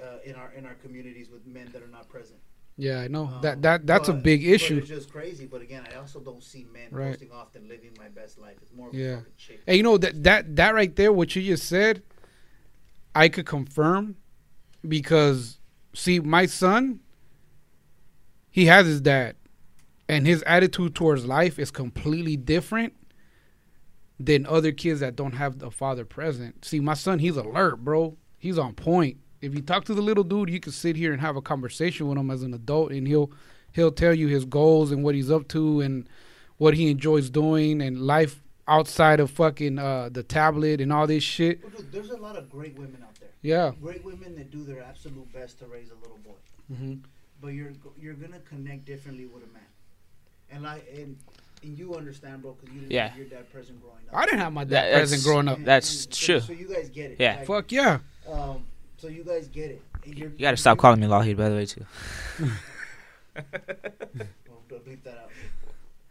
[0.00, 2.38] uh, in our in our communities with men that are not present.
[2.76, 3.00] Yeah.
[3.00, 3.24] I know.
[3.26, 4.78] Um, that that that's a big issue.
[4.78, 5.46] it's just crazy.
[5.46, 7.10] But again, I also don't see men Right.
[7.10, 8.56] posting often living my best life.
[8.62, 9.20] It's more of Yeah.
[9.20, 9.60] a chick.
[9.66, 12.02] Hey, you know that that that right there, what you just said,
[13.14, 14.16] I could confirm
[14.86, 15.58] because
[15.94, 17.00] see, my son,
[18.50, 19.36] he has his dad,
[20.10, 22.94] and his attitude towards life is completely different
[24.18, 26.64] than other kids that don't have the father present.
[26.64, 28.16] See, my son, he's alert, bro.
[28.36, 29.18] He's on point.
[29.40, 32.08] If you talk to the little dude, you can sit here and have a conversation
[32.08, 33.30] with him as an adult, and he'll
[33.72, 36.08] he'll tell you his goals and what he's up to and
[36.58, 41.22] what he enjoys doing and life outside of fucking uh, the tablet and all this
[41.22, 41.62] shit.
[41.62, 43.30] Well, dude, there's a lot of great women out there.
[43.42, 43.72] Yeah.
[43.80, 46.36] Great women that do their absolute best to raise a little boy.
[46.72, 46.94] Mm-hmm.
[47.40, 49.62] But you're you're gonna connect differently with a man,
[50.52, 51.16] and like and,
[51.62, 53.08] and you understand, bro, because you didn't Yeah.
[53.08, 54.16] have your dad present growing up.
[54.16, 55.58] I didn't have my dad that's- present growing up.
[55.58, 56.40] And- That's and so- true.
[56.40, 57.16] So you guys get it.
[57.20, 57.36] Yeah.
[57.36, 57.98] Like, Fuck yeah.
[58.30, 58.64] Um.
[58.98, 59.82] So you guys get it.
[60.04, 61.84] And you're, you got to stop calling me Lahid, by the way, too.
[63.36, 65.30] Well, bleep that out.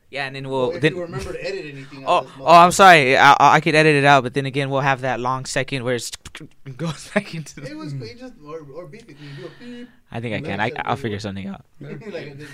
[0.10, 0.96] Yeah, and then Well, we'll if then.
[0.96, 2.04] you remember to edit anything.
[2.08, 3.16] Oh, oh, I'm sorry.
[3.16, 5.84] I, I I could edit it out, but then again, we'll have that long second
[5.84, 6.12] where it
[6.78, 7.62] goes back into.
[7.62, 9.18] It The, was it just or or beep it.
[9.18, 9.90] Can you do a beep?
[10.12, 10.60] I think I can.
[10.60, 11.64] I, I'll figure something out.
[11.80, 12.48] like I did.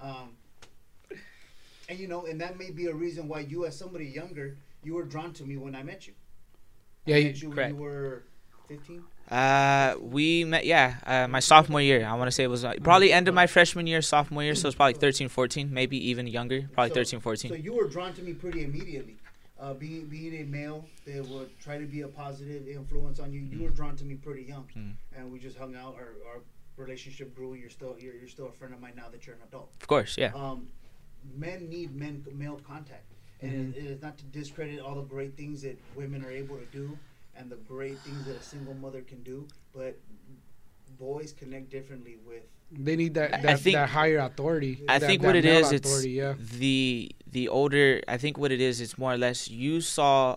[0.00, 0.30] Um,
[1.92, 4.94] and you know, and that may be a reason why you, as somebody younger, you
[4.94, 6.14] were drawn to me when I met you.
[7.06, 7.74] Yeah, I you- met you when correct.
[7.74, 8.24] you were
[8.68, 9.04] fifteen.
[9.30, 10.66] Uh, we met.
[10.66, 12.04] Yeah, uh, my sophomore year.
[12.04, 14.54] I want to say it was uh, probably end of my freshman year, sophomore year.
[14.54, 16.68] So it's probably 13, 14, maybe even younger.
[16.72, 17.50] Probably So- 13, 14.
[17.50, 19.16] So you were drawn to me pretty immediately.
[19.60, 23.40] Uh, being being a male that would try to be a positive influence on you,
[23.40, 24.94] you were drawn to me pretty young, Mm.
[25.16, 25.94] and we just hung out.
[25.94, 26.40] Our, our
[26.76, 27.52] relationship grew.
[27.52, 29.70] And you're still you're, you're still a friend of mine now that you're an adult.
[29.80, 30.32] Of course, yeah.
[30.34, 30.66] um,
[31.36, 35.36] men need men male contact, and it, it is not to discredit all the great
[35.36, 36.98] things that women are able to do
[37.36, 39.98] and the great things that a single mother can do, but
[40.98, 42.42] boys connect differently with.
[42.70, 44.82] They need that I that, think- that higher authority.
[44.88, 46.34] I that- think what it is, it's yeah.
[46.58, 48.02] the the older.
[48.08, 50.36] I think what it is, it's more or less you saw,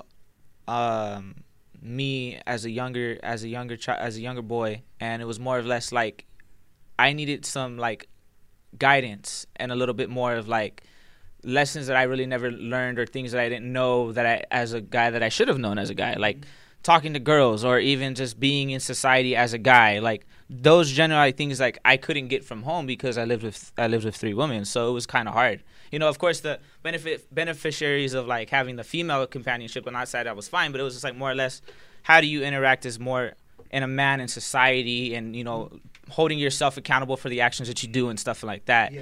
[0.68, 1.36] um,
[1.82, 5.40] me as a younger as a younger child as a younger boy, and it was
[5.40, 6.26] more or less like,
[6.98, 8.08] I needed some like,
[8.78, 10.84] guidance and a little bit more of like,
[11.46, 14.74] lessons that I really never learned or things that I didn't know that I as
[14.74, 16.22] a guy that I should have known as a guy, mm-hmm.
[16.22, 16.46] like
[16.84, 21.32] talking to girls or even just being in society as a guy, like those general
[21.32, 24.34] things like I couldn't get from home because I lived with I lived with three
[24.34, 25.64] women, so it was kind of hard.
[25.92, 30.10] You know, of course, the benefit beneficiaries of like having the female companionship on that
[30.10, 31.62] side that was fine, but it was just like more or less,
[32.04, 33.34] how do you interact as more
[33.72, 35.72] in a man in society and you know
[36.10, 38.94] holding yourself accountable for the actions that you do and stuff like that.
[38.94, 39.02] Yeah,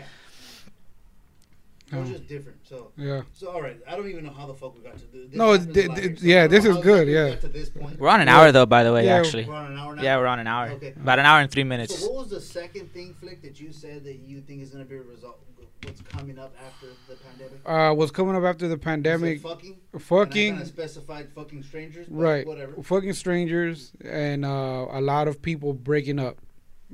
[1.92, 2.58] it was Um, just different.
[2.68, 3.22] So, Yeah.
[3.34, 3.78] so all right.
[3.88, 5.30] I don't even know how the fuck we got to this.
[5.30, 7.30] this No, happens th- a lot th- here, so yeah, this is good, yeah.
[7.30, 8.00] got to this point.
[8.00, 8.38] We're on an Yeah.
[8.40, 9.06] hour though, by the way.
[9.06, 9.18] Yeah.
[9.18, 10.02] Actually, We're on an hour now.
[10.02, 10.70] yeah, we're on an hour.
[10.72, 10.94] Okay.
[10.96, 12.00] About an hour and three minutes.
[12.00, 14.84] So, what was the second thing, Phlick, that you said that you think is going
[14.84, 15.40] to be a result?
[15.84, 17.60] What's coming up after the pandemic?
[17.66, 19.42] Uh, what's coming up after the pandemic?
[19.42, 19.76] fucking.
[20.00, 20.54] Fucking.
[20.54, 22.08] And I specified fucking strangers.
[22.08, 22.48] But Right.
[22.48, 22.82] Whatever.
[22.82, 26.38] Fucking strangers and uh, a lot of people breaking up.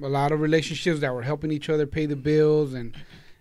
[0.02, 2.96] A lot of relationships that were helping each other pay the bills and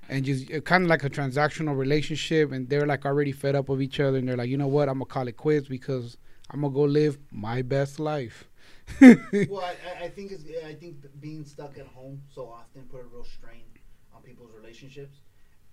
[0.09, 3.69] and just uh, kind of like a transactional relationship and they're like already fed up
[3.69, 6.17] with each other and they're like, you know what, I'm gonna call it quits because
[6.51, 8.49] I'm gonna go live my best life.
[9.01, 13.01] well, I, I- I think it's I think being stuck at home so often put
[13.03, 13.65] a real strain
[14.15, 15.19] on people's relationships,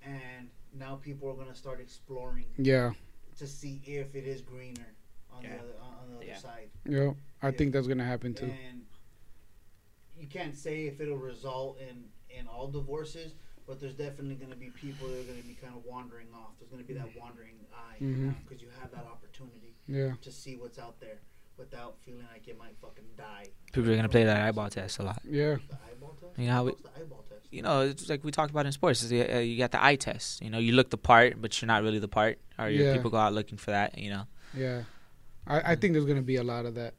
[0.03, 2.91] and now people are gonna start exploring yeah,
[3.39, 4.93] to see if it is greener
[5.33, 5.49] on Yeah.
[5.53, 6.37] the other on the other Yeah.
[6.37, 6.69] side.
[6.85, 7.11] yeah.
[7.41, 7.51] I Yeah.
[7.57, 8.45] think that's gonna happen too.
[8.69, 8.81] And
[10.19, 12.05] you can't say if it'll result in
[12.37, 13.33] in all divorces,
[13.67, 16.27] but there's definitely going to be people that are going to be kind of wandering
[16.33, 16.51] off.
[16.59, 17.95] There's going to be that wandering eye
[18.47, 21.19] because you have that opportunity Yeah, to see what's out there
[21.57, 23.45] without feeling like you might fucking die.
[23.71, 25.21] People are gonna play that eyeball test a lot.
[25.23, 26.37] yeah, The eyeball test.
[26.37, 27.47] You know how we- What's the eyeball test?
[27.49, 29.01] You know, it's like we talked about in sports.
[29.03, 30.41] is the- uh, You got the eye test.
[30.41, 32.39] You know, you look the part, but you're not really the part.
[32.59, 32.93] Or your Yeah.
[32.93, 33.97] people go out looking for that.
[33.97, 34.83] You know, yeah.
[35.47, 36.93] I, I think there's gonna be a lot of that,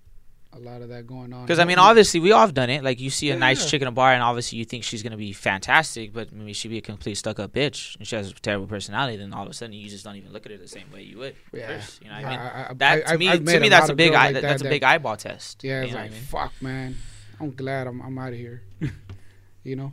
[0.57, 1.44] a lot of that going on.
[1.44, 2.82] because I mean, obviously we all have done it.
[2.84, 3.70] Like you see a Yeah, nice yeah.
[3.70, 6.68] chick in a bar, and obviously you think she's gonna be fantastic, but maybe she'd
[6.68, 9.16] be a complete stuck up bitch, and she has a terrible personality.
[9.16, 11.02] Then all of a sudden you just don't even look at her the same way
[11.02, 11.36] you would.
[11.52, 11.66] Yeah.
[11.68, 12.38] First, you know what I mean?
[12.38, 14.26] I, I, That to me, I've to me, that's a big eye.
[14.26, 15.62] like that that's a that- big eyeball test.
[15.64, 16.20] Yeah, it's like I mean?
[16.22, 16.96] fuck, man.
[17.40, 18.62] I'm glad I'm I'm out of here.
[19.64, 19.92] you know.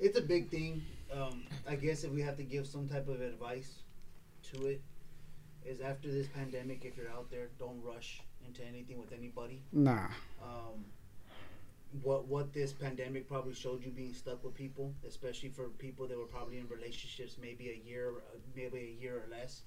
[0.00, 0.82] It's a big thing.
[1.12, 3.82] Um, I guess if we have to give some type of advice
[4.52, 4.80] to it,
[5.64, 9.62] is after this pandemic, if you're out there, don't rush into anything with anybody.
[9.72, 10.08] Nah.
[10.42, 10.84] um,
[12.02, 16.18] what what this pandemic probably showed you being stuck with people, especially for people that
[16.18, 18.12] were probably in relationships maybe a year,
[18.54, 19.62] maybe a year or less,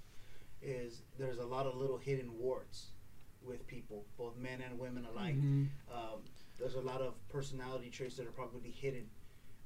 [0.62, 2.88] is there's a lot of little hidden warts
[3.44, 5.36] with people, both men and women alike.
[5.36, 5.68] Mhm.
[5.92, 6.20] Um,
[6.60, 9.10] there's a lot of personality traits that are probably hidden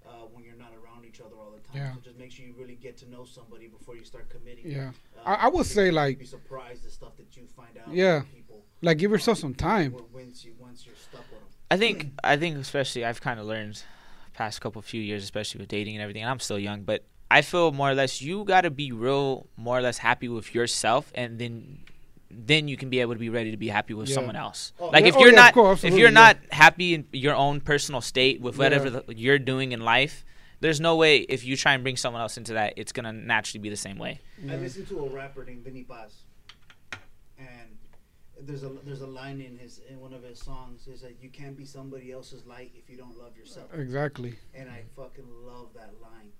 [0.07, 1.77] uh, when you're not around each other all the time.
[1.77, 1.93] Yeah.
[1.93, 4.69] So just make sure you really get to know somebody before you start committing.
[4.71, 4.91] Yeah.
[5.17, 7.77] Uh, I- I would because say, you'd like- be surprised the stuff that you find
[7.77, 7.93] out.
[7.93, 8.21] Yeah.
[8.33, 9.95] people Like give yourself some time.
[10.13, 11.49] once you once you're stuck with them.
[11.71, 13.81] I think I think especially I've kind of learned
[14.33, 16.21] past couple few years, especially with dating and everything.
[16.23, 19.47] And I'm still young, but I feel more or less you got to be real,
[19.57, 21.79] more or less happy with yourself, and then
[22.29, 24.15] then you can be able to be ready to be happy with Yeah.
[24.15, 24.73] someone else.
[24.79, 27.07] Oh, like yeah, if oh, you're yeah, not course, if you're absolutely, not happy in
[27.11, 29.01] your own personal state with whatever Yeah.
[29.07, 30.25] the, you're doing in life,
[30.59, 33.61] there's no way if you try and bring someone else into that, it's gonna naturally
[33.61, 34.21] be the same way.
[34.41, 34.55] I Yeah.
[34.57, 36.23] listened to a rapper named Vinnie Paz,
[37.37, 37.77] and
[38.41, 41.29] there's a there's a line in his in one of his songs is that you
[41.29, 44.35] can't be somebody else's light if you don't love yourself, Exactly.
[44.53, 46.31] and I fucking love that line.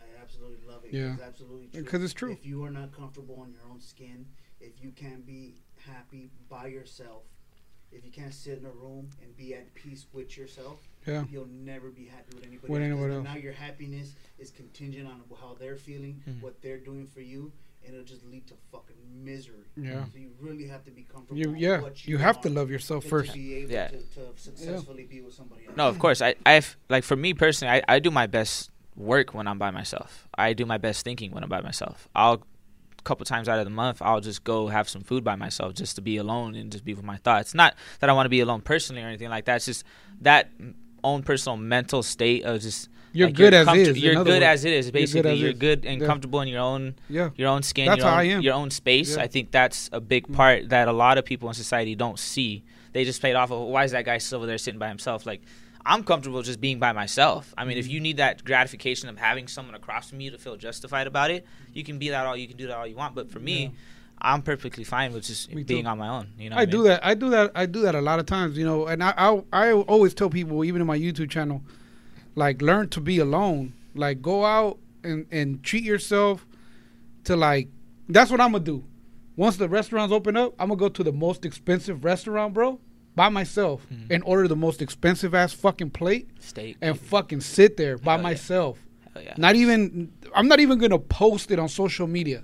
[0.00, 0.92] I absolutely love it.
[0.94, 1.14] Yeah.
[1.14, 1.82] It's absolutely true.
[1.82, 2.32] Because it's true.
[2.32, 4.26] If you are not comfortable in your own skin,
[4.64, 5.54] if you can't be
[5.86, 7.22] happy by yourself,
[7.92, 11.24] if you can't sit in a room and be at peace with yourself, Yeah.
[11.30, 12.86] you'll never be happy with anybody With else.
[12.90, 13.24] anyone else.
[13.24, 16.40] Now your happiness is contingent on how they're feeling, Mhm.
[16.40, 17.52] what they're doing for you,
[17.84, 19.66] and it'll just lead to fucking misery.
[19.76, 20.06] Yeah.
[20.06, 21.38] So you really have to be comfortable.
[21.38, 21.80] You with yeah.
[21.82, 23.32] what You have to love yourself first.
[23.32, 23.88] To be able Yeah.
[23.88, 25.76] to, to successfully be with somebody else.
[25.76, 26.20] No, of course.
[26.22, 29.70] I, I've like for me personally, I, I do my best work when I'm by
[29.70, 30.26] myself.
[30.36, 32.08] I do my best thinking when I'm by myself.
[32.14, 32.40] I'll a
[33.04, 35.96] couple times out of the month, I'll just go have some food by myself just
[35.96, 37.54] to be alone and just be with my thoughts.
[37.54, 39.56] Not that I want to be alone personally or anything like that.
[39.56, 39.84] It's just
[40.22, 40.50] that
[41.02, 43.98] own personal mental state of just You're like, good as comfort- is.
[43.98, 44.44] You're good words.
[44.44, 44.90] as it is.
[44.90, 46.06] Basically, as you're good and Yeah.
[46.06, 47.30] comfortable in your own Yeah.
[47.36, 48.40] your own skin, That's your how own, I am.
[48.42, 49.16] your own space.
[49.16, 49.22] Yeah.
[49.22, 50.34] I think that's a big mm-hmm.
[50.34, 52.64] part that a lot of people in society don't see.
[52.92, 55.26] They just played off of why is that guy still over there sitting by himself?
[55.26, 55.42] Like
[55.86, 57.52] I'm comfortable just being by myself.
[57.58, 57.92] I mean, if Mm-hmm.
[57.94, 61.46] you need that gratification of having someone across from you to feel justified about it,
[61.72, 63.14] you can be that all you can do that all you want.
[63.14, 63.68] But for me, Yeah.
[64.22, 65.88] I'm perfectly fine with just Me being too.
[65.90, 66.28] on my own.
[66.38, 67.04] You know, I what do that.
[67.04, 67.50] I do that.
[67.54, 68.86] I do that a lot of times, you know.
[68.86, 71.62] And I, I, I always tell people, even in my YouTube channel,
[72.34, 73.74] like learn to be alone.
[73.94, 76.46] Like go out and and treat yourself
[77.24, 77.68] to like.
[78.08, 78.84] That's what I'm gonna do.
[79.36, 82.80] Once the restaurants open up, I'm gonna go to the most expensive restaurant, bro,
[83.16, 84.06] by myself, Mhm.
[84.10, 86.76] and order the most expensive ass fucking plate Steak.
[86.80, 88.22] and fucking sit there by Hell yeah.
[88.22, 88.78] myself.
[89.14, 89.34] Hell yeah.
[89.36, 90.10] Not even.
[90.34, 92.42] I'm not even gonna post it on social media.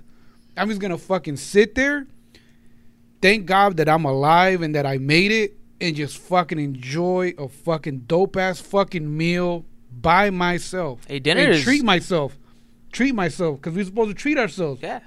[0.55, 2.07] I'm just gonna fucking sit there.
[3.21, 7.47] Thank God that I'm alive and that I made it, and just fucking enjoy a
[7.47, 11.01] fucking dope ass fucking meal by myself.
[11.07, 12.37] Hey, dinner and is treat myself.
[12.91, 14.81] Treat myself because we're supposed to treat ourselves.
[14.81, 15.01] yeah.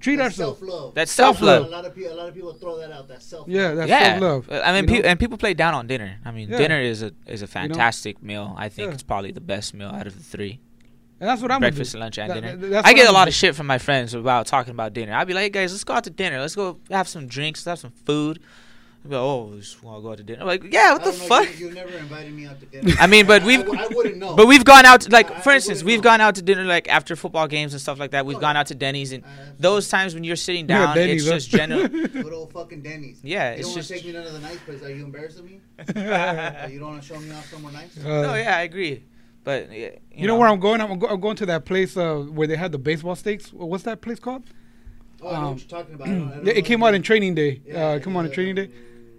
[0.00, 0.58] Treat That's ourselves.
[0.60, 0.94] self-love.
[0.94, 1.66] That's Self-love.
[1.66, 3.06] A lot of people, a lot of people throw that out.
[3.08, 3.46] That self.
[3.46, 3.54] Love.
[3.54, 4.62] Yeah, that's yeah, self love.
[4.64, 6.16] I mean, pe- and people play down on dinner.
[6.24, 6.56] I mean, Yeah.
[6.58, 8.54] dinner is a is a fantastic meal.
[8.56, 8.94] I think Yeah.
[8.94, 10.58] it's probably the best meal out of the three.
[11.20, 12.56] and that's what I'm breakfast, gonna lunch, and That- dinner.
[12.70, 14.94] that- I get a I'm lot gonna of shit from my friends about talking about
[14.94, 15.12] dinner.
[15.14, 16.40] I'd be like, hey guys, let's go out to dinner.
[16.40, 18.40] Let's go have some drinks, let's have some food.
[19.02, 20.42] They'd be like, oh, just want to go out to dinner.
[20.42, 21.58] I'm like, yeah, what the know, fuck?
[21.58, 22.92] You, you never invited me out to dinner.
[23.00, 24.36] I mean, but we've I, w- I wouldn't know.
[24.36, 26.04] but we've gone out to, like I- for I instance, we've know.
[26.10, 28.26] gone out to dinner like after football games and stuff like that.
[28.26, 29.24] We've Oh, gone out to Denny's and
[29.58, 31.88] those times when you're sitting Yeah, down, Denny's, it's just general.
[31.88, 33.20] Good old fucking Denny's.
[33.22, 34.82] Yeah, You it's don't want just to take me to another nice place.
[34.82, 35.60] Are you embarrassing me?
[35.96, 37.96] Uh, you don't want to show me off somewhere nice?
[37.96, 39.02] Uh, no, yeah, I agree.
[39.44, 40.82] But yeah, You, know, where I'm going?
[40.82, 43.50] I'm, go- I'm going to that place uh, where they had the baseball stakes.
[43.50, 44.42] What's that place called?
[45.22, 46.08] Oh, I know Um, what you're talking about.
[46.08, 47.62] I don't- I don't Yeah, know it came out in Training Day.
[47.64, 48.70] Yeah, uh, it came out in Training Day.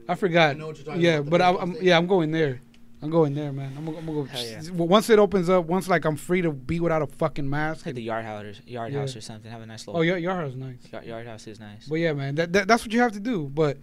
[0.07, 0.51] I forgot.
[0.51, 2.31] I know what you're talking yeah, about, the but I, baseball I'm yeah, I'm going
[2.31, 2.61] there.
[3.03, 3.73] I'm going there, man.
[3.75, 4.27] I'm, gonna- I'm gonna go.
[4.37, 4.61] Yeah.
[4.73, 7.85] Once it opens up, once like I'm free to be without a fucking mask.
[7.87, 8.99] Like the yard house, yard Yeah.
[8.99, 9.49] house or something.
[9.51, 10.05] Have a nice oh, little.
[10.05, 10.77] yeah, your house is nice.
[10.91, 11.87] Yard, yard house is nice.
[11.87, 13.49] But yeah, man, that, that that's what you have to do.
[13.51, 13.79] But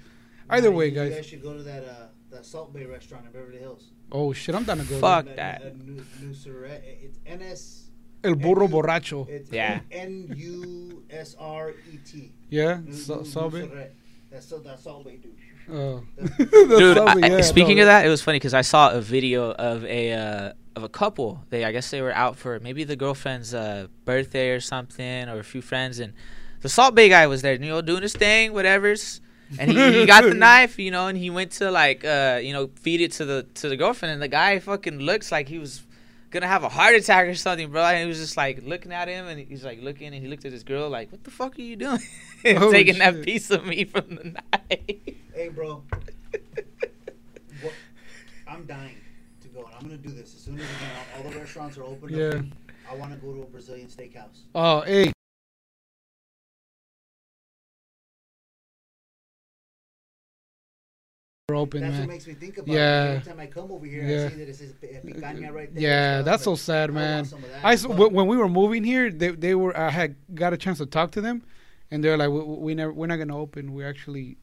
[0.51, 1.15] either Nah, way, you, You guys.
[1.17, 1.95] guys should go to that uh,
[2.31, 3.91] that Salt Bae restaurant in Beverly Hills.
[4.13, 5.01] Oh shit, I'm down to go.
[5.01, 5.35] Fuck there.
[5.37, 5.77] that.
[5.85, 7.91] New, New Surret- It's NS.
[8.23, 9.29] El burro N U- borracho.
[9.29, 9.81] It's Yeah.
[9.91, 12.33] N U S R E T.
[12.51, 13.89] Yeah, New- so, Salt Bae?
[14.31, 15.35] That's so that Salt Bae dude.
[15.71, 16.03] Oh.
[16.39, 17.83] Dude, I- yeah, speaking no.
[17.83, 20.89] of that, it was funny because I saw a video of a uh, of a
[20.89, 21.45] couple.
[21.51, 25.39] They, I guess, they were out for maybe the girlfriend's uh, birthday or something, or
[25.41, 26.13] a few friends, and
[26.63, 29.21] the Salt Bae guy was there, you know, doing his thing, whatever's.
[29.59, 32.53] And he, he got the knife, you know, and he went to like, uh, you
[32.53, 35.59] know, feed it to the to the girlfriend, and the guy fucking looks like he
[35.59, 35.83] was
[36.31, 37.83] gonna have a heart attack or something, bro.
[37.83, 40.45] And he was just like looking at him, and he's like looking, and he looked
[40.45, 42.01] at his girl like, "What the fuck are you doing?
[42.45, 45.85] Oh, Taking that piece of me from the knife." Hey, bro.
[47.63, 47.73] what,
[48.49, 48.97] I'm dying
[49.41, 51.79] to go, and I'm gonna do this as soon as again, all, all the restaurants
[51.79, 52.09] are open.
[52.09, 52.25] Yeah.
[52.31, 52.45] Up,
[52.91, 54.41] I want to go to a Brazilian steakhouse.
[54.57, 55.13] Oh, hey.
[61.49, 63.05] We're open, That's what makes me think about Yeah.
[63.05, 63.09] it.
[63.19, 64.25] Every time I come over here, Yeah.
[64.27, 64.73] I see that it says
[65.05, 65.81] picanha right there.
[65.85, 67.19] Yeah, that's so sad, man.
[67.19, 69.77] want some of that, I s- but- when we were moving here, they they were
[69.79, 71.45] I had got a chance to talk to them,
[71.93, 73.73] and they're like, we, we never we're not gonna open.
[73.73, 74.37] We actually,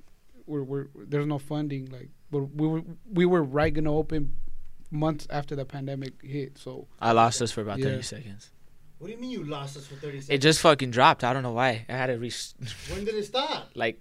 [0.45, 1.87] we're we're there's no funding.
[1.91, 2.81] Like, but we were
[3.11, 4.35] we were right gonna open
[4.91, 6.57] months after the pandemic hit.
[6.57, 7.85] So I lost us for about Yeah.
[7.85, 8.51] 30 seconds.
[8.99, 10.29] What do you mean you lost us for 30 seconds?
[10.29, 11.23] It just fucking dropped.
[11.23, 11.85] I don't know why.
[11.89, 12.53] I had to reach
[12.91, 13.71] when did it stop?
[13.75, 13.99] like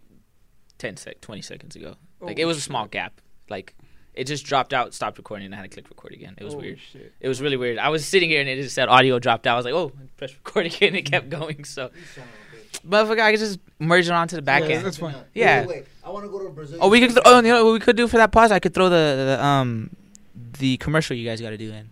[0.79, 1.97] 10 sec 20 seconds ago.
[2.21, 2.67] Oh, Like it was a shit.
[2.69, 3.21] small gap.
[3.49, 3.75] Like
[4.15, 6.35] it just dropped out, stopped recording, and I had to click record again.
[6.39, 6.79] It was Oh, weird.
[6.79, 7.13] Shit.
[7.21, 7.79] It was really weird.
[7.79, 9.55] I was sitting here and it just said audio dropped out.
[9.55, 10.95] I was like, oh, press record again.
[10.95, 11.65] It kept going.
[11.65, 14.87] So, You son of motherfucker, I could just merge it onto the back Yeah, end.
[14.87, 15.17] that's fine.
[15.35, 15.61] Yeah.
[15.63, 16.83] Wait, wait, I want to go to a Brazilian.
[16.85, 17.11] Oh, we could.
[17.11, 17.23] steakhouse.
[17.25, 18.53] Oh, you know what we could do for that pause?
[18.53, 19.91] I could throw the, the um
[20.59, 21.89] the commercial you guys got to do in.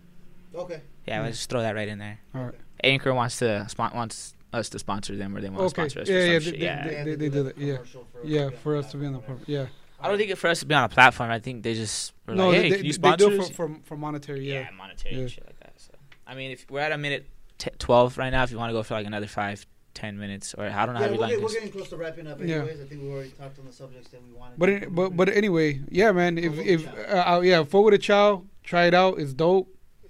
[0.55, 0.81] Okay.
[1.07, 1.23] Yeah, Yeah.
[1.23, 2.19] let's just throw that right in there.
[2.35, 2.55] All right.
[2.85, 5.85] Anchor wants to spon- wants us to sponsor them, or they want Okay.
[5.85, 6.09] to sponsor us.
[6.09, 6.61] Yeah, yeah, some they- shit.
[6.61, 6.87] yeah.
[6.89, 7.77] they- have they- they do that that, yeah.
[7.93, 9.67] for Yeah, for us to be on the platform, yeah.
[10.01, 11.31] I don't think it for us to be on a platform.
[11.31, 13.35] I think they just were No, like, they, hey, they, can you they sponsor do
[13.35, 13.49] it us?
[13.51, 14.47] for, for for monetary.
[14.49, 14.71] yeah, Yeah.
[14.77, 15.21] monetary Yeah.
[15.23, 15.73] and shit like that.
[15.81, 15.93] So,
[16.27, 17.27] I mean, if we're at a minute
[17.59, 19.65] t- twelve right now, if you want to go for like another five,
[19.95, 21.89] ten minutes, or I don't know Yeah, how we we're, like getting, we're getting close
[21.91, 22.41] to wrapping up.
[22.41, 22.57] Yeah.
[22.57, 24.59] Anyways, I think we already talked on the subjects that we wanted.
[24.59, 26.39] But to it, but but anyway, yeah, man.
[26.39, 26.93] If Fogo if Chao.
[27.33, 29.19] uh, uh, yeah, Fogo de Chao, try it out.
[29.19, 29.69] It's dope.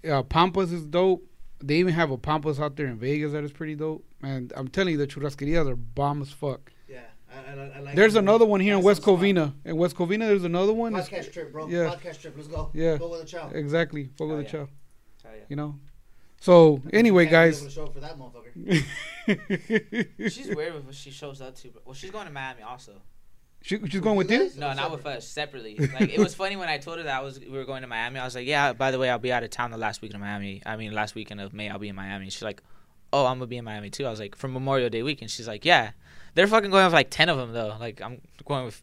[0.09, 1.25] Uh, Pampas is dope.
[1.63, 4.05] They even have a Pampas out there in Vegas that is pretty dope.
[4.23, 6.73] And I'm telling you, the churrascarias are bomb as fuck.
[6.89, 7.01] yeah,
[7.33, 9.25] I, I, I like There's another one here in West some spot.
[9.25, 9.53] Covina.
[9.65, 10.95] In West Covina, there's another one.
[10.97, 11.69] It's- Podcast trip, bro.
[11.69, 11.95] Yeah.
[11.95, 12.35] Podcast trip.
[12.37, 12.71] Let's go.
[12.75, 12.97] Yeah.
[12.99, 13.51] Go with a chow.
[13.55, 14.49] Exactly, Fogo Oh, de yeah.
[14.49, 14.69] Chao.
[15.25, 15.43] Oh, yeah.
[15.49, 15.79] You know.
[16.43, 17.73] So anyway, Can't be able guys.
[17.75, 18.85] show for that motherfucker.
[20.31, 21.69] She's weird with what she shows up to.
[21.69, 23.01] But, well, she's going to Miami also.
[23.63, 24.51] she, she's going with you.
[24.59, 25.27] No, not with us.
[25.27, 25.77] Separately.
[25.77, 27.87] Like it was funny when I told her that I was we were going to
[27.89, 28.19] Miami.
[28.19, 28.73] I was like, yeah.
[28.73, 30.63] By the way, I'll be out of town the last weekend of Miami.
[30.67, 32.29] I mean, last weekend of May, I'll be in Miami.
[32.29, 32.61] She's like,
[33.13, 34.05] oh, I'm gonna be in Miami too.
[34.07, 35.31] I was like, for Memorial Day weekend.
[35.31, 35.93] She's like, yeah.
[36.35, 37.77] They're fucking going with like ten of them though.
[37.79, 38.83] Like I'm going with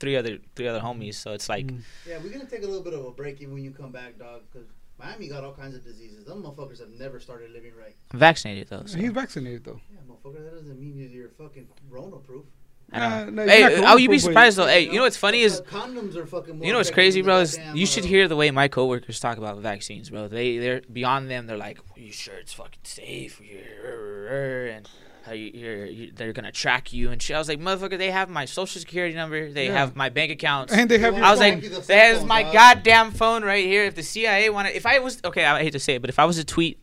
[0.00, 1.16] three other three other homies.
[1.16, 1.82] So it's like, Mm.
[2.08, 4.18] Yeah, we're gonna take a little bit of a break even when you come back,
[4.18, 4.42] dog.
[4.50, 4.68] Because
[4.98, 6.24] Miami got all kinds of diseases.
[6.24, 7.94] Them motherfuckers have never started living right.
[8.12, 8.84] I'm vaccinated though.
[8.86, 8.98] So.
[8.98, 9.80] He's vaccinated though.
[9.90, 12.46] Yeah, motherfucker, that doesn't mean you're- you're fucking Rona proof.
[12.92, 13.08] I know.
[13.08, 14.66] Nah, nah, you're hey, not oh, you'd be surprised though.
[14.66, 16.56] Hey, you know what's funny is condoms are fucking.
[16.58, 17.40] More You know what's crazy, bro?
[17.40, 20.28] Is goddamn, you should uh, hear the way my coworkers talk about vaccines, bro.
[20.28, 21.46] They they're beyond them.
[21.46, 24.88] They're like, "Are you sure it's fucking safe?" And
[25.26, 27.36] how you, you're, you, they're gonna track you and shit.
[27.36, 29.50] I was like, motherfucker, they have my social security number.
[29.52, 29.72] They Yeah.
[29.74, 30.72] have my bank accounts.
[30.72, 31.16] And they have.
[31.16, 31.50] Your I was phone.
[31.54, 33.84] like, the there's phone, my dog." goddamn phone right here.
[33.84, 36.18] If the CIA wanted, if I was okay, I hate to say it, but if
[36.18, 36.78] I was to tweet,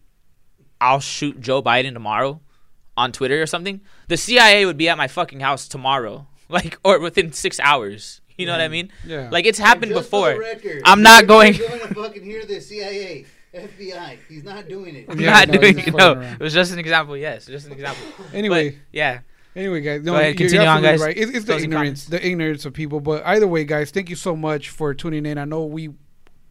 [0.82, 2.42] I'll shoot Joe Biden tomorrow
[2.98, 3.82] on Twitter or something.
[4.10, 8.20] The CIA would be at my fucking house tomorrow, like or within six hours.
[8.38, 8.92] You know what I mean?
[9.06, 9.30] yeah.
[9.32, 10.34] Like it's happened just for before.
[10.34, 14.18] the record, I'm not you're going- going to fucking hear the CIA, FBI.
[14.28, 15.06] He's not doing it.
[15.10, 15.92] I'm Yeah, not no, doing he's it.
[15.92, 16.34] fucking No, around.
[16.34, 17.16] it was just an example.
[17.18, 18.04] Yes, just an example.
[18.34, 18.72] anyway.
[18.72, 19.20] But, yeah.
[19.56, 21.02] Anyway, guys, no, Go ahead, you're continue on, absolutely guys.
[21.02, 21.18] Right.
[21.18, 23.00] It's, it's the Closing ignorance, the ignorance of people.
[23.00, 25.38] But either way, guys, thank you so much for tuning in.
[25.38, 25.92] I know we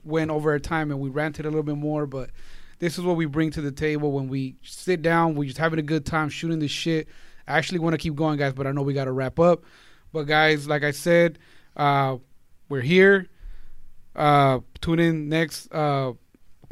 [0.05, 2.31] went over our time and we ranted a little bit more, but
[2.79, 5.35] this is what we bring to the table when we sit down.
[5.35, 7.09] We're just having a good time shooting this shit.
[7.49, 9.65] I actually want to keep going, guys, but I know we got to wrap up.
[10.13, 11.41] But guys, like I said,
[11.77, 12.19] uh,
[12.69, 13.27] we're here.
[14.15, 16.13] Uh, tune in next uh,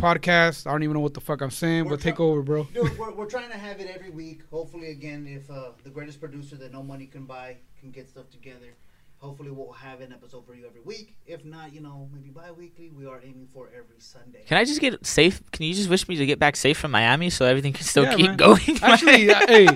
[0.01, 0.66] podcast.
[0.66, 2.64] I don't even know what the fuck I'm saying, We're but take try- over, bro.
[2.74, 4.43] Dude, we're, we're trying to have it every week.
[4.51, 8.31] Hopefully, again, if uh, the greatest producer that no money can buy can get stuff
[8.31, 8.74] together,
[9.18, 11.16] hopefully we'll have an episode for you every week.
[11.27, 12.90] If not, you know, maybe bi-weekly.
[12.90, 14.44] We are aiming for every Sunday.
[14.47, 15.43] Can I just get safe?
[15.52, 18.05] Can you just wish me to get back safe from Miami so everything can still
[18.05, 18.36] Yeah, keep man.
[18.36, 18.78] going?
[18.82, 19.68] Actually, uh, hey,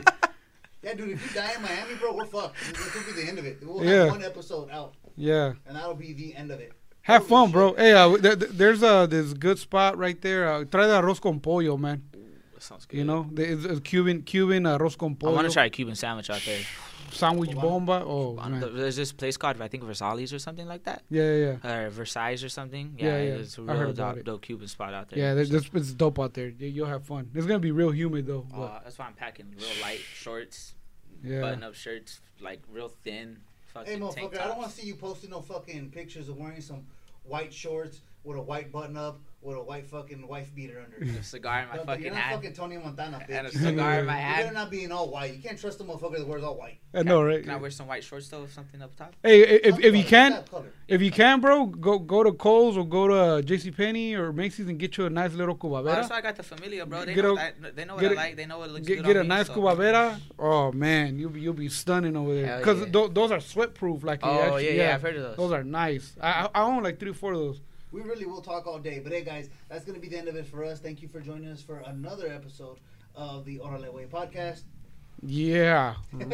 [0.83, 2.57] Yeah, dude, if you die in Miami, bro, we're fucked.
[2.69, 3.59] This could be the end of it.
[3.63, 4.05] We'll Yeah.
[4.05, 5.53] have one episode out, Yeah.
[5.67, 6.73] and that'll be the end of it.
[7.05, 7.71] Have fun, bro.
[7.71, 7.79] shit.
[7.81, 10.49] Hey, uh, th- th- there's a this good spot right there.
[10.51, 12.03] Uh, try the arroz con pollo, man.
[12.55, 12.97] That sounds good.
[12.99, 15.95] You know, the, it's, it's Cuban Cuban arroz con I want to try a Cuban
[15.95, 16.61] sandwich out there.
[17.13, 18.03] sandwich bomba.
[18.07, 18.61] Oh man.
[18.75, 21.73] There's this place called I think Versailles or something like that, Yeah, yeah, yeah.
[21.73, 22.95] or Versailles or something.
[22.99, 23.35] Yeah, Yeah, yeah.
[23.43, 24.25] it's a I heard real about dope, it.
[24.25, 25.19] dope Cuban spot out there.
[25.19, 26.49] Yeah, there's, So- it's dope out there.
[26.49, 27.31] You- You'll have fun.
[27.35, 28.47] It's gonna be real humid though.
[28.53, 30.75] Uh, that's why I'm packing real light shorts,
[31.23, 31.43] yeah.
[31.43, 33.39] button-up shirts, like real thin.
[33.75, 36.61] Fucking Hey, motherfucker, I don't want to see you posting no fucking pictures of wearing
[36.61, 36.87] some
[37.25, 41.19] white shorts with a white button up with a white fucking wife beater under.
[41.19, 43.37] a cigar in my But fucking you're not hand fucking Tony Montana, bitch.
[43.39, 44.55] and a You cigar in my better hand.
[44.55, 45.35] not be in all white.
[45.35, 46.79] You can't trust a motherfucker that wears all white.
[46.95, 47.43] I know, right?
[47.43, 49.13] Can I wear some white shorts though, with something up top?
[49.23, 50.43] Hey, if, if you can,
[50.89, 53.07] if you can, bro, go go to Kohl's or go
[53.37, 53.71] to J.C.
[53.71, 56.11] Penney or Macy's and get you a nice little Well, that's cubavera.
[56.11, 57.05] why I got the familia, bro.
[57.05, 58.37] They Get know, a- what I, they know what get I a- like.
[58.37, 60.19] They know what looks Get, good get on a me, nice so- cubavera.
[60.39, 62.57] Oh man, you'll be you'll be stunning over there.
[62.61, 62.87] Because yeah.
[62.93, 64.03] th- those are sweat proof.
[64.05, 65.37] Like Oh actually, yeah, yeah, I've heard of those.
[65.37, 66.17] Those are nice.
[66.19, 67.61] I, I I own like three or four of those.
[67.95, 68.99] We really will talk all day.
[68.99, 70.81] But hey, guys, that's going to be the end of it for us.
[70.81, 72.81] Thank you for joining us for another episode
[73.15, 74.65] of the Orale Way podcast.
[75.23, 75.95] Yeah.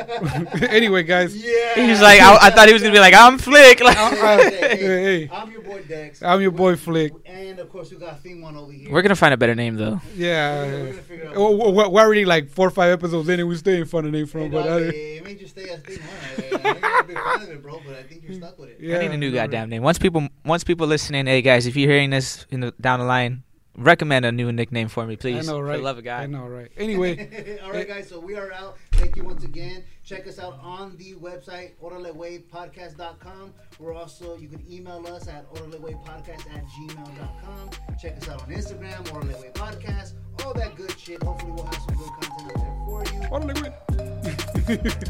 [0.68, 1.36] anyway, guys.
[1.36, 1.74] Yeah.
[1.86, 3.80] He's like, I, I thought he was gonna be like, I'm Phlick.
[3.80, 5.28] Like, Hey, Hey, hey.
[5.32, 6.22] I'm your boy Dex.
[6.22, 7.12] I'm your boy Phlick.
[7.24, 8.90] And of course, we got Theme One over here.
[8.92, 10.00] we're gonna find a better name though.
[10.16, 10.62] Yeah.
[10.62, 13.38] We're gonna- we're gonna figure out- we're, we're already like four or five episodes in,
[13.40, 14.50] and we stay in front of name Hey, from.
[14.50, 16.08] dog, But uh, it may just stay as Theme One.
[16.10, 18.70] I, I think you're big fan of it, bro, but I think you're stuck with
[18.70, 18.78] it.
[18.80, 19.82] yeah, I need a new goddamn name.
[19.82, 23.06] Once people, once people listening, hey guys, if you're hearing this in the, down the
[23.06, 23.44] line,
[23.76, 25.48] recommend a new nickname for me, please.
[25.48, 25.76] I know, For right?
[25.76, 26.70] the love of I know, right?
[26.76, 28.08] Anyway, All right, guys.
[28.08, 28.76] So we are out.
[28.92, 29.84] Thank you once again.
[30.04, 33.54] Check us out on the website, oralewaypodcast.com.
[33.78, 37.70] We're also, you can email us at oralewaypodcast at gmail.com.
[38.00, 40.14] Check us out on Instagram, Oraleway Podcast.
[40.44, 41.22] All that good shit.
[41.22, 43.20] Hopefully, we'll have some good content out there for you.
[43.30, 43.72] órale, güey.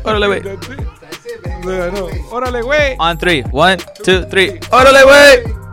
[0.04, 1.00] Órale, güey.
[1.00, 1.42] That's it.
[1.42, 1.68] That's man.
[1.68, 2.08] Yeah, I know.
[2.30, 2.96] Órale, güey.
[2.98, 4.58] On three, one, two, three.
[4.70, 5.69] Orale, way.